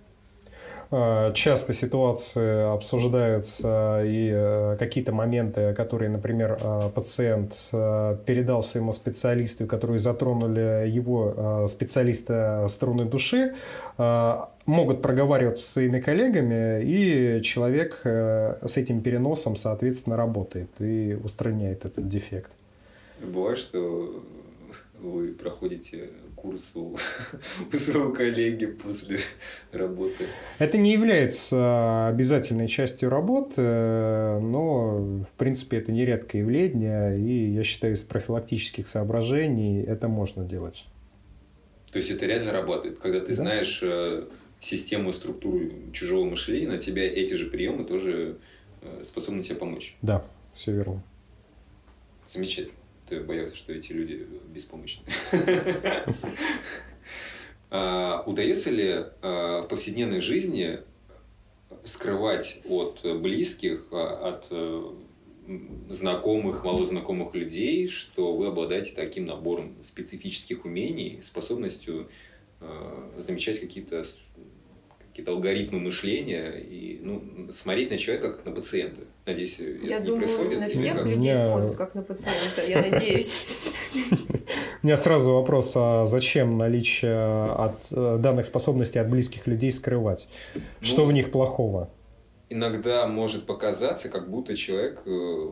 Э, 0.90 1.32
часто 1.34 1.72
ситуации 1.72 2.72
обсуждаются 2.72 4.02
и 4.04 4.30
э, 4.32 4.76
какие-то 4.78 5.12
моменты, 5.12 5.74
которые, 5.74 6.10
например, 6.10 6.58
э, 6.60 6.90
пациент 6.94 7.54
передал 8.24 8.62
своему 8.62 8.92
специалисту, 8.92 9.66
которые 9.66 9.98
затронули 9.98 10.88
его 10.88 11.66
специалиста 11.68 12.66
струны 12.68 13.04
души, 13.04 13.54
могут 14.66 15.02
проговариваться 15.02 15.64
со 15.64 15.72
своими 15.72 16.00
коллегами, 16.00 16.82
и 16.82 17.42
человек 17.42 18.00
с 18.04 18.76
этим 18.76 19.00
переносом, 19.00 19.56
соответственно, 19.56 20.16
работает 20.16 20.68
и 20.80 21.16
устраняет 21.22 21.84
этот 21.84 22.08
дефект. 22.08 22.50
Бывает, 23.20 23.58
что 23.58 24.22
вы 25.00 25.28
проходите 25.28 26.08
курс 26.36 26.72
у, 26.74 26.96
у 27.72 27.76
своего 27.76 28.12
коллеги 28.12 28.66
после 28.66 29.18
работы? 29.72 30.26
Это 30.58 30.78
не 30.78 30.92
является 30.92 32.06
обязательной 32.08 32.68
частью 32.68 33.10
работы, 33.10 33.62
но, 33.62 34.98
в 35.24 35.32
принципе, 35.36 35.78
это 35.78 35.90
нередкое 35.90 36.42
явление, 36.42 37.18
и 37.18 37.50
я 37.52 37.64
считаю, 37.64 37.94
из 37.94 38.02
профилактических 38.02 38.86
соображений 38.86 39.82
это 39.82 40.06
можно 40.06 40.44
делать. 40.44 40.84
То 41.90 41.98
есть 41.98 42.10
это 42.10 42.26
реально 42.26 42.52
работает, 42.52 42.98
когда 42.98 43.20
ты 43.20 43.28
да? 43.28 43.34
знаешь 43.34 43.80
э, 43.82 44.26
систему, 44.60 45.12
структуру 45.12 45.70
чужого 45.92 46.28
мышления, 46.28 46.68
на 46.68 46.78
тебя 46.78 47.04
эти 47.04 47.34
же 47.34 47.46
приемы 47.46 47.84
тоже 47.84 48.36
э, 48.82 49.02
способны 49.04 49.42
тебе 49.42 49.56
помочь. 49.56 49.96
Да, 50.02 50.24
все 50.52 50.72
верно. 50.72 51.02
Замечательно 52.26 52.85
ты 53.08 53.20
боялся, 53.20 53.56
что 53.56 53.72
эти 53.72 53.92
люди 53.92 54.26
беспомощны. 54.48 55.04
А, 57.68 58.22
удается 58.26 58.70
ли 58.70 59.06
а, 59.22 59.62
в 59.62 59.66
повседневной 59.66 60.20
жизни 60.20 60.78
скрывать 61.82 62.60
от 62.68 63.00
близких, 63.20 63.88
а, 63.90 64.28
от 64.28 64.52
знакомых, 65.88 66.64
малознакомых 66.64 67.34
людей, 67.34 67.88
что 67.88 68.34
вы 68.34 68.46
обладаете 68.46 68.92
таким 68.94 69.26
набором 69.26 69.76
специфических 69.80 70.64
умений, 70.64 71.20
способностью 71.22 72.08
э, 72.60 73.10
замечать 73.18 73.60
какие-то 73.60 74.02
какие-то 75.16 75.32
алгоритмы 75.32 75.78
мышления 75.80 76.50
и 76.58 77.00
ну, 77.02 77.22
смотреть 77.50 77.90
на 77.90 77.96
человека 77.96 78.32
как 78.34 78.44
на 78.44 78.52
пациента. 78.52 79.00
Надеюсь, 79.24 79.58
Я 79.58 79.64
это 79.96 80.00
не 80.00 80.06
думаю, 80.08 80.18
происходит. 80.26 80.60
на 80.60 80.68
всех 80.68 80.96
Как? 80.96 81.06
людей 81.06 81.28
Я- 81.30 81.34
смотрят 81.34 81.74
как 81.74 81.94
на 81.94 82.02
пациента, 82.02 82.62
я 82.68 82.82
надеюсь. 82.82 83.46
У 84.82 84.86
меня 84.86 84.96
сразу 84.98 85.32
вопрос, 85.32 85.72
а 85.74 86.04
зачем 86.04 86.58
наличие 86.58 87.46
от 87.50 87.78
э, 87.92 88.18
данных 88.20 88.44
способностей 88.44 88.98
от 88.98 89.08
близких 89.08 89.46
людей 89.46 89.70
скрывать? 89.72 90.28
Что 90.82 91.02
Ну, 91.02 91.06
в 91.08 91.12
них 91.14 91.30
плохого? 91.30 91.88
иногда 92.50 93.06
может 93.08 93.44
показаться, 93.46 94.08
как 94.10 94.30
будто 94.30 94.54
человек 94.54 95.00
э, 95.06 95.48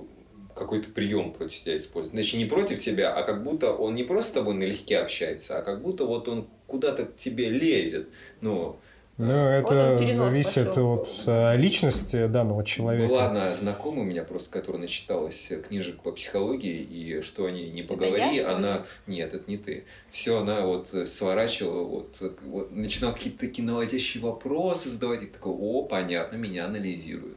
какой-то 0.55 0.91
прием 0.91 1.33
против 1.33 1.59
тебя 1.65 1.77
использует. 1.79 2.13
Значит, 2.13 2.39
не 2.39 2.45
против 2.45 2.79
тебя, 2.81 3.13
а 3.15 3.23
как 3.25 3.43
будто 3.43 3.73
он 3.73 3.95
не 3.95 4.05
просто 4.05 4.31
с 4.31 4.35
тобой 4.35 4.55
налегке 4.55 4.99
общается, 4.99 5.59
а 5.59 5.63
как 5.63 5.81
будто 5.83 6.05
вот 6.05 6.29
он 6.29 6.47
куда-то 6.67 7.07
к 7.07 7.17
тебе 7.17 7.49
лезет. 7.49 8.09
Ну, 8.43 8.77
Ну, 9.17 9.27
Вот 9.61 9.71
это 9.71 9.97
перенос 9.97 10.33
зависит 10.33 10.69
пошел. 10.71 10.93
от 10.95 11.09
э, 11.27 11.57
личности 11.57 12.27
данного 12.27 12.65
человека. 12.65 13.07
была 13.09 13.27
одна 13.27 13.55
знакомая 13.55 14.01
у 14.01 14.05
меня 14.05 14.25
просто, 14.25 14.51
которая 14.51 14.83
начиталась 14.83 15.53
книжек 15.69 16.01
по 16.01 16.11
психологии, 16.11 16.83
и 16.83 17.21
что 17.23 17.47
они 17.47 17.71
не 17.71 17.83
поговори, 17.85 18.21
я, 18.21 18.35
что 18.35 18.49
ли? 18.49 18.55
она... 18.57 18.85
Нет, 19.07 19.33
это 19.33 19.49
не 19.49 19.57
ты. 19.57 19.85
Все 20.11 20.41
она 20.41 20.63
вот 20.67 20.93
э, 20.95 21.07
сворачивала, 21.07 21.85
вот, 21.85 22.17
э, 22.23 22.31
вот 22.47 22.73
начинала 22.73 23.13
какие-то 23.13 23.39
такие 23.39 23.65
наводящие 23.65 24.21
вопросы 24.21 24.89
задавать, 24.89 25.23
и 25.23 25.27
такой, 25.27 25.53
о, 25.53 25.85
понятно, 25.85 26.35
меня 26.35 26.65
анализируют. 26.65 27.37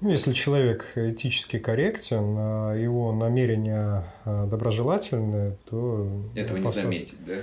Ну, 0.00 0.08
Если 0.08 0.32
человек 0.32 0.90
этически 0.96 1.58
корректен, 1.58 2.34
а 2.38 2.72
его 2.74 3.12
намерения 3.12 4.04
доброжелательные, 4.24 5.56
то 5.68 6.08
Этого 6.34 6.56
не 6.56 6.64
опасаться- 6.64 6.82
заметить, 6.82 7.18
да? 7.26 7.34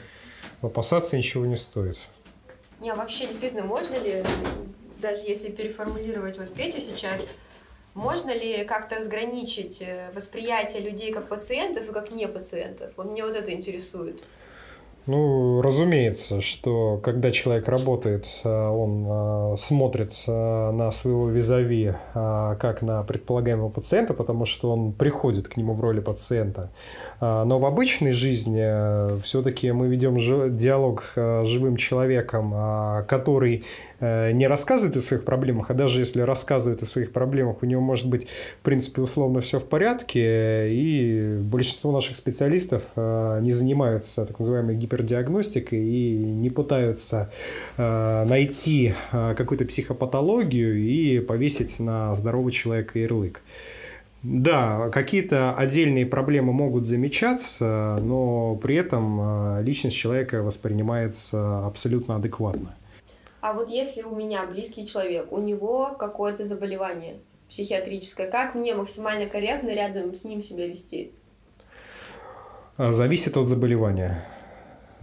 опасаться 0.64 1.16
ничего 1.18 1.46
не 1.46 1.58
стоит. 1.58 1.98
Не, 2.82 2.90
а 2.90 2.96
вообще 2.96 3.28
действительно 3.28 3.64
можно 3.64 3.94
ли, 3.94 4.24
даже 4.98 5.22
если 5.28 5.52
переформулировать 5.52 6.40
вот 6.40 6.52
Петю 6.52 6.82
сейчас, 6.82 7.28
можно 7.94 8.32
ли 8.32 8.66
как-то 8.66 8.96
разграничить 8.96 9.84
э, 9.84 10.10
восприятие 10.16 10.82
людей 10.82 11.14
как 11.14 11.28
пациентов 11.30 11.88
и 11.88 11.94
как 11.94 12.10
не 12.12 12.28
пациентов? 12.28 12.92
Вот 12.98 13.12
мне 13.12 13.24
вот 13.24 13.36
это 13.36 13.54
интересует. 13.54 14.24
Ну, 15.08 15.64
разумеется, 15.64 16.42
что 16.42 17.00
когда 17.04 17.32
человек 17.32 17.68
работает, 17.68 18.28
а, 18.44 18.70
он 18.72 19.06
а, 19.10 19.56
смотрит 19.58 20.14
а, 20.28 20.72
на 20.72 20.92
своего 20.92 21.28
визави 21.28 21.96
как 22.14 22.82
на 22.82 23.04
предполагаемого 23.04 23.70
пациента, 23.70 24.14
потому 24.14 24.46
что 24.46 24.72
он 24.72 24.94
приходит 24.94 25.48
к 25.48 25.58
нему 25.58 25.74
в 25.74 25.82
роли 25.82 26.00
пациента. 26.00 26.72
Но 27.20 27.58
в 27.58 27.66
обычной 27.66 28.12
жизни 28.12 29.18
все-таки 29.20 29.72
мы 29.72 29.88
ведем 29.88 30.18
диалог 30.56 31.12
с 31.16 31.46
живым 31.46 31.78
человеком, 31.78 32.54
который 33.08 33.58
э, 33.58 33.64
не 34.02 34.48
рассказывает 34.48 34.98
о 34.98 35.02
своих 35.02 35.24
проблемах, 35.24 35.70
а 35.70 35.74
даже 35.74 36.00
если 36.00 36.22
рассказывает 36.22 36.82
о 36.82 36.86
своих 36.86 37.12
проблемах, 37.12 37.62
у 37.62 37.66
него 37.66 37.82
может 37.82 38.08
быть, 38.08 38.28
в 38.60 38.64
принципе, 38.64 39.02
условно 39.02 39.42
все 39.42 39.60
в 39.60 39.66
порядке, 39.66 40.74
и 40.74 41.38
большинство 41.40 41.92
наших 41.92 42.16
специалистов 42.16 42.84
э, 42.96 43.40
не 43.42 43.52
занимаются 43.52 44.26
так 44.26 44.40
называемой 44.40 44.76
гипердиагностикой 44.76 45.80
и 45.80 46.16
не 46.16 46.50
пытаются 46.50 47.32
э, 47.78 48.26
найти 48.26 48.94
э, 49.12 49.36
какую-то 49.38 49.66
психопатологию 49.66 50.78
и 50.78 51.20
повесить 51.20 51.80
на 51.80 52.14
здорового 52.16 52.52
человека 52.52 53.00
ярлык. 53.00 53.42
Да, 54.24 54.90
какие-то 54.90 55.56
отдельные 55.56 56.06
проблемы 56.06 56.54
могут 56.54 56.86
замечаться, 56.86 57.98
но 58.02 58.56
при 58.56 58.76
этом 58.76 59.20
э, 59.20 59.64
личность 59.64 59.98
человека 59.98 60.44
воспринимается 60.44 61.66
абсолютно 61.66 62.18
адекватно. 62.18 62.76
А 63.42 63.54
вот 63.54 63.70
если 63.70 64.04
у 64.04 64.16
меня 64.16 64.46
близкий 64.46 64.88
человек, 64.88 65.32
у 65.32 65.40
него 65.40 65.96
какое-то 65.98 66.46
заболевание 66.46 67.18
психиатрическое, 67.50 68.30
как 68.30 68.54
мне 68.54 68.76
максимально 68.76 69.26
корректно 69.26 69.70
рядом 69.70 70.16
с 70.16 70.24
ним 70.24 70.44
себя 70.44 70.68
вести? 70.68 71.12
А, 72.78 72.92
Зависит 72.92 73.36
от 73.38 73.48
заболевания. 73.48 74.24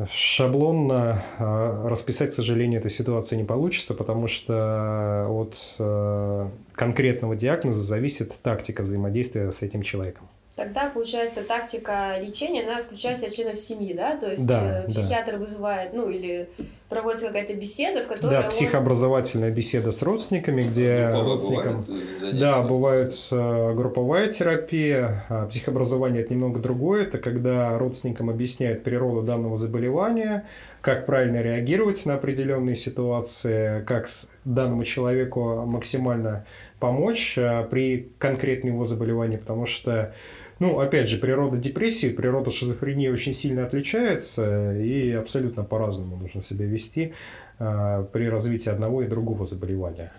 Шаблонно 0.09 1.24
а, 1.39 1.89
расписать, 1.89 2.30
к 2.30 2.32
сожалению, 2.32 2.78
этой 2.78 2.93
ситуации 2.93 3.34
не 3.34 3.43
получится, 3.43 3.93
потому 3.95 4.28
что 4.28 5.26
от 5.28 5.59
э, 5.80 6.49
конкретного 6.74 7.34
диагноза 7.34 7.82
зависит 7.82 8.39
тактика 8.41 8.84
взаимодействия 8.84 9.51
с 9.51 9.62
этим 9.62 9.82
человеком. 9.82 10.28
Тогда, 10.59 10.90
получается, 10.92 11.44
тактика 11.44 12.16
лечения, 12.20 12.64
она 12.64 12.82
включает 12.82 13.16
в 13.16 13.20
себя 13.20 13.30
членов 13.30 13.59
семьи, 13.61 13.94
да? 13.94 14.16
То 14.16 14.28
есть 14.32 14.44
Да, 14.44 14.80
э, 14.80 14.86
да. 14.88 14.90
психиатр 14.92 15.36
вызывает, 15.36 15.92
ну, 15.92 16.11
или 16.11 16.48
проводится 16.88 17.28
какая-то 17.28 17.54
беседа, 17.54 18.02
в 18.02 18.09
которой 18.09 18.30
Да, 18.32 18.40
он- 18.42 18.48
психообразовательная 18.48 19.52
беседа 19.52 19.92
с 19.92 20.02
родственниками, 20.02 20.62
где 20.62 21.11
Групповая 21.12 21.24
родственникам... 21.24 21.82
бывает, 21.82 22.22
э? 22.22 22.32
Да, 22.32 22.62
бывает 22.62 23.14
э, 23.30 23.74
групповая 23.76 24.26
терапия. 24.32 25.24
А 25.28 25.46
Психообразование– 25.46 26.22
это 26.24 26.34
немного 26.34 26.59
другое. 26.59 27.04
Это 27.04 27.18
когда 27.18 27.78
родственникам 27.78 28.28
объясняют 28.28 28.82
природу 28.82 29.22
данного 29.22 29.56
заболевания, 29.56 30.44
как 30.80 31.06
правильно 31.06 31.40
реагировать 31.40 32.04
на 32.04 32.14
определенные 32.14 32.74
ситуации, 32.74 33.84
как 33.84 34.09
данному 34.44 34.82
человеку 34.82 35.64
максимально 35.66 36.46
помочь 36.80 37.34
э, 37.36 37.64
при 37.70 38.11
конкретном 38.18 38.72
его 38.72 38.84
заболевании, 38.84 39.36
потому 39.36 39.66
что 39.66 40.14
ну, 40.59 40.78
опять 40.80 41.09
же, 41.09 41.18
природа 41.18 41.56
депрессии, 41.56 42.11
природа 42.11 42.50
шизофрении 42.50 43.09
очень 43.09 43.32
сильно 43.32 43.64
отличается, 43.66 44.74
и 44.74 45.12
абсолютно 45.12 45.64
по-разному 45.64 46.16
нужно 46.16 46.42
себя 46.42 46.66
вести 46.66 47.14
э, 47.59 48.06
при 48.12 48.28
развитии 48.28 48.70
одного 48.70 49.02
и 49.02 49.06
другого 49.06 49.46
заболевания. 49.46 50.12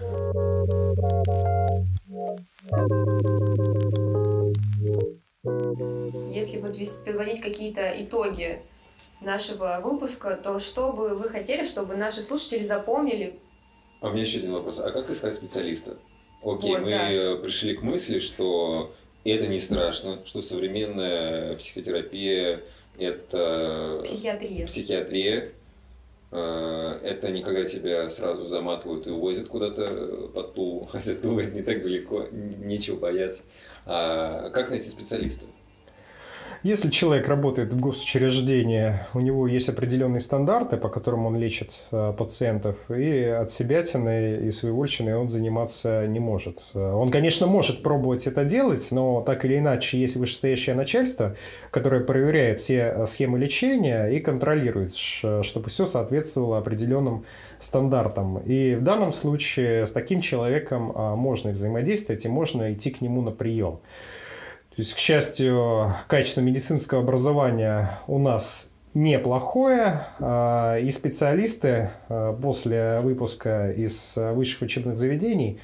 Если 6.34 6.60
подводить 7.06 7.42
какие-то 7.42 7.92
итоги 8.02 8.62
нашего 9.22 9.82
выпуска, 9.84 10.36
то 10.36 10.60
что 10.60 10.94
бы 10.94 11.16
вы 11.16 11.30
хотели, 11.30 11.66
чтобы 11.66 11.96
наши 11.96 12.22
слушатели 12.22 12.64
запомнили? 12.64 13.40
А 14.02 14.08
у 14.08 14.12
меня 14.12 14.22
еще 14.22 14.40
один 14.40 14.54
вопрос. 14.54 14.80
А 14.80 14.92
как 14.92 15.10
искать 15.10 15.34
специалиста? 15.34 15.98
Окей, 16.42 16.72
Вот, 16.72 16.84
мы 16.84 16.90
да. 16.90 17.42
пришли 17.42 17.76
к 17.76 17.82
мысли, 17.82 18.20
что 18.20 18.94
это 19.24 19.48
не 19.48 19.60
страшно, 19.60 20.20
что 20.26 20.42
современная 20.42 21.56
психотерапия– 21.56 22.62
это 22.98 24.02
Психиатрия. 24.04 24.66
психиатрия. 24.66 25.52
Э, 26.32 27.00
Это 27.04 27.32
не 27.32 27.42
когда 27.42 27.64
тебя 27.66 28.10
сразу 28.10 28.48
заматывают 28.48 29.08
и 29.08 29.10
увозят 29.10 29.48
куда-то 29.48 30.30
под 30.34 30.54
Тулу, 30.54 30.86
хотя 30.92 31.14
Тула 31.16 31.42
не 31.42 31.64
так 31.64 31.82
далеко, 31.82 32.28
нечего 32.32 32.98
бояться. 32.98 33.44
А 33.86 34.50
как 34.52 34.70
найти 34.70 34.90
специалиста? 34.90 35.46
Если 36.62 36.90
человек 36.90 37.30
работает 37.30 37.72
в 37.72 37.80
госучреждении, 37.80 38.96
у 39.14 39.22
него 39.22 39.48
есть 39.48 39.70
определенные 39.70 40.20
стандарты, 40.20 40.76
по 40.76 40.90
которым 40.90 41.26
он 41.26 41.38
лечит 41.38 41.72
э, 41.92 42.14
пациентов, 42.18 42.76
и 42.92 43.24
от 43.24 43.50
себятины 43.50 44.42
и 44.46 44.52
своевольщины 44.52 45.16
он 45.16 45.30
заниматься 45.30 46.06
не 46.06 46.20
может. 46.20 46.60
Э, 46.74 46.92
Он, 46.92 47.12
конечно, 47.12 47.48
может 47.48 47.82
пробовать 47.82 48.28
это 48.28 48.44
делать, 48.44 48.90
но 48.92 49.22
так 49.22 49.46
или 49.46 49.58
иначе 49.58 49.98
есть 49.98 50.18
вышестоящее 50.18 50.76
начальство, 50.76 51.38
которое 51.72 52.02
проверяет 52.02 52.60
все 52.60 52.94
э, 52.94 53.06
схемы 53.06 53.40
лечения 53.40 54.08
и 54.08 54.20
контролирует, 54.20 54.98
чтобы 54.98 55.70
все 55.70 55.86
соответствовало 55.86 56.58
определенным 56.58 57.24
стандартам. 57.62 58.40
И 58.40 58.76
в 58.76 58.84
данном 58.84 59.14
случае 59.14 59.86
с 59.86 59.92
таким 59.92 60.20
человеком 60.20 60.92
можно 61.18 61.52
взаимодействовать 61.52 62.26
и 62.26 62.28
можно 62.28 62.74
идти 62.74 62.90
к 62.90 63.00
нему 63.00 63.22
на 63.22 63.32
прием. 63.32 63.80
То 64.80 64.82
есть, 64.82 64.94
к 64.94 64.98
счастью, 64.98 65.94
качество 66.08 66.40
медицинского 66.40 67.02
образования 67.02 68.00
у 68.08 68.18
нас 68.18 68.70
неплохое, 68.94 70.06
а, 70.22 70.78
и 70.78 70.90
специалисты 70.92 71.90
а, 72.08 72.32
после 72.32 73.02
выпуска 73.02 73.74
из 73.74 74.14
высших 74.16 74.62
учебных 74.62 74.98
заведений 74.98 75.60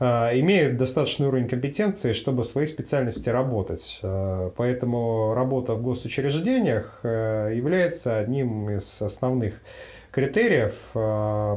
а, 0.00 0.32
имеют 0.36 0.76
достаточный 0.76 1.28
уровень 1.28 1.46
компетенции, 1.46 2.12
чтобы 2.12 2.42
в 2.42 2.46
своей 2.46 2.66
специальности 2.66 3.28
работать. 3.28 4.00
Поэтому 4.02 5.34
работа 5.34 5.74
в 5.74 5.82
госучреждениях 5.82 6.98
а, 7.04 7.50
является 7.50 8.18
одним 8.18 8.70
из 8.70 9.00
основных 9.00 9.62
критериев 10.10 10.74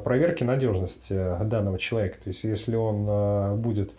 проверки 0.04 0.43
надежности 0.43 1.16
данного 1.45 1.80
человека. 1.80 2.18
То 2.24 2.28
есть, 2.28 2.43
если 2.43 2.76
он 2.76 3.60
будет 3.60 3.91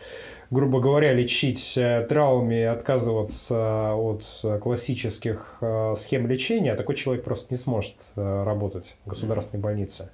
грубо 0.52 0.80
говоря, 0.80 1.14
лечить 1.14 1.74
э, 1.76 2.06
травмами 2.06 2.60
и 2.60 2.64
отказываться 2.64 3.94
от 3.94 4.22
э, 4.44 4.58
классических 4.58 5.56
э, 5.62 5.94
схем 5.96 6.26
лечения, 6.26 6.74
такой 6.74 6.94
человек 6.94 7.24
просто 7.24 7.52
не 7.54 7.58
сможет 7.58 7.94
работать 8.14 8.94
в 9.04 9.08
государственной 9.08 9.60
больнице. 9.60 10.10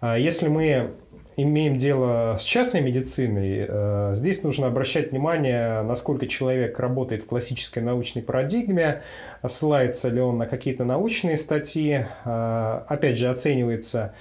А 0.00 0.18
если 0.18 0.48
мы 0.48 0.90
имеем 1.36 1.76
дело 1.76 2.36
с 2.38 2.42
частной 2.42 2.80
медициной, 2.80 4.16
здесь 4.16 4.42
нужно 4.42 4.66
обращать 4.66 5.12
внимание, 5.12 5.82
насколько 5.82 6.26
человек 6.26 6.78
работает 6.80 7.22
в 7.22 7.26
классической 7.26 7.82
научной 7.82 8.22
парадигме, 8.22 9.02
ссылается 9.48 10.08
ли 10.08 10.20
он 10.20 10.38
на 10.38 10.46
какие-то 10.46 10.84
научные 10.84 11.36
статьи, 11.36 12.06
э, 12.24 12.80
опять 12.88 13.16
же, 13.16 13.28
оценивается 13.28 14.14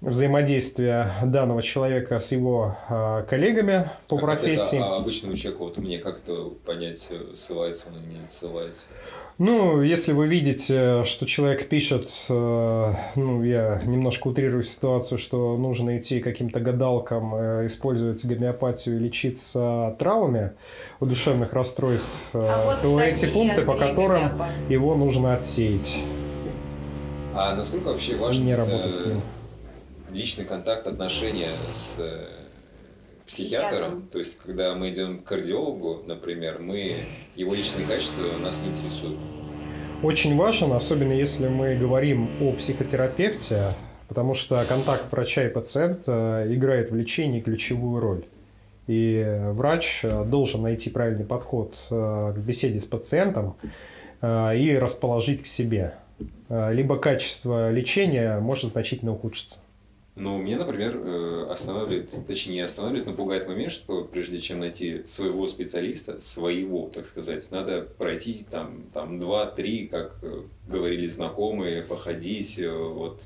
взаимодействие 0.00 1.10
данного 1.24 1.62
человека 1.62 2.18
с 2.18 2.32
его 2.32 2.76
э, 2.88 3.24
коллегами 3.28 3.90
по 4.08 4.16
Как 4.16 4.26
профессии. 4.26 4.76
Это, 4.76 4.94
а 4.94 4.96
обычному 4.96 5.36
человеку, 5.36 5.64
вот 5.64 5.78
мне 5.78 5.98
как 5.98 6.18
это 6.18 6.50
понять, 6.64 7.08
ссылается 7.34 7.86
он 7.88 8.02
или 8.02 8.20
не 8.20 8.28
ссылается? 8.28 8.86
Ну, 9.38 9.82
если 9.82 10.12
вы 10.12 10.28
видите, 10.28 11.04
что 11.04 11.26
человек 11.26 11.68
пишет, 11.68 12.08
э, 12.28 12.92
ну, 13.16 13.42
я 13.42 13.82
немножко 13.84 14.28
утрирую 14.28 14.62
ситуацию, 14.64 15.18
что 15.18 15.58
нужно 15.58 15.98
идти 15.98 16.20
каким-то 16.20 16.60
гадалкам, 16.60 17.34
э, 17.34 17.66
использовать 17.66 18.24
гомеопатию 18.24 18.96
и 18.96 18.98
лечиться 18.98 19.94
травмы, 19.98 20.52
у 21.00 21.06
душевных 21.06 21.52
расстройств, 21.52 22.10
э, 22.32 22.38
А 22.38 22.64
вот, 22.64 22.80
то 22.80 22.86
кстати, 22.86 23.24
эти 23.24 23.32
пункты, 23.32 23.62
по 23.62 23.74
которым 23.74 24.22
гомеопат. 24.22 24.50
его 24.70 24.94
нужно 24.94 25.34
отсеять, 25.34 25.96
А 27.34 27.54
насколько 27.54 27.88
вообще 27.88 28.16
важен 28.16 28.46
не 28.46 28.54
работать 28.54 28.96
с 28.96 29.04
э, 29.04 29.08
ним. 29.10 29.22
Личный 30.16 30.44
контакт, 30.44 30.86
отношения 30.86 31.52
с 31.72 31.96
э, 31.98 32.26
психиатром? 33.26 33.68
Психиатром. 33.70 34.08
То 34.08 34.18
есть, 34.18 34.38
когда 34.38 34.74
мы 34.74 34.90
идем 34.90 35.18
к 35.18 35.24
кардиологу, 35.24 36.02
например, 36.06 36.58
мы 36.58 37.04
его 37.36 37.54
личные 37.54 37.86
качества 37.86 38.24
нас 38.42 38.60
не 38.62 38.70
интересуют. 38.70 39.18
Очень 40.02 40.36
важен, 40.36 40.72
особенно 40.72 41.12
если 41.12 41.48
мы 41.48 41.74
говорим 41.74 42.28
о 42.40 42.52
психотерапевте, 42.52 43.74
потому 44.08 44.34
что 44.34 44.64
контакт 44.68 45.10
врача 45.12 45.44
и 45.44 45.48
пациента 45.48 46.44
играет 46.48 46.90
в 46.90 46.96
лечении 46.96 47.40
ключевую 47.40 48.00
роль. 48.00 48.24
И 48.86 49.24
врач 49.50 50.00
э, 50.02 50.24
должен 50.24 50.62
найти 50.62 50.90
правильный 50.90 51.24
подход 51.24 51.76
э, 51.90 52.34
к 52.36 52.38
беседе 52.38 52.78
с 52.78 52.84
пациентом 52.84 53.56
э, 54.22 54.56
и 54.56 54.78
расположить 54.78 55.42
к 55.42 55.46
себе. 55.46 55.94
Э, 56.48 56.72
Либо 56.72 56.96
качество 56.96 57.70
лечения 57.72 58.38
может 58.38 58.70
значительно 58.72 59.12
ухудшиться. 59.12 59.65
Но 60.16 60.38
меня, 60.38 60.56
например, 60.56 60.96
э, 60.96 61.46
останавливает, 61.50 62.26
точнее 62.26 62.54
не 62.54 62.60
останавливает, 62.62 63.06
но 63.06 63.12
пугает 63.12 63.46
момент, 63.46 63.70
что 63.70 64.02
прежде 64.02 64.38
чем 64.38 64.60
найти 64.60 65.02
своего 65.06 65.46
специалиста, 65.46 66.22
своего, 66.22 66.88
так 66.88 67.04
сказать, 67.04 67.46
надо 67.50 67.82
пройти 67.82 68.46
там, 68.50 68.84
там 68.94 69.20
2-3, 69.20 69.88
как 69.88 70.16
э, 70.22 70.44
говорили 70.66 71.04
знакомые, 71.06 71.82
походить, 71.82 72.58
э, 72.58 72.72
вот, 72.72 73.24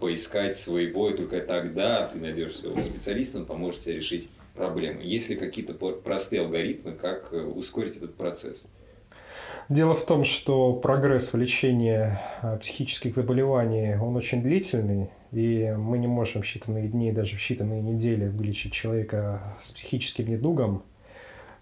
поискать 0.00 0.56
своего, 0.56 1.08
и 1.08 1.16
только 1.16 1.40
тогда 1.40 2.08
ты 2.08 2.18
найдешь 2.18 2.56
своего 2.56 2.82
специалиста, 2.82 3.38
он 3.38 3.46
поможет 3.46 3.82
тебе 3.82 3.94
решить 3.94 4.28
проблемы. 4.56 5.02
Есть 5.04 5.30
ли 5.30 5.36
какие-то 5.36 5.72
простые 5.72 6.42
алгоритмы, 6.42 6.92
как 6.92 7.32
ускорить 7.32 7.96
этот 7.96 8.16
процесс? 8.16 8.66
Дело 9.68 9.94
в 9.94 10.04
том, 10.04 10.24
что 10.24 10.72
прогресс 10.72 11.32
в 11.32 11.38
лечении 11.38 12.18
психических 12.60 13.14
заболеваний, 13.14 13.96
он 13.96 14.16
очень 14.16 14.42
длительный, 14.42 15.08
и 15.32 15.74
мы 15.76 15.98
не 15.98 16.06
можем 16.06 16.42
в 16.42 16.44
считанные 16.44 16.88
дни, 16.88 17.12
даже 17.12 17.36
в 17.36 17.40
считанные 17.40 17.82
недели 17.82 18.28
вылечить 18.28 18.72
человека 18.72 19.54
с 19.62 19.72
психическим 19.72 20.28
недугом, 20.28 20.82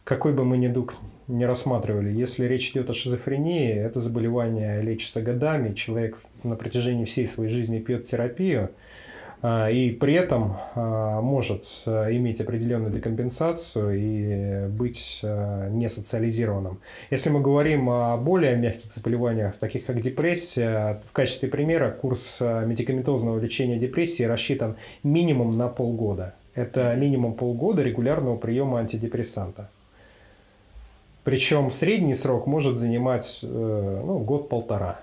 какой 0.04 0.32
бы 0.32 0.44
мы 0.44 0.56
недуг 0.56 0.94
не 1.26 1.46
рассматривали. 1.46 2.12
Если 2.12 2.46
речь 2.46 2.70
идет 2.70 2.90
о 2.90 2.94
шизофрении, 2.94 3.72
это 3.72 3.98
заболевание 3.98 4.80
лечится 4.80 5.20
годами, 5.20 5.74
человек 5.74 6.18
на 6.44 6.54
протяжении 6.54 7.04
всей 7.04 7.26
своей 7.26 7.50
жизни 7.50 7.80
пьет 7.80 8.04
терапию, 8.04 8.70
и 9.42 9.96
при 10.00 10.14
этом 10.14 10.56
а, 10.74 11.20
может 11.20 11.66
а, 11.86 12.10
иметь 12.10 12.40
определенную 12.40 12.92
декомпенсацию 12.92 13.94
и 13.94 14.68
быть 14.68 15.20
а, 15.22 15.68
не 15.68 15.88
социализированным. 15.88 16.80
Если 17.10 17.30
мы 17.30 17.40
говорим 17.40 17.90
о 17.90 18.16
более 18.16 18.56
мягких 18.56 18.92
заболеваниях, 18.92 19.56
таких 19.56 19.84
как 19.84 20.00
депрессия, 20.00 21.02
в 21.08 21.12
качестве 21.12 21.48
примера 21.48 21.90
курс 21.90 22.38
а, 22.40 22.64
медикаментозного 22.64 23.38
лечения 23.38 23.78
депрессии 23.78 24.22
рассчитан 24.22 24.76
минимум 25.02 25.56
на 25.58 25.68
полгода. 25.68 26.34
Это 26.54 26.94
минимум 26.96 27.34
полгода 27.34 27.82
регулярного 27.82 28.36
приема 28.36 28.78
антидепрессанта. 28.78 29.68
Причем 31.26 31.70
средний 31.72 32.14
срок 32.14 32.46
может 32.46 32.78
занимать 32.78 33.40
э, 33.42 33.46
ну, 34.06 34.20
год-полтора. 34.20 35.00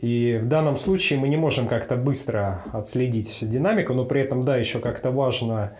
И 0.00 0.38
в 0.40 0.46
данном 0.46 0.76
случае 0.76 1.18
мы 1.18 1.28
не 1.28 1.36
можем 1.36 1.68
как-то 1.68 1.96
быстро 1.96 2.64
отследить 2.72 3.38
динамику, 3.42 3.92
но 3.92 4.06
при 4.06 4.22
этом, 4.22 4.44
да, 4.44 4.56
еще 4.56 4.78
как-то 4.78 5.10
важно 5.10 5.72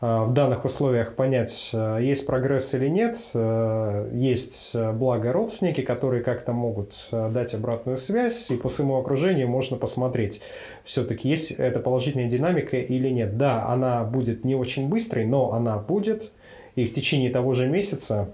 э, 0.00 0.24
в 0.24 0.32
данных 0.32 0.64
условиях 0.64 1.14
понять, 1.14 1.70
э, 1.72 1.98
есть 2.02 2.26
прогресс 2.26 2.74
или 2.74 2.88
нет. 2.88 3.18
Э, 3.34 4.10
Есть, 4.12 4.74
благо, 4.74 5.32
родственники, 5.32 5.82
которые 5.82 6.24
как-то 6.24 6.52
могут 6.52 6.94
дать 7.12 7.54
обратную 7.54 7.98
связь, 7.98 8.50
и 8.50 8.56
по 8.56 8.68
своему 8.68 8.96
окружению 8.96 9.46
можно 9.46 9.76
посмотреть, 9.76 10.40
все-таки 10.82 11.28
есть 11.28 11.52
эта 11.52 11.78
положительная 11.78 12.28
динамика 12.28 12.78
или 12.78 13.08
нет. 13.10 13.36
Да, 13.38 13.68
она 13.68 14.02
будет 14.02 14.44
не 14.44 14.56
очень 14.56 14.88
быстрой, 14.88 15.24
но 15.24 15.52
она 15.52 15.78
будет, 15.78 16.32
и 16.74 16.84
в 16.84 16.92
течение 16.92 17.30
того 17.30 17.54
же 17.54 17.68
месяца 17.68 18.30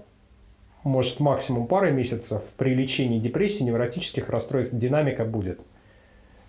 может 0.85 1.19
максимум 1.19 1.67
пары 1.67 1.91
месяцев 1.91 2.41
при 2.57 2.73
лечении 2.73 3.19
депрессии, 3.19 3.63
невротических 3.63 4.29
расстройств 4.29 4.75
динамика 4.75 5.25
будет. 5.25 5.59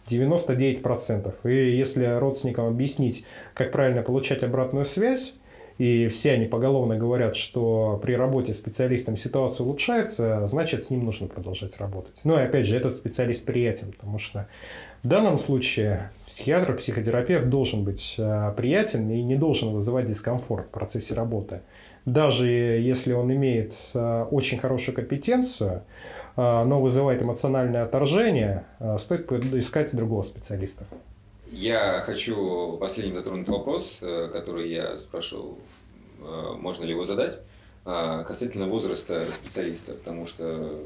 99%. 0.07 1.35
И 1.51 1.77
если 1.77 2.05
родственникам 2.19 2.67
объяснить, 2.67 3.27
как 3.55 3.73
правильно 3.73 4.03
получать 4.03 4.45
обратную 4.45 4.85
связь, 4.85 5.41
и 5.79 6.09
все 6.09 6.33
они 6.33 6.47
поголовно 6.47 6.97
говорят, 6.97 7.35
что 7.35 7.99
при 8.03 8.15
работе 8.15 8.55
с 8.55 8.59
специалистом 8.59 9.17
ситуация 9.17 9.65
улучшается, 9.65 10.47
значит, 10.47 10.85
с 10.85 10.91
ним 10.91 11.05
нужно 11.05 11.27
продолжать 11.27 11.77
работать. 11.79 12.19
Ну 12.25 12.39
и 12.39 12.43
опять 12.43 12.67
же, 12.67 12.77
этот 12.77 12.97
специалист 12.97 13.45
приятен, 13.45 13.93
потому 13.93 14.19
что 14.19 14.49
в 15.03 15.09
данном 15.09 15.39
случае 15.39 16.11
психиатр, 16.27 16.77
психотерапевт 16.77 17.49
должен 17.49 17.85
быть 17.85 18.15
э, 18.17 18.55
приятен 18.57 19.11
и 19.11 19.23
не 19.23 19.37
должен 19.37 19.73
вызывать 19.73 20.07
дискомфорт 20.07 20.67
в 20.67 20.71
процессе 20.71 21.15
работы. 21.15 21.61
Даже 22.07 22.47
если 22.47 23.13
он 23.13 23.33
имеет 23.33 23.75
э, 23.93 24.27
очень 24.31 24.59
хорошую 24.59 24.95
компетенцию, 24.95 25.83
э, 26.37 26.65
но 26.65 26.81
вызывает 26.81 27.21
эмоциональное 27.21 27.83
отторжение, 27.83 28.65
э, 28.79 28.97
стоит 28.99 29.31
искать 29.33 29.95
другого 29.95 30.23
специалиста. 30.23 30.87
Я 31.51 32.03
хочу 32.07 32.77
последним 32.77 33.17
затронуть 33.17 33.49
вопрос, 33.49 34.01
который 34.01 34.71
я 34.71 34.97
спрашивал, 34.97 35.59
можно 36.59 36.85
ли 36.85 36.91
его 36.91 37.05
задать, 37.05 37.41
касательно 37.85 38.67
возраста 38.67 39.27
специалиста, 39.33 39.95
потому 39.95 40.27
что 40.27 40.81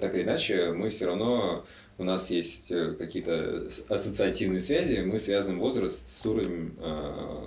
так 0.00 0.14
или 0.14 0.22
иначе 0.22 0.72
мы 0.72 0.90
все 0.90 1.06
равно, 1.06 1.64
у 1.98 2.04
нас 2.04 2.30
есть 2.30 2.72
какие-то 2.98 3.68
ассоциативные 3.88 4.60
связи, 4.60 5.00
мы 5.00 5.18
связываем 5.18 5.60
возраст 5.60 6.08
с 6.08 6.24
уровнем 6.24 6.76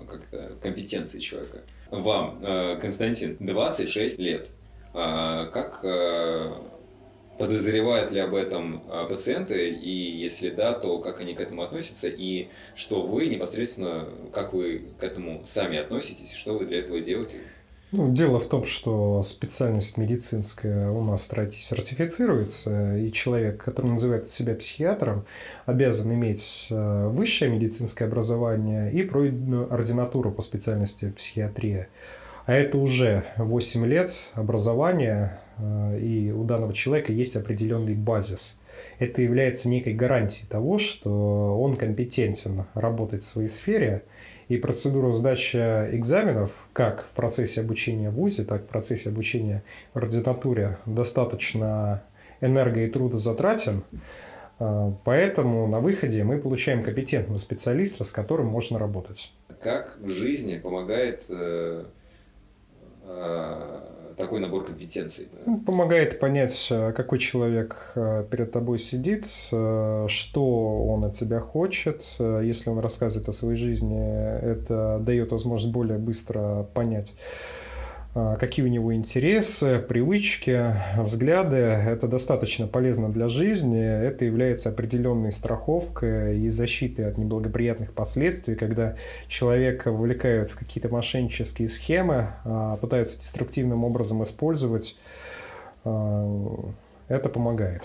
как-то 0.09 0.51
компетенции 0.61 1.19
человека. 1.19 1.59
Вам, 1.91 2.39
э, 2.43 2.77
Константин, 2.81 3.37
26 3.39 4.19
лет. 4.19 4.49
А 4.93 5.45
Как 5.47 5.79
э, 5.83 6.51
Подозревают 7.37 8.11
ли 8.11 8.19
об 8.19 8.33
этом 8.33 8.83
а, 8.89 9.05
пациенты, 9.05 9.69
и 9.69 9.91
если 9.91 10.49
да, 10.49 10.73
то 10.73 10.97
как 10.97 11.19
они 11.19 11.35
к 11.35 11.39
этому 11.39 11.61
относятся, 11.61 12.07
и 12.07 12.47
что 12.73 13.03
вы 13.03 13.27
непосредственно, 13.27 14.09
как 14.33 14.53
вы 14.53 14.85
к 14.99 15.03
этому 15.03 15.41
сами 15.45 15.77
относитесь, 15.77 16.33
что 16.33 16.57
вы 16.57 16.65
для 16.65 16.79
этого 16.79 16.99
делаете? 16.99 17.41
Ну, 17.93 18.11
дело 18.11 18.37
в 18.37 18.49
том, 18.49 18.65
что 18.65 19.23
специальность 19.23 19.97
медицинская 19.97 20.91
у 20.91 21.01
нас 21.01 21.21
в 21.21 21.23
стране 21.23 21.53
сертифицируется, 21.57 22.97
и 22.97 23.13
человек, 23.13 23.63
который 23.63 23.91
называет 23.91 24.29
себя 24.29 24.55
психиатром, 24.55 25.23
обязан 25.65 26.13
иметь 26.13 26.67
э, 26.69 27.07
высшее 27.07 27.49
медицинское 27.49 28.03
образование 28.03 28.91
и 28.91 29.03
пройденную 29.03 29.73
ординатуру 29.73 30.31
по 30.31 30.41
специальности 30.41 31.13
психиатрия. 31.15 31.87
А 32.45 32.53
это 32.55 32.77
уже 32.77 33.23
8 33.37 33.85
лет 33.85 34.11
образования, 34.33 35.39
э, 35.57 35.99
и 36.01 36.31
у 36.33 36.43
данного 36.43 36.73
человека 36.73 37.13
есть 37.13 37.37
определенный 37.37 37.95
базис. 37.95 38.57
Это 38.99 39.21
является 39.21 39.69
некой 39.69 39.93
гарантией 39.93 40.45
того, 40.49 40.77
что 40.77 41.57
он 41.57 41.77
компетентен 41.77 42.65
работать 42.73 43.23
в 43.23 43.27
своей 43.27 43.47
сфере, 43.47 44.03
и 44.49 44.57
процедура 44.57 45.11
сдачи 45.11 45.57
экзаменов, 45.57 46.67
как 46.73 47.05
в 47.05 47.09
процессе 47.09 47.61
обучения 47.61 48.09
в 48.09 48.13
ВУЗе, 48.13 48.43
так 48.43 48.61
и 48.61 48.65
в 48.65 48.67
процессе 48.67 49.09
обучения 49.09 49.63
в 49.93 49.97
ординатуре, 49.97 50.77
достаточно 50.85 52.03
энерго 52.41 52.81
и 52.81 52.87
трудозатратен. 52.87 53.83
Э, 54.59 54.91
Поэтому 55.03 55.67
на 55.67 55.79
выходе 55.79 56.23
мы 56.23 56.39
получаем 56.39 56.83
компетентного 56.83 57.39
специалиста, 57.39 58.03
с 58.03 58.11
которым 58.11 58.47
можно 58.47 58.79
работать. 58.79 59.31
Как 59.59 59.97
в 59.99 60.09
жизни 60.09 60.57
помогает 60.57 61.25
э, 61.29 61.85
э, 63.03 63.79
такой 64.17 64.39
набор 64.39 64.65
компетенций. 64.65 65.27
Ну, 65.45 65.59
помогает 65.61 66.19
понять, 66.19 66.67
э, 66.71 66.91
какой 66.91 67.19
человек 67.19 67.91
э, 67.95 68.25
перед 68.29 68.51
тобой 68.51 68.79
сидит, 68.79 69.27
что 69.27 70.85
он 70.87 71.05
от 71.05 71.13
тебя 71.13 71.39
хочет. 71.39 72.03
Если 72.19 72.69
он 72.69 72.79
рассказывает 72.79 73.29
о 73.29 73.33
своей 73.33 73.57
жизни, 73.57 73.99
это 74.41 74.99
дает 75.01 75.31
возможность 75.31 75.73
более 75.73 75.99
быстро 75.99 76.67
понять, 76.73 77.13
какие 78.39 78.65
у 78.65 78.67
него 78.67 78.93
интересы, 78.93 79.79
привычки, 79.79 80.73
взгляды. 80.97 81.55
Это 81.55 82.07
достаточно 82.07 82.67
полезно 82.67 83.11
для 83.11 83.27
жизни. 83.27 83.81
Это 83.81 84.25
является 84.25 84.69
определенной 84.69 85.31
страховкой 85.31 86.39
и 86.39 86.49
защитой 86.49 87.07
от 87.07 87.17
неблагоприятных 87.17 87.93
последствий, 87.93 88.55
когда 88.55 88.95
человека 89.27 89.91
вовлекают 89.91 90.51
в 90.51 90.57
какие-то 90.57 90.89
мошеннические 90.89 91.69
схемы, 91.69 92.29
а, 92.43 92.77
пытаются 92.77 93.19
деструктивным 93.19 93.83
образом 93.83 94.23
использовать. 94.23 94.97
А, 95.83 96.71
это 97.07 97.29
помогает. 97.29 97.83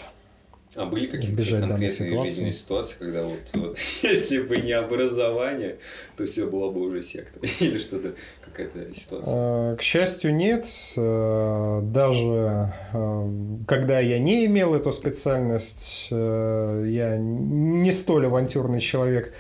А 0.75 0.87
были 0.87 1.07
какие-то 1.07 1.61
конкретные 1.61 2.23
жизненные 2.23 2.53
ситуации, 2.53 2.97
когда 2.99 3.25
вот, 3.25 3.41
вот 3.53 3.79
если 4.03 4.41
бы 4.41 4.57
не 4.57 4.73
образование, 4.73 5.77
то 6.17 6.25
все 6.25 6.47
было 6.47 6.71
бы 6.71 6.81
уже 6.81 7.03
секта 7.03 7.41
или 7.61 7.77
что-то, 7.77 8.15
какая-то 8.53 8.95
ситуация? 8.95 9.35
А, 9.37 9.77
к 9.77 9.83
счастью, 9.83 10.35
нет. 10.35 10.67
А, 10.97 11.81
даже 11.83 12.73
а, 12.93 13.31
когда 13.67 14.01
я 14.01 14.19
не 14.19 14.47
имел 14.47 14.75
эту 14.75 14.93
специальность, 14.93 16.09
я 16.11 17.17
не 17.19 17.91
столь 17.91 18.27
авантюрный 18.27 18.81
человек, 18.81 19.33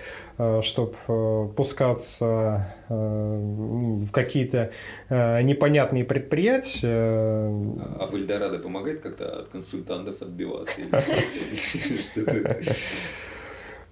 чтобы 0.62 0.94
пускаться 1.54 2.74
в 2.88 4.10
какие-то 4.10 4.72
непонятные 5.10 6.04
предприятия. 6.04 7.48
А 7.98 8.08
в 8.10 8.14
Эльдорадо 8.14 8.58
помогает 8.58 9.00
как-то 9.00 9.40
от 9.40 9.48
консультантов 9.48 10.22
отбиваться? 10.22 10.80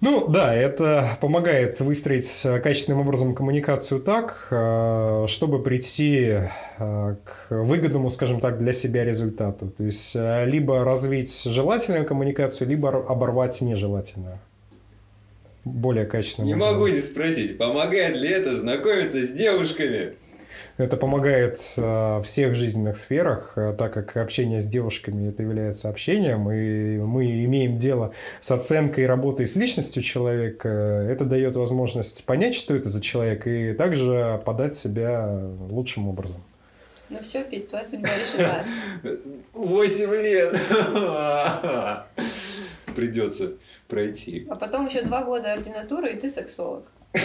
Ну 0.01 0.27
да, 0.27 0.55
это 0.55 1.15
помогает 1.21 1.79
выстроить 1.79 2.41
качественным 2.63 3.01
образом 3.01 3.35
коммуникацию 3.35 4.01
так, 4.01 4.47
э, 4.49 5.25
чтобы 5.27 5.61
прийти 5.61 6.39
э, 6.79 7.15
к 7.23 7.47
выгодному, 7.51 8.09
скажем 8.09 8.39
так, 8.39 8.57
для 8.57 8.73
себя 8.73 9.05
результату. 9.05 9.67
То 9.69 9.83
есть 9.83 10.15
э, 10.15 10.45
либо 10.47 10.83
развить 10.83 11.43
желательную 11.43 12.03
коммуникацию, 12.05 12.67
либо 12.67 12.89
оборвать 12.89 13.61
нежелательную. 13.61 14.39
Более 15.65 16.05
качественную. 16.05 16.55
Не 16.55 16.59
могу 16.59 16.87
не 16.87 16.97
спросить, 16.97 17.59
помогает 17.59 18.17
ли 18.17 18.27
это 18.27 18.55
знакомиться 18.55 19.21
с 19.21 19.29
девушками? 19.33 20.15
Это 20.77 20.97
помогает 20.97 21.59
э, 21.77 21.81
в 21.81 22.23
всех 22.23 22.55
жизненных 22.55 22.97
сферах, 22.97 23.53
э, 23.55 23.75
так 23.77 23.93
как 23.93 24.17
общение 24.17 24.61
с 24.61 24.65
девушками 24.65 25.29
это 25.29 25.43
является 25.43 25.89
общением, 25.89 26.51
и 26.51 26.97
мы 26.97 27.45
имеем 27.45 27.77
дело 27.77 28.13
с 28.39 28.51
оценкой 28.51 29.05
работы 29.05 29.45
с 29.45 29.55
личностью 29.55 30.03
человека. 30.03 30.69
Это 30.69 31.25
дает 31.25 31.55
возможность 31.55 32.23
понять, 32.23 32.55
что 32.55 32.75
это 32.75 32.89
за 32.89 33.01
человек, 33.01 33.47
и 33.47 33.73
также 33.73 34.41
подать 34.45 34.75
себя 34.75 35.39
лучшим 35.69 36.07
образом. 36.07 36.41
Ну 37.11 37.19
все, 37.19 37.43
Петь, 37.43 37.67
твоя 37.67 37.83
судьба 37.83 38.09
решена. 38.09 38.65
Восемь 39.53 40.13
лет! 40.13 40.55
Придется 42.95 43.55
пройти. 43.89 44.47
А 44.49 44.55
потом 44.55 44.87
еще 44.87 45.01
два 45.01 45.23
года 45.23 45.51
ординатуры, 45.51 46.13
и 46.13 46.19
ты 46.19 46.29
сексолог. 46.29 46.85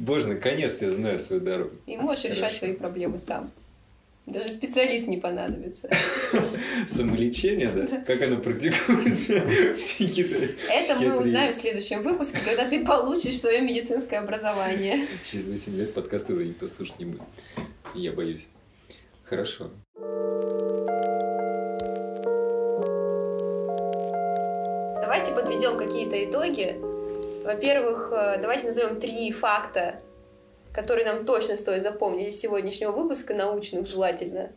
Боже, 0.00 0.28
наконец-то 0.28 0.86
я 0.86 0.90
знаю 0.90 1.18
свою 1.18 1.42
дорогу. 1.42 1.72
И 1.86 1.96
можешь 1.98 2.22
Хорошо. 2.22 2.40
решать 2.40 2.54
свои 2.54 2.72
проблемы 2.72 3.18
сам. 3.18 3.50
Даже 4.24 4.48
специалист 4.48 5.06
не 5.06 5.18
понадобится. 5.18 5.90
Самолечение, 6.86 7.70
да? 7.70 7.98
Как 8.06 8.22
оно 8.22 8.38
практикуется? 8.38 9.34
Это 10.70 10.96
мы 11.00 11.20
узнаем 11.20 11.52
в 11.52 11.56
следующем 11.56 12.00
выпуске, 12.00 12.38
когда 12.42 12.66
ты 12.66 12.82
получишь 12.84 13.40
свое 13.40 13.60
медицинское 13.60 14.18
образование. 14.18 15.06
Через 15.30 15.48
8 15.48 15.76
лет 15.76 15.92
подкаст 15.92 16.30
уже 16.30 16.46
никто 16.46 16.66
слушать 16.66 16.98
не 16.98 17.04
будет. 17.04 17.22
Я 17.94 18.12
боюсь. 18.12 18.48
Хорошо. 19.24 19.70
Давайте 25.02 25.32
подведем 25.34 25.76
какие-то 25.76 26.24
итоги 26.24 26.89
во-первых, 27.44 28.12
э, 28.12 28.38
давайте 28.40 28.66
назовем 28.66 29.00
три 29.00 29.30
факта, 29.32 30.00
которые 30.72 31.06
нам 31.06 31.24
точно 31.24 31.56
стоит 31.56 31.82
запомнить 31.82 32.28
из 32.28 32.40
сегодняшнего 32.40 32.92
выпуска, 32.92 33.34
научных 33.34 33.86
желательно. 33.86 34.52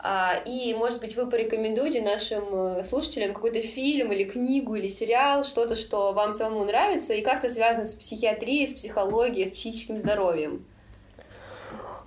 А, 0.00 0.40
и, 0.46 0.74
может 0.74 1.00
быть, 1.00 1.16
вы 1.16 1.28
порекомендуете 1.28 2.00
нашим 2.02 2.44
э, 2.54 2.84
слушателям 2.84 3.34
какой-то 3.34 3.60
фильм 3.60 4.12
или 4.12 4.24
книгу 4.24 4.76
или 4.76 4.88
сериал, 4.88 5.42
что-то, 5.42 5.74
что 5.74 6.12
вам 6.12 6.32
самому 6.32 6.64
нравится 6.64 7.14
и 7.14 7.20
как-то 7.20 7.50
связано 7.50 7.84
с 7.84 7.94
психиатрией, 7.94 8.66
с 8.68 8.74
психологией, 8.74 9.46
с 9.46 9.50
психическим 9.50 9.98
здоровьем. 9.98 10.64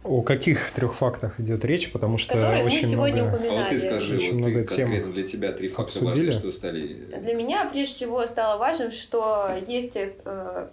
О 0.04 0.24
каких 0.24 0.72
трех 0.72 0.95
фактах 0.95 1.39
идет 1.39 1.64
речь, 1.64 1.91
потому 1.91 2.18
что 2.18 2.34
Которые 2.34 2.64
очень 2.66 2.82
мы 2.82 2.86
сегодня 2.86 3.24
много, 3.24 3.36
упоминали. 3.36 3.60
А 3.60 3.62
вот 3.62 3.70
ты 3.70 3.80
скажи, 3.80 4.16
очень 4.16 4.32
вот 4.32 4.38
много 4.38 4.64
ты, 4.64 4.76
тем 4.76 4.88
конкретно 4.88 5.14
для 5.14 5.24
тебя 5.24 5.52
три 5.52 5.68
факта 5.68 5.84
обсудили. 5.84 6.26
важных, 6.26 6.34
что 6.34 6.52
стали... 6.52 6.88
Для 7.22 7.34
меня 7.36 7.70
прежде 7.72 7.93
всего 7.93 8.26
стало 8.26 8.58
важным, 8.58 8.91
что 8.91 9.52
есть 9.68 9.95
э, 9.95 10.68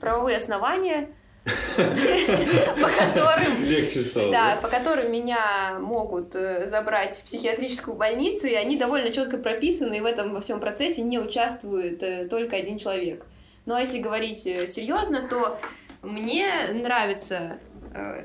правовые 0.00 0.38
основания, 0.38 1.08
по 1.44 2.88
которым... 2.88 3.62
Легче 3.64 4.00
стало, 4.00 4.32
да? 4.32 4.56
по 4.62 4.68
которым 4.68 5.12
меня 5.12 5.78
могут 5.78 6.34
э, 6.34 6.68
забрать 6.70 7.16
в 7.16 7.24
психиатрическую 7.24 7.96
больницу, 7.96 8.46
и 8.46 8.54
они 8.54 8.78
довольно 8.78 9.10
четко 9.10 9.36
прописаны, 9.36 9.98
и 9.98 10.00
в 10.00 10.06
этом 10.06 10.32
во 10.32 10.40
всем 10.40 10.60
процессе 10.60 11.02
не 11.02 11.18
участвует 11.18 12.02
э, 12.02 12.26
только 12.26 12.56
один 12.56 12.78
человек. 12.78 13.26
Ну 13.66 13.74
а 13.74 13.80
если 13.80 13.98
говорить 13.98 14.46
э, 14.46 14.66
серьезно, 14.66 15.26
то 15.28 15.58
мне 16.02 16.48
нравится 16.72 17.58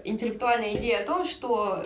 интеллектуальная 0.03 0.75
идея 0.75 1.01
о 1.01 1.05
том, 1.05 1.25
что 1.25 1.83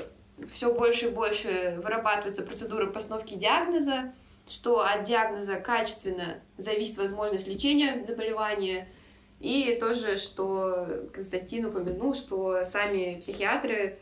все 0.51 0.73
больше 0.73 1.07
и 1.07 1.09
больше 1.09 1.79
вырабатывается 1.83 2.43
процедура 2.43 2.87
постановки 2.87 3.35
диагноза, 3.35 4.13
что 4.47 4.81
от 4.83 5.03
диагноза 5.03 5.55
качественно 5.55 6.39
зависит 6.57 6.97
возможность 6.97 7.47
лечения 7.47 8.05
заболевания, 8.07 8.87
и 9.39 9.77
тоже, 9.79 10.17
что 10.17 11.07
Константин 11.13 11.65
упомянул, 11.65 12.13
что 12.13 12.63
сами 12.63 13.17
психиатры 13.19 13.97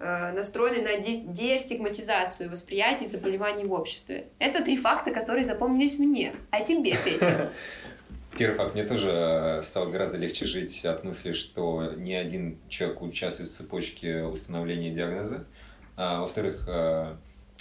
э, 0.00 0.32
настроены 0.32 0.82
на 0.82 0.98
дестигматизацию 0.98 2.50
восприятий 2.50 3.06
заболеваний 3.06 3.64
в 3.64 3.72
обществе. 3.72 4.26
Это 4.40 4.64
три 4.64 4.76
факта, 4.76 5.12
которые 5.12 5.44
запомнились 5.44 6.00
мне. 6.00 6.34
А 6.50 6.64
тебе, 6.64 6.96
Петя? 7.04 7.48
Первый 8.36 8.56
факт. 8.56 8.74
Мне 8.74 8.84
тоже 8.84 9.10
э, 9.10 9.62
стало 9.62 9.90
гораздо 9.90 10.16
легче 10.16 10.46
жить 10.46 10.84
от 10.86 11.04
мысли, 11.04 11.32
что 11.32 11.92
ни 11.96 12.14
один 12.14 12.58
человек 12.68 13.02
участвует 13.02 13.50
в 13.50 13.52
цепочке 13.52 14.22
установления 14.22 14.90
диагноза. 14.90 15.44
А, 15.96 16.20
во-вторых, 16.20 16.64
э, 16.66 17.14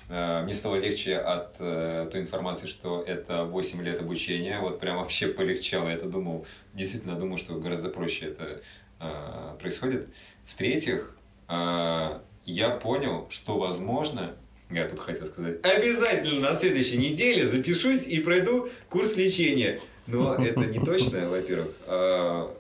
э, 0.10 0.44
мне 0.44 0.54
стало 0.54 0.78
легче 0.78 1.18
от 1.18 1.58
той 1.58 2.22
информации, 2.22 2.68
что 2.68 3.04
это 3.06 3.44
8 3.44 3.82
лет 3.82 4.00
обучения. 4.00 4.62
Вот 4.62 4.80
прям 4.80 4.98
вообще 4.98 5.28
полегчало. 5.28 5.90
Я 5.90 5.96
это 5.96 6.06
думал, 6.06 6.46
действительно 6.74 7.16
думал, 7.16 7.36
что 7.36 7.56
гораздо 7.56 7.90
проще 7.90 8.28
это 8.28 8.62
происходит. 9.60 10.08
В-третьих, 10.46 11.18
я 11.50 12.70
понял, 12.82 13.26
что 13.32 13.58
возможно 13.58 14.36
я 14.72 14.88
тут 14.88 15.00
хотел 15.00 15.26
сказать, 15.26 15.58
обязательно 15.64 16.40
на 16.42 16.54
следующей 16.54 16.98
неделе 16.98 17.46
запишусь 17.46 18.08
и 18.08 18.20
пройду 18.20 18.70
курс 18.90 19.16
лечения. 19.18 19.80
Но 20.08 20.36
это 20.36 20.62
не 20.62 20.80
точно, 20.80 21.30
во-первых. 21.30 21.74
А, 21.88 22.56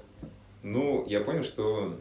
ну, 0.63 1.05
я 1.07 1.21
понял, 1.21 1.43
что 1.43 1.97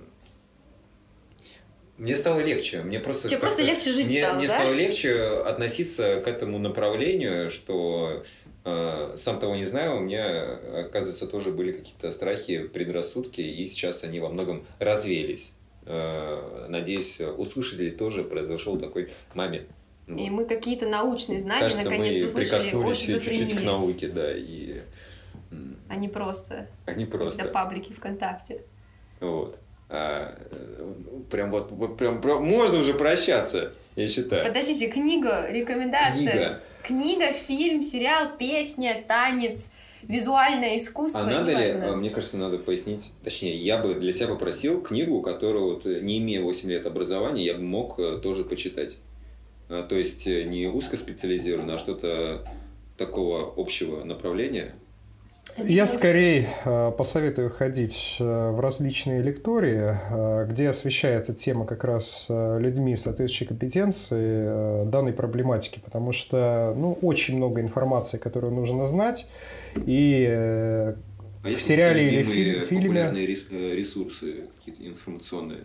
мне 2.00 2.16
стало 2.16 2.40
легче. 2.40 2.80
Мне 2.82 2.98
просто 2.98 3.28
Тебе 3.28 3.38
просто 3.38 3.62
легче 3.62 3.92
жить 3.92 4.06
мне, 4.06 4.22
стало, 4.22 4.38
Мне 4.38 4.46
да? 4.46 4.54
стало 4.54 4.72
легче 4.72 5.22
относиться 5.44 6.22
к 6.24 6.28
этому 6.28 6.58
направлению, 6.58 7.50
что 7.50 8.22
э, 8.64 9.12
сам 9.16 9.38
того 9.38 9.54
не 9.54 9.66
знаю, 9.66 9.98
у 9.98 10.00
меня, 10.00 10.58
оказывается, 10.86 11.26
тоже 11.26 11.50
были 11.50 11.72
какие-то 11.72 12.10
страхи, 12.10 12.62
предрассудки, 12.62 13.42
и 13.42 13.66
сейчас 13.66 14.02
они 14.02 14.18
во 14.18 14.30
многом 14.30 14.64
развелись. 14.78 15.52
Э, 15.84 16.66
надеюсь, 16.70 17.20
у 17.20 17.44
слушателей 17.44 17.90
тоже 17.90 18.24
произошел 18.24 18.78
такой 18.78 19.10
момент. 19.34 19.68
И 20.16 20.30
мы 20.30 20.44
какие-то 20.44 20.86
научные 20.86 21.40
знания 21.40 21.62
Кажется, 21.62 21.84
наконец 21.84 22.34
мы 22.34 22.40
прикоснулись 22.40 22.98
чуть-чуть 22.98 23.58
к 23.58 23.62
науке, 23.62 24.08
да, 24.08 24.36
и... 24.36 24.80
А 25.88 25.96
не 25.96 26.08
просто 26.08 26.68
А 26.86 26.94
не 26.94 27.04
просто. 27.04 27.42
до 27.44 27.48
паблики 27.48 27.92
ВКонтакте. 27.92 28.62
Вот. 29.18 29.58
А, 29.88 30.38
прям 31.30 31.50
вот, 31.50 31.72
вот 31.72 31.96
прям, 31.96 32.20
прям 32.20 32.46
можно 32.46 32.78
уже 32.78 32.94
прощаться, 32.94 33.72
я 33.96 34.06
считаю. 34.06 34.46
Подождите, 34.46 34.86
книга, 34.86 35.50
рекомендация. 35.50 36.30
Книга. 36.30 36.60
Книга, 36.84 37.32
фильм, 37.32 37.82
сериал, 37.82 38.36
песня, 38.38 39.04
танец, 39.06 39.72
визуальное 40.04 40.76
искусство. 40.76 41.22
А 41.22 41.24
надо 41.24 41.52
ли, 41.52 41.70
а, 41.72 41.96
мне 41.96 42.10
кажется, 42.10 42.38
надо 42.38 42.58
пояснить, 42.58 43.10
точнее, 43.24 43.56
я 43.56 43.78
бы 43.78 43.94
для 43.94 44.12
себя 44.12 44.28
попросил 44.28 44.80
книгу, 44.80 45.20
которую, 45.22 45.74
вот, 45.74 45.84
не 45.84 46.18
имея 46.18 46.40
8 46.40 46.70
лет 46.70 46.86
образования, 46.86 47.44
я 47.44 47.54
бы 47.54 47.62
мог 47.62 47.98
э, 47.98 48.18
тоже 48.22 48.44
почитать. 48.44 48.98
А, 49.70 49.84
То 49.84 49.94
есть 49.94 50.26
э, 50.26 50.42
не 50.42 50.66
узкоспециализированно, 50.66 51.74
а 51.74 51.78
что-то 51.78 52.42
такого 52.98 53.54
общего 53.56 54.02
направления. 54.04 54.74
Я 55.58 55.86
скорее 55.86 56.48
э, 56.64 56.92
посоветую 56.96 57.50
ходить 57.50 58.16
э, 58.18 58.50
в 58.50 58.60
различные 58.60 59.22
лектории, 59.22 59.96
где 60.50 60.68
освещается 60.68 61.34
тема 61.34 61.66
как 61.66 61.84
раз 61.84 62.26
людьми 62.28 62.96
соответствующей 62.96 63.46
компетенции 63.46 64.84
данной 64.90 65.12
проблематики, 65.12 65.80
потому 65.84 66.12
что 66.12 66.74
ну, 66.76 66.98
очень 67.00 67.36
много 67.36 67.60
информации, 67.60 68.18
которую 68.18 68.52
нужно 68.52 68.86
знать, 68.86 69.28
и 69.86 70.26
А 70.28 70.94
в 71.44 71.60
сериале 71.60 72.08
или 72.08 72.22
фи- 72.24 72.60
фильме 72.60 72.86
популярные 72.86 73.26
рес- 73.26 73.50
ресурсы 73.50 74.48
какие-то 74.58 74.86
информационные? 74.86 75.64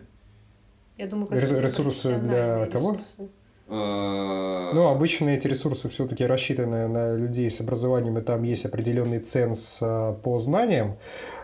Я 0.96 1.06
думаю, 1.06 1.28
ресурсы 1.32 2.18
для 2.18 2.66
кого? 2.72 2.92
ресурсы. 2.94 3.28
А, 3.68 4.72
Ну, 4.72 4.86
обычно 4.88 5.30
эти 5.30 5.48
ресурсы 5.48 5.88
все-таки 5.88 6.24
рассчитаны 6.24 6.88
на 6.88 7.16
людей 7.16 7.50
с 7.50 7.60
образованием, 7.60 8.18
и 8.18 8.22
там 8.22 8.42
есть 8.44 8.64
определенный 8.64 9.18
ценз 9.18 9.78
а, 9.80 10.12
по 10.14 10.38
знаниям. 10.38 10.96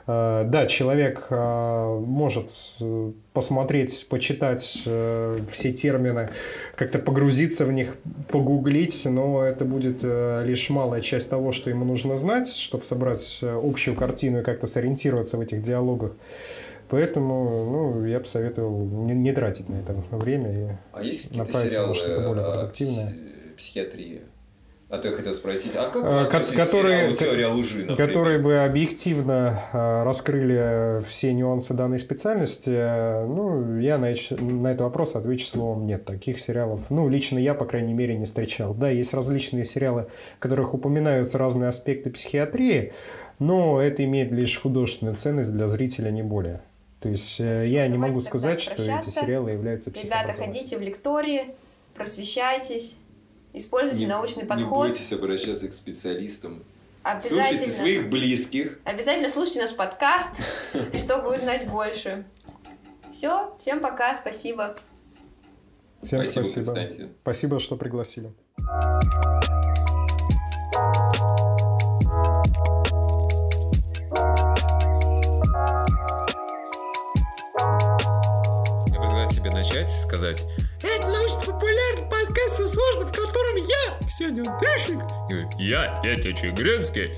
А, 0.07 0.45
Да, 0.45 0.67
человек 0.67 1.29
может 1.31 2.51
э, 2.81 3.13
посмотреть, 3.33 4.07
почитать 4.09 4.83
э, 4.85 5.39
все 5.51 5.73
термины, 5.73 6.29
как-то 6.77 6.99
погрузиться 6.99 7.65
в 7.65 7.73
них, 7.73 7.97
погуглить, 8.29 9.05
но 9.07 9.43
это 9.43 9.65
будет 9.65 9.99
э, 10.03 10.43
лишь 10.45 10.69
малая 10.71 11.01
часть 11.01 11.31
того, 11.31 11.53
что 11.53 11.71
ему 11.71 11.85
нужно 11.85 12.17
знать, 12.17 12.49
чтобы 12.49 12.85
собрать 12.85 13.39
э, 13.43 13.61
общую 13.63 13.97
картину 13.97 14.41
и 14.41 14.43
как-то 14.43 14.67
сориентироваться 14.67 15.37
в 15.37 15.41
этих 15.41 15.63
диалогах. 15.63 16.13
Поэтому 16.93 17.45
ну, 17.73 18.05
я 18.05 18.21
бы 18.21 18.27
советовал 18.27 18.85
не, 18.85 19.15
не 19.15 19.33
тратить 19.33 19.69
на 19.71 19.77
это 19.77 19.97
время. 20.11 20.53
и- 20.53 20.77
А 20.93 21.03
есть 21.03 21.23
какие-то 21.23 21.47
направить 21.47 21.71
сериалы 21.71 21.89
на 21.89 21.95
что-то 21.95 22.21
более 22.29 22.45
о 22.45 22.51
продуктивное. 22.53 23.07
пси- 23.07 23.57
психиатрии? 23.57 24.21
А 24.91 24.99
то 24.99 25.09
я 25.09 25.17
хотел 25.17 25.33
спросить, 25.33 25.73
а 25.75 25.89
как 25.89 26.03
А, 26.05 26.25
которые- 26.27 27.15
«Теория 27.17 27.47
лжи», 27.49 27.87
например? 27.87 27.97
которые 27.97 28.39
бы 28.41 28.59
объективно 28.59 29.63
а, 29.73 30.05
раскрыли 30.05 31.03
все 31.09 31.33
нюансы 31.33 31.73
данной 31.73 31.99
специальности, 31.99 32.69
ну, 33.27 33.79
я 33.79 33.97
на, 33.97 34.09
на 34.39 34.69
этот 34.69 34.83
вопрос 34.83 35.17
отвечу 35.17 35.47
словом 35.47 35.87
нет. 35.87 36.05
Таких 36.05 36.39
сериалов, 36.41 36.91
ну, 36.91 37.09
лично 37.09 37.39
я, 37.39 37.55
по 37.55 37.65
крайней 37.65 37.95
мере, 37.95 38.19
не 38.19 38.27
встречал. 38.27 38.75
Да, 38.75 38.91
есть 38.91 39.15
различные 39.15 39.65
сериалы, 39.65 40.09
в 40.37 40.41
которых 40.41 40.75
упоминаются 40.75 41.39
разные 41.39 41.71
аспекты 41.71 42.11
психиатрии, 42.11 42.93
но 43.39 43.81
это 43.81 44.05
имеет 44.05 44.31
лишь 44.31 44.61
художественную 44.61 45.17
ценность 45.17 45.55
для 45.55 45.69
зрителя, 45.69 46.11
не 46.11 46.23
более. 46.23 46.61
То 47.03 47.09
есть 47.09 47.41
э, 47.41 47.67
я 47.67 47.89
не 47.89 47.99
могу 47.99 48.23
сказать, 48.23 48.61
что 48.61 48.75
эти 48.75 49.11
сериалы 49.11 49.51
являются 49.51 49.91
Ребята, 49.91 50.33
ходите 50.33 50.79
в 50.79 50.81
лектории, 50.81 51.55
просвещайтесь, 51.95 52.99
используйте 53.53 54.05
Не- 54.05 54.11
научный 54.11 54.43
Не 54.45 54.49
подход. 54.49 54.89
бойтесь 54.89 55.13
обращаться 55.13 55.69
к 55.69 55.75
специалистам. 55.75 56.63
Обязательно. 57.03 57.45
Слушайте 57.45 57.71
своих 57.71 58.09
близких. 58.09 58.79
Обязательно 58.85 59.29
слушайте 59.29 59.61
наш 59.61 59.75
подкаст, 59.75 60.31
чтобы 60.95 61.35
узнать 61.35 61.69
больше. 61.69 62.25
Все, 63.11 63.55
всем 63.59 63.81
пока, 63.81 64.15
спасибо. 64.15 64.77
Всем 66.05 66.25
Спасибо, 66.25 66.65
спасибо. 66.65 67.09
Спасибо, 67.23 67.59
что 67.59 67.77
пригласили. 67.77 68.33
Я 70.75 71.32
начать 79.63 79.89
сказать 79.89 80.45
Это 80.83 81.07
научно-популярный 81.07 82.11
подкаст 82.11 82.55
«Все 82.55 82.67
сложно», 82.67 83.07
в 83.07 83.13
котором 83.13 83.57
я, 83.57 84.07
Ксения 84.09 84.43
Андрющенко, 84.51 85.57
и 85.61 85.69
я, 85.69 86.01
Петя 86.03 86.33
Чегринский. 86.33 87.13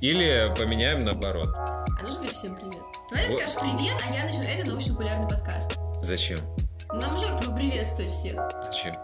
Или 0.00 0.54
поменяем 0.56 1.00
наоборот. 1.00 1.48
А 1.52 1.98
нужно 2.02 2.18
говорить 2.20 2.36
всем 2.36 2.54
привет? 2.54 2.80
Давай 3.10 3.28
Вот. 3.28 3.38
скажешь 3.40 3.56
привет, 3.56 3.96
а 4.08 4.14
я 4.14 4.24
начну. 4.24 4.42
Это 4.44 4.66
научно-популярный 4.68 5.28
подкаст. 5.28 5.72
Зачем? 6.02 6.38
Нам 6.92 7.18
же 7.18 7.26
как-то 7.26 7.50
поприветствовать 7.50 8.12
всех. 8.12 8.36
Зачем? 8.64 8.96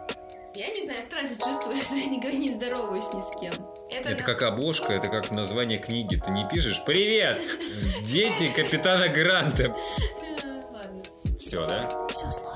Я 0.55 0.69
не 0.69 0.83
знаю, 0.85 1.01
странно 1.03 1.29
чувствую, 1.29 1.77
что 1.83 1.95
я 1.97 2.07
никогда 2.07 2.39
не 2.39 2.51
здороваюсь 2.55 3.13
ни 3.13 3.21
с 3.21 3.31
кем. 3.41 3.53
Это, 3.91 4.11
Это 4.11 4.21
на- 4.21 4.27
как 4.27 4.43
обложка, 4.43 4.93
это 4.93 5.09
как 5.09 5.33
название 5.33 5.79
книги. 5.81 6.23
Ты 6.25 6.31
не 6.31 6.49
пишешь 6.49 6.81
«Привет! 6.87 7.37
Дети 8.05 8.49
капитана 8.55 9.09
Гранта». 9.09 9.75
Ладно. 10.73 11.03
Все, 11.39 11.67
да? 11.67 12.07
Все 12.09 12.31
сложно. 12.31 12.56